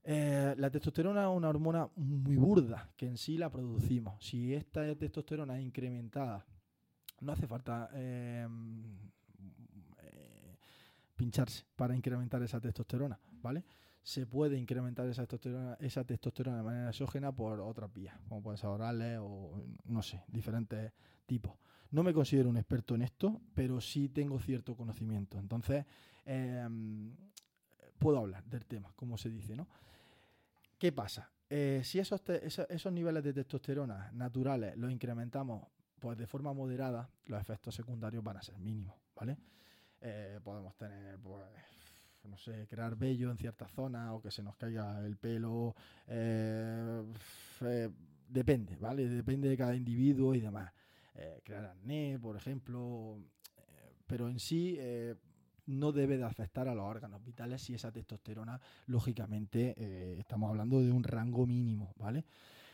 [0.02, 4.24] Eh, la testosterona es una hormona muy burda que en sí la producimos.
[4.24, 6.46] Si esta testosterona es incrementada,
[7.20, 8.82] no hace falta em,
[10.02, 10.56] eh,
[11.16, 13.64] pincharse para incrementar esa testosterona, ¿vale?
[14.02, 18.56] Se puede incrementar esa testosterona, esa testosterona de manera exógena por otras vías, como pueden
[18.56, 20.92] ser orales o no sé, diferentes
[21.26, 21.52] tipos.
[21.90, 25.38] No me considero un experto en esto, pero sí tengo cierto conocimiento.
[25.38, 25.84] Entonces,
[26.24, 27.14] em,
[27.98, 29.68] puedo hablar del tema, como se dice, ¿no?
[30.78, 31.30] ¿Qué pasa?
[31.50, 35.66] Eh, si esos, esos, niveles de testosterona naturales los incrementamos
[35.98, 39.36] pues de forma moderada, los efectos secundarios van a ser mínimos, ¿vale?
[40.00, 41.44] Eh, podemos tener, pues,
[42.24, 45.74] no sé, crear vello en ciertas zonas o que se nos caiga el pelo.
[46.06, 47.02] Eh,
[48.28, 49.08] depende, ¿vale?
[49.08, 50.72] Depende de cada individuo y demás.
[51.42, 53.18] crear acné, por ejemplo.
[54.06, 54.78] pero en sí
[55.68, 60.80] no debe de afectar a los órganos vitales si esa testosterona, lógicamente, eh, estamos hablando
[60.80, 62.24] de un rango mínimo, ¿vale?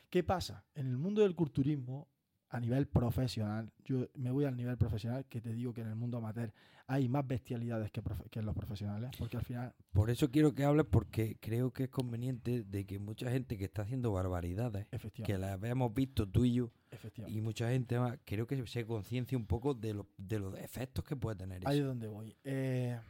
[0.09, 0.65] ¿Qué pasa?
[0.75, 2.07] En el mundo del culturismo,
[2.55, 5.97] a nivel profesional, yo me voy al nivel profesional, que te digo que en el
[5.97, 6.53] mundo amateur
[6.87, 8.01] hay más bestialidades que,
[8.39, 9.75] en los profesionales, porque al final...
[9.93, 13.65] Por eso quiero que hables, porque creo que es conveniente de que mucha gente que
[13.65, 14.87] está haciendo barbaridades,
[15.25, 16.71] que las habíamos visto tú y yo,
[17.27, 21.17] y mucha gente más, creo que se conciencie un poco de, de los efectos que
[21.17, 22.37] puede tener Ahí es donde voy.
[22.45, 23.01] Eh,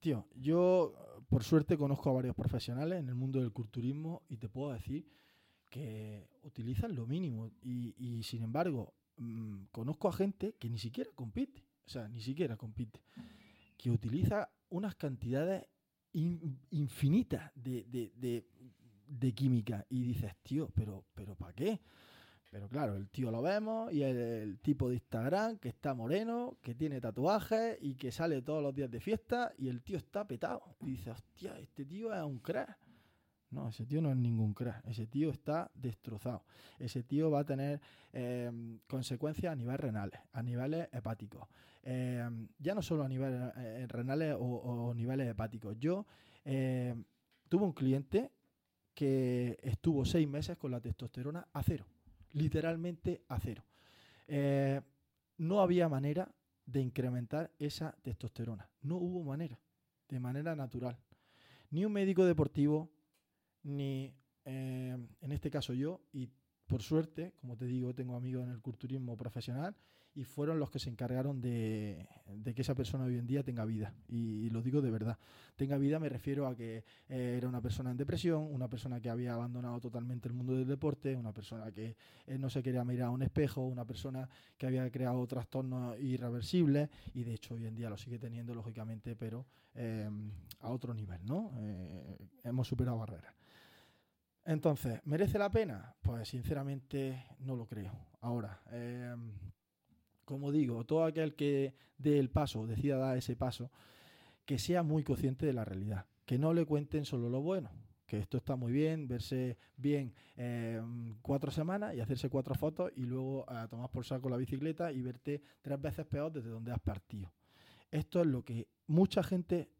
[0.00, 4.48] tío, yo por suerte conozco a varios profesionales en el mundo del culturismo y te
[4.48, 5.06] puedo decir
[5.68, 11.64] que utilizan lo mínimo y, sin embargo mm, conozco a gente que ni siquiera compite,
[11.86, 13.02] o sea, ni siquiera compite,
[13.76, 15.66] que utiliza unas cantidades
[16.12, 17.84] infinitas de,
[19.06, 21.80] de, química y dices, tío, pero, pero ¿para qué?
[22.50, 26.56] Pero claro, el tío lo vemos y el, el, tipo de Instagram que está moreno,
[26.62, 30.26] que tiene tatuajes y que sale todos los días de fiesta y el tío está
[30.26, 30.76] petado.
[30.80, 32.78] Y dices, hostia, este tío es un crack.
[33.50, 34.84] No, ese tío no es ningún crack.
[34.86, 36.44] Ese tío está destrozado.
[36.78, 37.80] Ese tío va a tener
[38.12, 41.48] em, consecuencias a nivel renales, a niveles hepáticos.
[41.82, 45.76] Em, ya no solo a niveles eh, renales o, niveles hepáticos.
[45.78, 46.06] Yo
[46.44, 47.04] em,
[47.48, 48.32] tuve un cliente
[48.94, 51.86] que estuvo seis meses con la testosterona a cero.
[52.32, 53.64] Literalmente a cero.
[55.38, 56.28] no había manera
[56.66, 58.68] de incrementar esa testosterona.
[58.82, 59.58] No hubo manera,
[60.08, 60.98] de manera natural.
[61.70, 62.90] Ni un médico deportivo,
[63.66, 64.14] ni
[64.44, 66.28] eh, en este caso yo, y
[66.66, 69.76] por suerte, como te digo, tengo amigos en el culturismo profesional
[70.14, 72.08] y fueron los que se encargaron de,
[72.54, 73.92] que esa persona hoy en día tenga vida.
[74.08, 75.18] Y, lo digo de verdad.
[75.56, 79.10] Tenga vida me refiero a que eh, era una persona en depresión, una persona que
[79.10, 83.08] había abandonado totalmente el mundo del deporte, una persona que eh, no se quería mirar
[83.08, 84.26] a un espejo, una persona
[84.56, 89.16] que había creado trastornos irreversibles y de hecho hoy en día lo sigue teniendo, lógicamente,
[89.16, 89.44] pero
[89.74, 90.08] eh,
[90.60, 91.52] a otro nivel, ¿no?
[92.42, 93.35] hemos superado barreras.
[94.46, 95.96] Entonces, ¿merece la pena?
[96.00, 97.92] Pues sinceramente no lo creo.
[98.20, 99.32] Ahora, em,
[100.24, 103.72] como digo, todo aquel que dé el paso, decida dar ese paso,
[104.44, 107.70] que sea muy consciente de la realidad, que no le cuenten solo lo bueno,
[108.06, 113.02] que esto está muy bien, verse bien em, cuatro semanas y hacerse cuatro fotos y
[113.02, 116.80] luego a tomar por saco la bicicleta y verte tres veces peor desde donde has
[116.80, 117.32] partido.
[117.90, 119.70] Esto es lo que mucha gente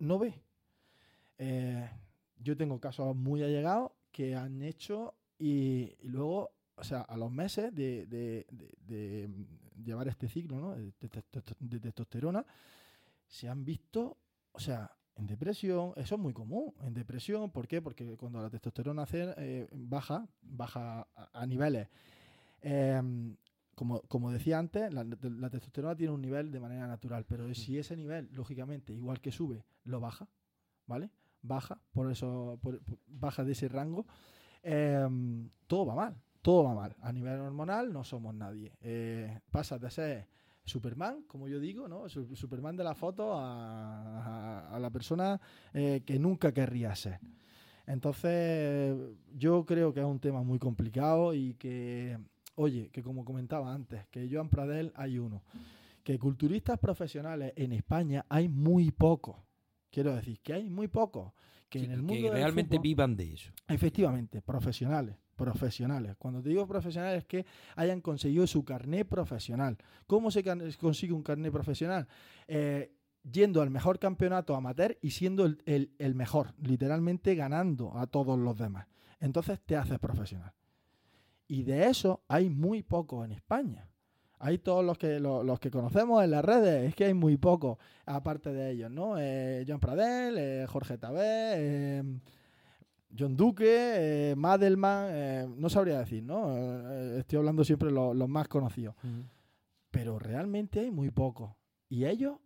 [0.00, 0.42] no ve.
[1.38, 1.88] Eh,
[2.38, 7.74] yo tengo casos muy allegados que han hecho y, luego, o sea, a los meses
[7.74, 8.46] de,
[9.84, 12.46] llevar este ciclo de, testosterona,
[13.26, 14.16] se han visto,
[14.52, 17.82] o sea, en depresión, eso es muy común, en depresión, ¿por qué?
[17.82, 21.86] Porque cuando la testosterona eh, baja, baja a, niveles,
[22.62, 23.36] em,
[23.74, 27.80] como, como, decía antes, la, testosterona tiene un nivel de manera natural, pero si mm.
[27.80, 30.26] ese nivel, lógicamente, igual que sube, lo baja,
[30.86, 31.10] ¿vale?
[31.46, 32.58] Baja, por eso
[33.06, 34.06] baja de ese rango,
[34.62, 36.96] em, todo va mal, todo va mal.
[37.00, 38.72] A nivel hormonal no somos nadie.
[38.80, 40.28] Eh, pasas de ser
[40.64, 42.08] Superman, como yo digo, ¿no?
[42.08, 45.40] Superman de la foto a, la persona
[45.72, 47.20] eh, que nunca querría ser.
[47.86, 48.96] Entonces,
[49.32, 52.18] yo creo que es un tema muy complicado y que,
[52.56, 55.44] oye, que como comentaba antes, que Joan Pradel hay uno,
[56.02, 59.36] que culturistas profesionales en España hay muy pocos.
[59.96, 61.32] Quiero decir que hay muy pocos
[61.70, 63.50] que en el mundo realmente vivan de eso.
[63.66, 66.16] Efectivamente, profesionales, profesionales.
[66.18, 67.46] Cuando te digo profesionales es que
[67.76, 69.78] hayan conseguido su carné profesional.
[70.06, 70.44] ¿Cómo se
[70.76, 72.06] consigue un carné profesional?
[72.46, 72.92] Eh,
[73.22, 78.54] yendo al mejor campeonato amateur y siendo el, el, mejor, literalmente ganando a todos los
[78.58, 78.88] demás.
[79.18, 80.52] Entonces te haces profesional.
[81.48, 83.88] Y de eso hay muy pocos en España.
[84.38, 87.78] Hay todos los que los, que conocemos en las redes, es que hay muy pocos
[88.04, 89.18] aparte de ellos, ¿no?
[89.18, 92.02] Eh, John Pradel, eh, Jorge Tabé, eh,
[93.18, 96.54] John Duque, Madelman, no sabría decir, ¿no?
[97.16, 98.94] estoy hablando siempre los, más conocidos.
[99.90, 101.52] Pero realmente hay muy pocos.
[101.88, 102.36] Y ellos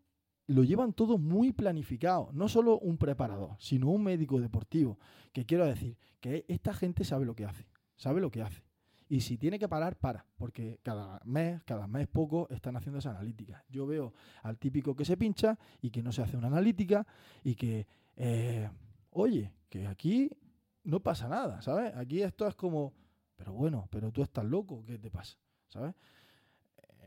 [0.47, 2.31] lo llevan todo muy planificado.
[2.33, 4.99] No solo un preparador, sino un médico deportivo.
[5.33, 7.67] Que quiero decir, que esta gente sabe lo que hace.
[7.97, 8.63] Sabe lo que hace.
[9.11, 13.11] Y si tiene que parar, para, porque cada mes, cada mes poco, están haciendo esa
[13.11, 13.65] analítica.
[13.69, 14.15] Yo veo
[14.45, 17.05] al típico que se pincha y que no se hace una analítica
[17.43, 18.71] y que, eh,
[19.11, 20.31] oye, que aquí
[20.85, 21.93] no pasa nada, ¿sabes?
[21.97, 22.95] Aquí esto es como,
[23.35, 25.37] pero bueno, pero tú estás loco, ¿qué te pasa?
[25.67, 25.93] ¿Sabes?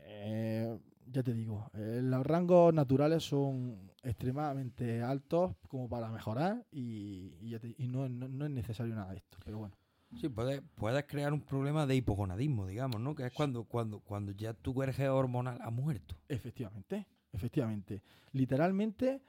[0.02, 7.32] Eh, ya te digo, eh, los rangos naturales son extremadamente altos como para mejorar y,
[7.78, 9.74] no, no es necesario nada de esto, pero bueno.
[10.20, 13.14] Sí, puedes, puedes crear un problema de hipogonadismo, digamos, ¿no?
[13.14, 16.16] Que es cuando, cuando, cuando ya tu cuerpo hormonal ha muerto.
[16.28, 18.02] Efectivamente, efectivamente.
[18.32, 19.22] Literalmente,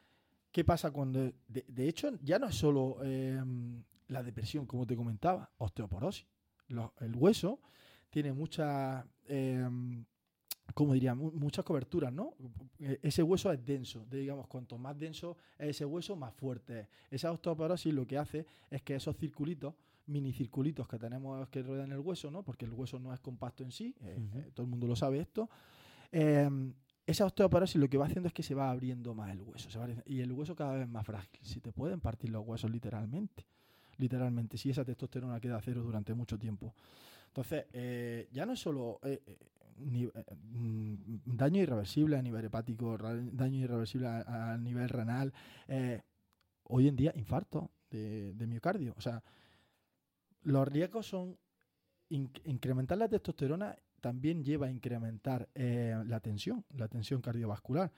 [0.52, 1.32] ¿qué pasa cuando...
[1.48, 6.28] De, hecho, ya no es solo em, la depresión, como te comentaba, osteoporosis.
[6.68, 7.60] el hueso
[8.10, 9.06] tiene mucha...
[9.28, 9.68] Eh,
[10.74, 12.34] como diría, muchas coberturas, ¿no?
[12.80, 16.88] E, ese hueso es denso, digamos, cuanto más denso es ese hueso, más fuerte es.
[17.12, 19.76] Esa osteoporosis lo que hace es que esos circulitos
[20.08, 22.44] mini circulitos que tenemos que rodean el hueso, ¿no?
[22.44, 25.20] Porque el hueso no es compacto en sí, eh, eh, todo el mundo lo sabe
[25.20, 25.50] esto.
[26.12, 26.74] Em,
[27.06, 29.70] esa osteoporosis lo que va haciendo es que se va abriendo más el hueso,
[30.06, 31.40] y el hueso cada vez más frágil.
[31.42, 33.46] Si te pueden partir los huesos literalmente,
[33.98, 36.74] literalmente, si esa testosterona queda a cero durante mucho tiempo.
[37.28, 39.00] Entonces, eh, ya no es solo
[39.78, 40.94] mm,
[41.26, 45.34] daño irreversible a nivel hepático, daño irreversible a, nivel renal,
[46.64, 48.94] hoy en día infarto de, de miocardio.
[48.98, 49.22] O sea,
[50.46, 51.38] los riesgos son
[52.10, 57.92] incrementar la testosterona también lleva a incrementar eh, la tensión, la tensión cardiovascular.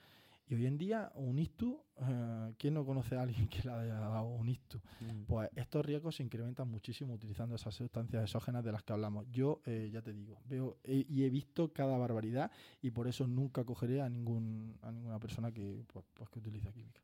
[0.46, 4.00] Y hoy en día, un ISTU, eh, ¿quién no conoce a alguien que le haya
[4.00, 4.78] dado un ISTU?
[4.78, 5.24] Mm.
[5.26, 9.26] Pues estos riesgos se incrementan muchísimo utilizando esas sustancias exógenas de las que hablamos.
[9.30, 12.50] Yo, eh, ya te digo, veo y he visto cada barbaridad
[12.80, 16.72] y por eso nunca cogeré a, ningún, a ninguna persona que, pues, pues que utilice
[16.72, 17.02] química.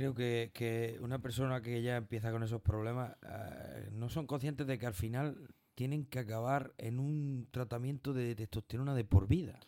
[0.00, 4.78] Creo que, una persona que ya empieza con esos problemas eh, no son conscientes de
[4.78, 9.60] que al final tienen que acabar en un tratamiento de testosterona de por vida.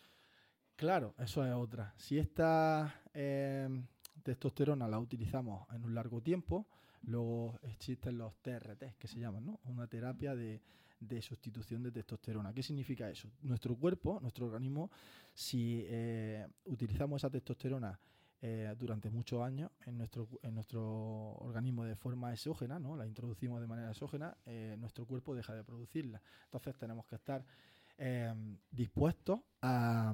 [0.75, 1.93] Claro, eso es otra.
[1.97, 3.69] Si esta eh,
[4.23, 6.65] testosterona la utilizamos en un largo tiempo,
[7.03, 9.59] luego existen los TRT, que se llaman, ¿no?
[9.65, 10.63] Una terapia de,
[10.99, 12.51] de sustitución de testosterona.
[12.53, 13.29] ¿Qué significa eso?
[13.43, 14.89] Nuestro cuerpo, nuestro organismo,
[15.31, 17.99] si eh, utilizamos esa testosterona
[18.45, 20.83] eh, durante muchos años en nuestro, en nuestro
[21.35, 22.97] organismo de forma exógena, ¿no?
[22.97, 26.21] la introducimos de manera exógena, eh, nuestro cuerpo deja de producirla.
[26.43, 27.45] Entonces tenemos que estar
[28.69, 30.13] dispuestos a,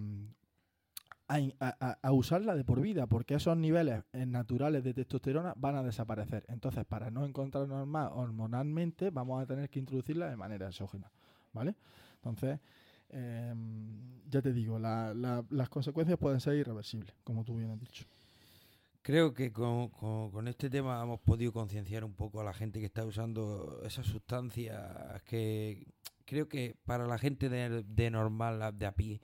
[1.27, 6.45] a, usarla de por vida, porque esos niveles naturales de testosterona van a desaparecer.
[6.49, 11.11] Entonces, para no encontrarnos más hormonalmente, vamos a tener que introducirla de manera exógena.
[11.51, 11.73] ¿Vale?
[12.17, 12.59] Entonces,
[13.09, 18.05] em, ya te digo, las consecuencias pueden ser irreversibles, como tú bien has dicho.
[19.09, 23.03] Creo que con, este tema hemos podido concienciar un poco a la gente que está
[23.05, 24.79] usando esas sustancias
[25.23, 25.87] que
[26.25, 29.19] creo que para la gente de, de normal, de a pie,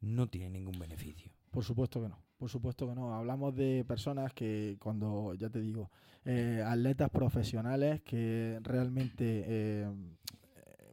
[0.00, 1.32] no tiene ningún beneficio.
[1.50, 2.22] Por supuesto que no.
[2.38, 3.12] Por supuesto que no.
[3.12, 5.90] Hablamos de personas que, cuando, ya te digo,
[6.24, 9.90] eh, atletas profesionales que realmente eh,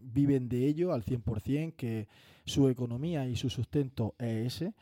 [0.02, 2.08] viven de ello al 100%, que
[2.44, 4.74] su economía y su sustento es ese.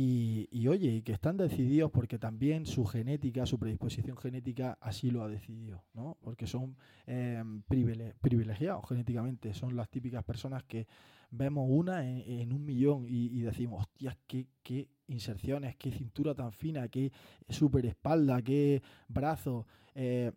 [0.00, 5.24] Y, oye, y que están decididos porque también su genética, su predisposición genética así lo
[5.24, 6.16] ha decidido, ¿no?
[6.20, 6.76] Porque son
[7.08, 10.86] eh, privilegiados genéticamente, son las típicas personas que
[11.32, 16.86] vemos una en, un millón y, decimos, hostias, qué, qué inserciones, qué cintura tan fina,
[16.86, 17.10] qué
[17.48, 19.66] super espalda, qué brazo.
[19.96, 20.30] Eh,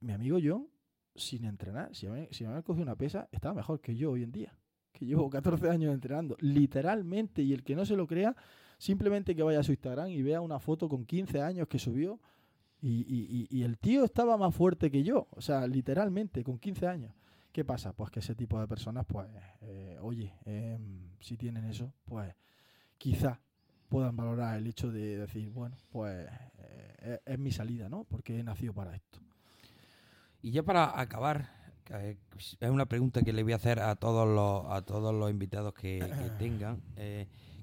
[0.00, 0.68] mi amigo John,
[1.14, 4.32] sin entrenar, si me, si me cogido una pesa, estaba mejor que yo hoy en
[4.32, 4.54] día,
[4.92, 8.36] que llevo 14 años entrenando, literalmente, y el que no se lo crea,
[8.82, 12.18] simplemente que vaya a su Instagram y vea una foto con 15 años que subió,
[12.80, 17.14] y, el tío estaba más fuerte que yo, o sea, literalmente, con 15 años.
[17.52, 17.92] ¿Qué pasa?
[17.92, 19.28] Pues que ese tipo de personas, pues,
[19.60, 22.34] eh, oye, em, si tienen eso, pues
[22.98, 23.40] quizá
[23.88, 26.26] puedan valorar el hecho de decir, bueno, pues
[27.02, 28.02] eh, es, mi salida, ¿no?
[28.02, 29.20] Porque he nacido para esto.
[30.42, 31.50] Y ya para acabar,
[32.58, 35.72] es una pregunta que le voy a hacer a todos los, a todos los invitados
[35.72, 36.00] que,
[36.40, 36.82] tengan.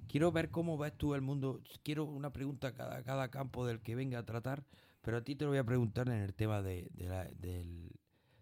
[0.09, 1.61] Eh, quiero ver cómo ves tú el mundo.
[1.83, 4.63] Quiero una pregunta a cada, cada campo del que venga a tratar,
[5.01, 6.89] pero a ti te lo voy a preguntar en el tema de,
[7.37, 7.91] del,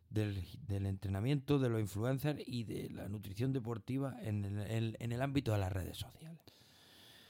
[0.10, 4.45] del, entrenamiento, de los influencers y de la nutrición deportiva en
[4.99, 6.39] en el ámbito de las redes sociales.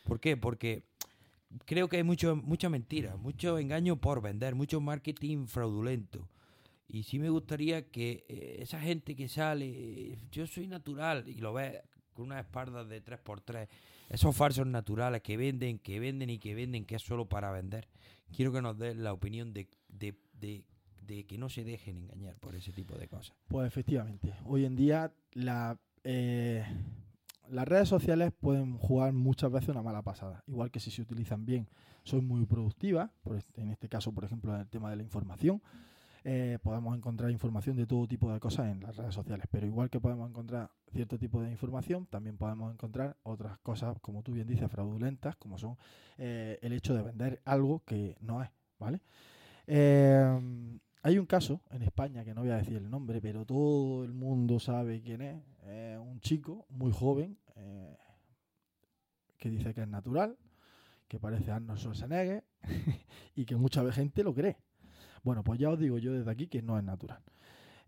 [0.04, 0.38] ¿Por qué?
[0.38, 0.84] Porque
[1.66, 6.30] creo que hay mucho, mucha mentira, mucho engaño por vender, mucho marketing fraudulento.
[6.88, 11.52] Y sí me gustaría que eh, esa gente que sale, yo soy natural, y lo
[11.52, 11.82] ves
[12.14, 13.68] con unas espaldas de 3x3,
[14.10, 17.88] esos falsos naturales que venden, que venden y que venden, que es solo para vender.
[18.36, 20.16] Quiero que nos den la opinión de, de,
[21.02, 23.36] de, que no se dejen engañar por ese tipo de cosas.
[23.48, 25.12] Pues efectivamente, hoy en día.
[26.04, 26.66] Eh,
[27.50, 31.46] las redes sociales pueden jugar muchas veces una mala pasada, igual que si se utilizan
[31.46, 31.68] bien,
[32.04, 33.10] son muy productivas,
[33.56, 35.62] en este caso, por ejemplo, en el tema de la información.
[36.30, 39.90] Eh, podemos encontrar información de todo tipo de cosas en las redes sociales, pero igual
[39.90, 44.46] que podemos encontrar cierto tipo de información, también podemos encontrar otras cosas, como tú bien
[44.46, 45.78] dices, fraudulentas, como son
[46.18, 49.00] eh, el hecho de vender algo que no es, ¿vale?
[49.68, 50.70] Eh,
[51.02, 54.12] hay un caso en España, que no voy a decir el nombre, pero todo el
[54.12, 55.42] mundo sabe quién es.
[55.98, 57.96] un chico muy joven eh,
[59.38, 60.38] que dice que es natural,
[61.08, 62.44] que parece Arnold Schwarzenegger
[63.34, 64.58] y que mucha gente lo cree.
[65.24, 67.22] Bueno, pues ya os digo yo desde aquí que no es natural.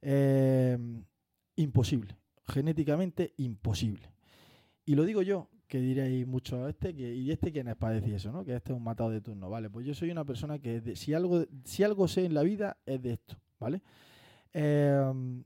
[0.02, 0.78] Eh,
[1.56, 4.12] imposible, genéticamente imposible.
[4.86, 8.32] Y lo digo yo, que diréis mucho este, que, y este quién es para eso,
[8.32, 8.44] ¿no?
[8.44, 9.70] Que este es un matado de turno, ¿vale?
[9.70, 13.02] Pues yo soy una persona que si, algo, si algo sé en la vida es
[13.02, 13.84] de esto, ¿vale?
[14.52, 15.44] Eh,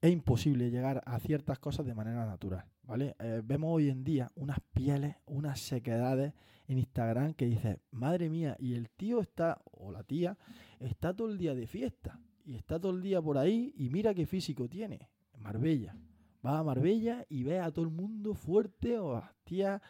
[0.00, 3.14] es imposible llegar a ciertas cosas de manera natural, ¿vale?
[3.20, 6.32] Eh, vemos hoy en día unas pieles, unas sequedades
[6.66, 10.36] en Instagram que dices, madre mía, y el tío está, o la tía,
[10.80, 14.14] está todo el día de fiesta, y está todo el día por ahí, y mira
[14.14, 15.08] qué físico tiene,
[15.38, 15.96] Marbella,
[16.44, 19.80] va a Marbella y ve a todo el mundo fuerte o a tías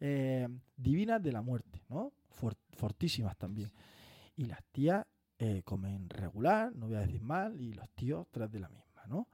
[0.00, 2.12] eh, divinas de la muerte, ¿no?
[2.72, 3.72] fortísimas también.
[4.36, 5.06] Y las tías
[5.38, 9.02] eh, comen regular, no voy a decir mal, y los tíos tras de la misma,
[9.08, 9.28] ¿no?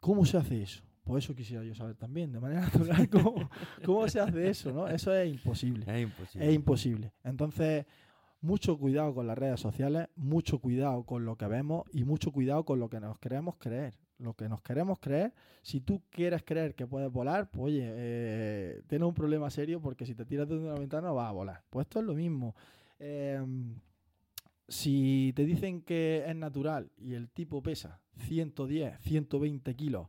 [0.00, 0.82] ¿Cómo se hace eso?
[1.04, 3.50] Pues eso quisiera yo saber también, de manera natural, cómo,
[3.84, 4.88] cómo se hace eso, ¿no?
[4.88, 5.84] Eso es imposible.
[5.86, 6.48] Es imposible.
[6.48, 7.12] Es imposible.
[7.24, 7.86] Entonces,
[8.46, 12.64] mucho cuidado con las redes sociales, mucho cuidado con lo que vemos y mucho cuidado
[12.64, 15.32] con lo que nos queremos creer lo que nos queremos creer.
[15.62, 20.06] Si tú quieres creer que puedes volar, pues oye, eh, tienes un problema serio porque
[20.06, 21.62] si te tiras desde una ventana vas a volar.
[21.70, 22.54] Pues esto es lo mismo.
[22.98, 23.78] Em,
[24.68, 30.08] si te dicen que es natural y el tipo pesa 110, 120 kilos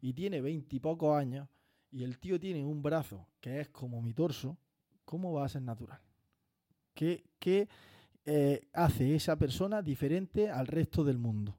[0.00, 1.48] y tiene 20 y pocos años
[1.90, 4.58] y el tío tiene un brazo que es como mi torso,
[5.04, 6.05] ¿cómo va a ser natural?
[6.96, 7.68] ¿Qué,
[8.24, 11.54] eh, hace esa persona diferente al resto del mundo?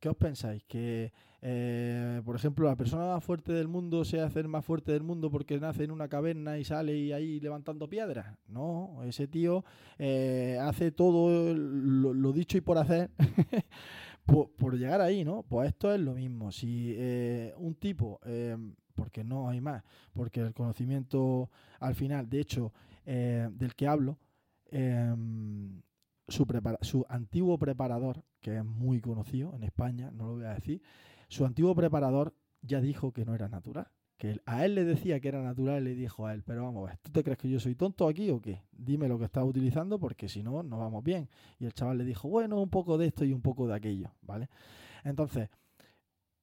[0.00, 0.64] ¿Qué os pensáis?
[0.64, 1.12] ¿Que,
[1.42, 5.30] eh, por ejemplo, la persona más fuerte del mundo se hace más fuerte del mundo
[5.30, 8.38] porque nace en una caverna y sale y ahí levantando piedras?
[8.48, 9.64] No, ese tío
[9.98, 13.10] eh, hace todo lo, dicho y por hacer
[14.24, 15.42] por, llegar ahí, ¿no?
[15.42, 16.52] Pues esto es lo mismo.
[16.52, 16.96] Si
[17.58, 18.18] un tipo,
[18.94, 19.84] porque no hay más,
[20.14, 21.50] porque el conocimiento
[21.80, 22.72] al final, de hecho,
[23.04, 24.18] del que hablo,
[26.28, 26.46] su,
[26.80, 30.82] su antiguo preparador, que es muy conocido en España, no lo voy a decir,
[31.28, 33.88] su antiguo preparador ya dijo que no era natural.
[34.16, 36.86] Que a él le decía que era natural y le dijo a él, pero vamos
[36.86, 38.62] a ver, ¿tú te crees que yo soy tonto aquí o qué?
[38.70, 41.28] Dime lo que estás utilizando porque si no, no vamos bien.
[41.58, 44.12] Y el chaval le dijo, bueno, un poco de esto y un poco de aquello,
[44.22, 44.48] ¿vale?
[45.02, 45.50] Entonces,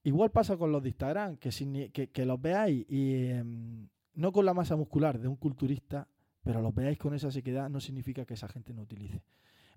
[0.03, 4.53] igual pasa con los de Instagram, que, que, los veáis y em, no con la
[4.53, 6.07] masa muscular de un culturista,
[6.43, 9.23] pero los veáis con esa sequedad, no significa que esa gente no utilice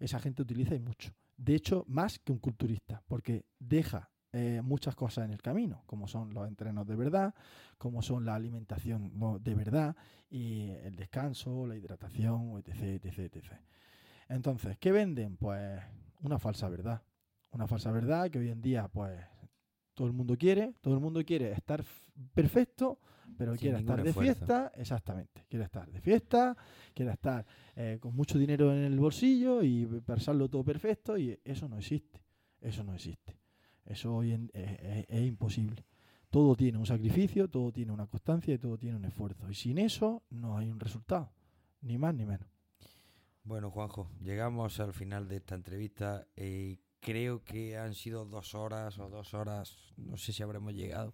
[0.01, 1.13] esa gente utiliza y mucho.
[1.37, 6.09] De hecho, más que un culturista, porque deja eh, muchas cosas en el camino, como
[6.09, 7.35] son los entrenos de verdad,
[7.79, 9.13] como son la alimentación
[9.43, 9.97] de verdad
[10.29, 13.53] y el descanso, la hidratación, etc, etc, etc.
[14.29, 15.37] Entonces, ¿qué venden?
[15.37, 15.81] Pues
[16.23, 17.03] una falsa verdad.
[17.51, 19.21] Una falsa verdad que hoy en día, pues,
[19.95, 21.85] todo el mundo quiere, todo el mundo quiere estar
[22.35, 22.99] perfecto,
[23.37, 26.57] pero quiere estar de fiesta, exactamente, quiere estar de fiesta,
[26.93, 27.45] quiere estar
[27.77, 32.21] eh, con mucho dinero en el bolsillo y pensarlo todo perfecto y eso no existe,
[32.61, 33.39] eso no existe,
[33.85, 35.85] eso hoy en, es, imposible.
[36.31, 39.49] Todo tiene un sacrificio, todo tiene una constancia y todo tiene un esfuerzo.
[39.49, 41.31] Y sin eso no hay un resultado,
[41.81, 42.49] ni más ni menos.
[43.45, 48.99] Bueno, Juanjo, llegamos al final de esta entrevista y creo que han sido dos horas
[48.99, 51.13] o dos horas, no sé si habremos llegado,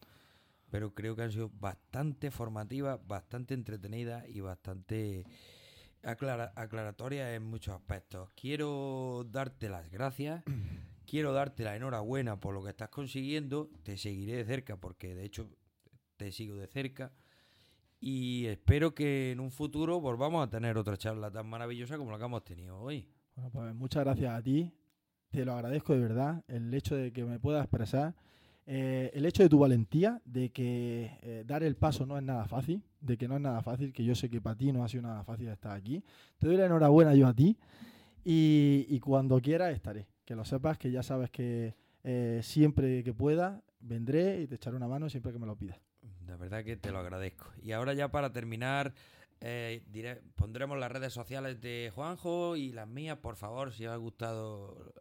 [0.71, 5.27] pero creo que han sido bastante formativas, bastante entretenidas y bastante
[6.03, 8.31] aclaratorias en muchos aspectos.
[8.35, 10.43] Quiero darte las gracias,
[11.07, 15.25] quiero darte la enhorabuena por lo que estás consiguiendo, te seguiré de cerca porque de
[15.25, 15.51] hecho
[16.17, 17.13] te sigo de cerca.
[18.03, 22.19] Y espero que en un futuro volvamos a tener otra charla tan maravillosa como la
[22.19, 23.07] que hemos tenido hoy.
[23.35, 24.73] Bueno, pues muchas gracias a ti
[25.31, 28.15] te lo agradezco de verdad, el hecho de que me puedas expresar,
[28.73, 32.47] eh, el hecho de tu valentía, de que eh, dar el paso no es nada
[32.47, 34.89] fácil, de que no es nada fácil, que yo sé que para ti no ha
[34.89, 36.05] sido nada fácil estar aquí.
[36.39, 37.59] Te doy la enhorabuena yo a ti
[38.23, 40.07] y, cuando quieras estaré.
[40.25, 41.75] Que lo sepas, que ya sabes que
[42.05, 45.81] eh, siempre que pueda vendré y te echaré una mano siempre que me lo pidas.
[46.21, 47.47] De verdad que te lo agradezco.
[47.61, 48.95] Y ahora ya para terminar,
[49.41, 53.97] diré, pondremos las redes sociales de Juanjo y las mías, por favor, si os ha
[53.97, 54.95] gustado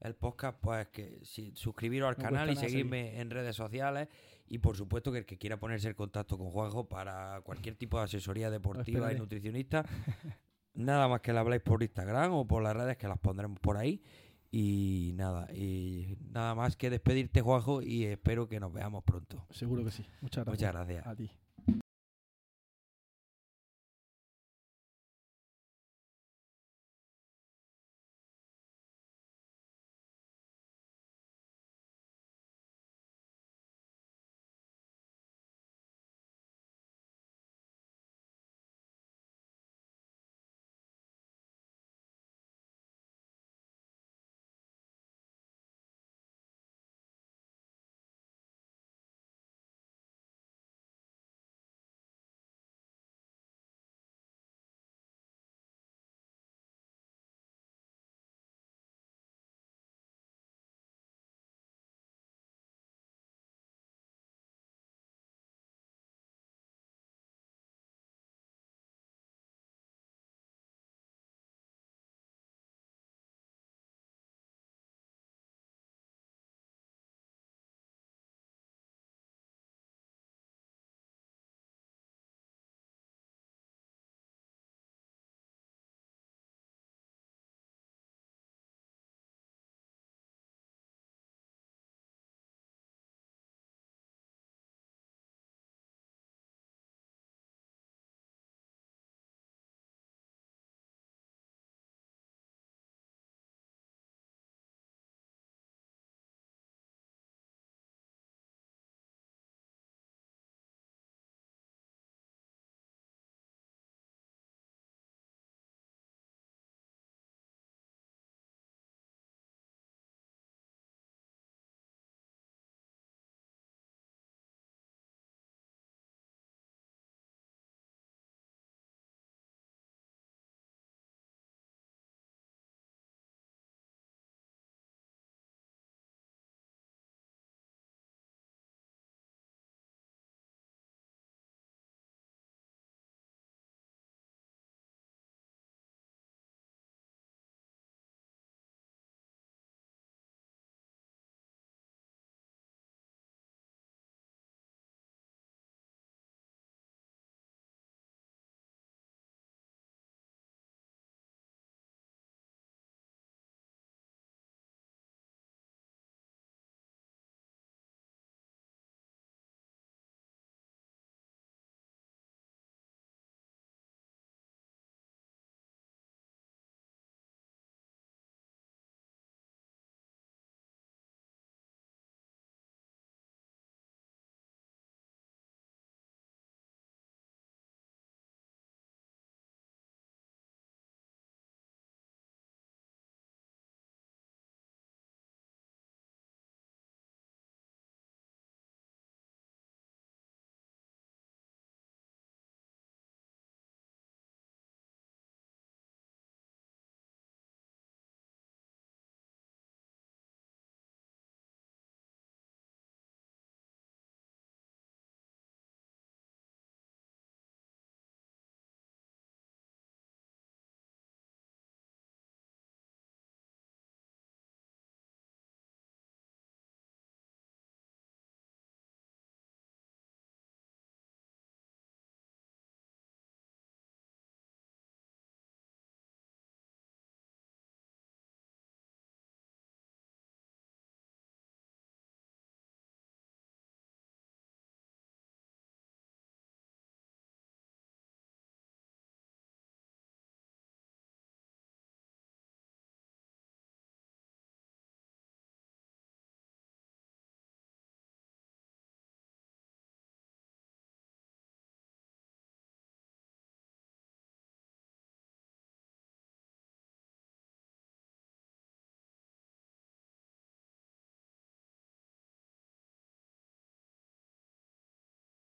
[0.00, 4.08] el podcast, pues que si, suscribiros al canal y seguirme en redes sociales.
[4.48, 7.98] Y por supuesto que el que quiera ponerse en contacto con Juanjo para cualquier tipo
[7.98, 9.84] de asesoría deportiva y nutricionista,
[10.74, 13.76] nada más que la habláis por Instagram o por las redes que las pondremos por
[13.76, 14.02] ahí.
[14.50, 19.46] Y nada, y nada más que despedirte, Juanjo, y espero que nos veamos pronto.
[19.50, 20.04] Seguro que sí.
[20.20, 20.74] Muchas gracias.
[20.74, 21.06] Muchas gracias.
[21.06, 21.30] A ti.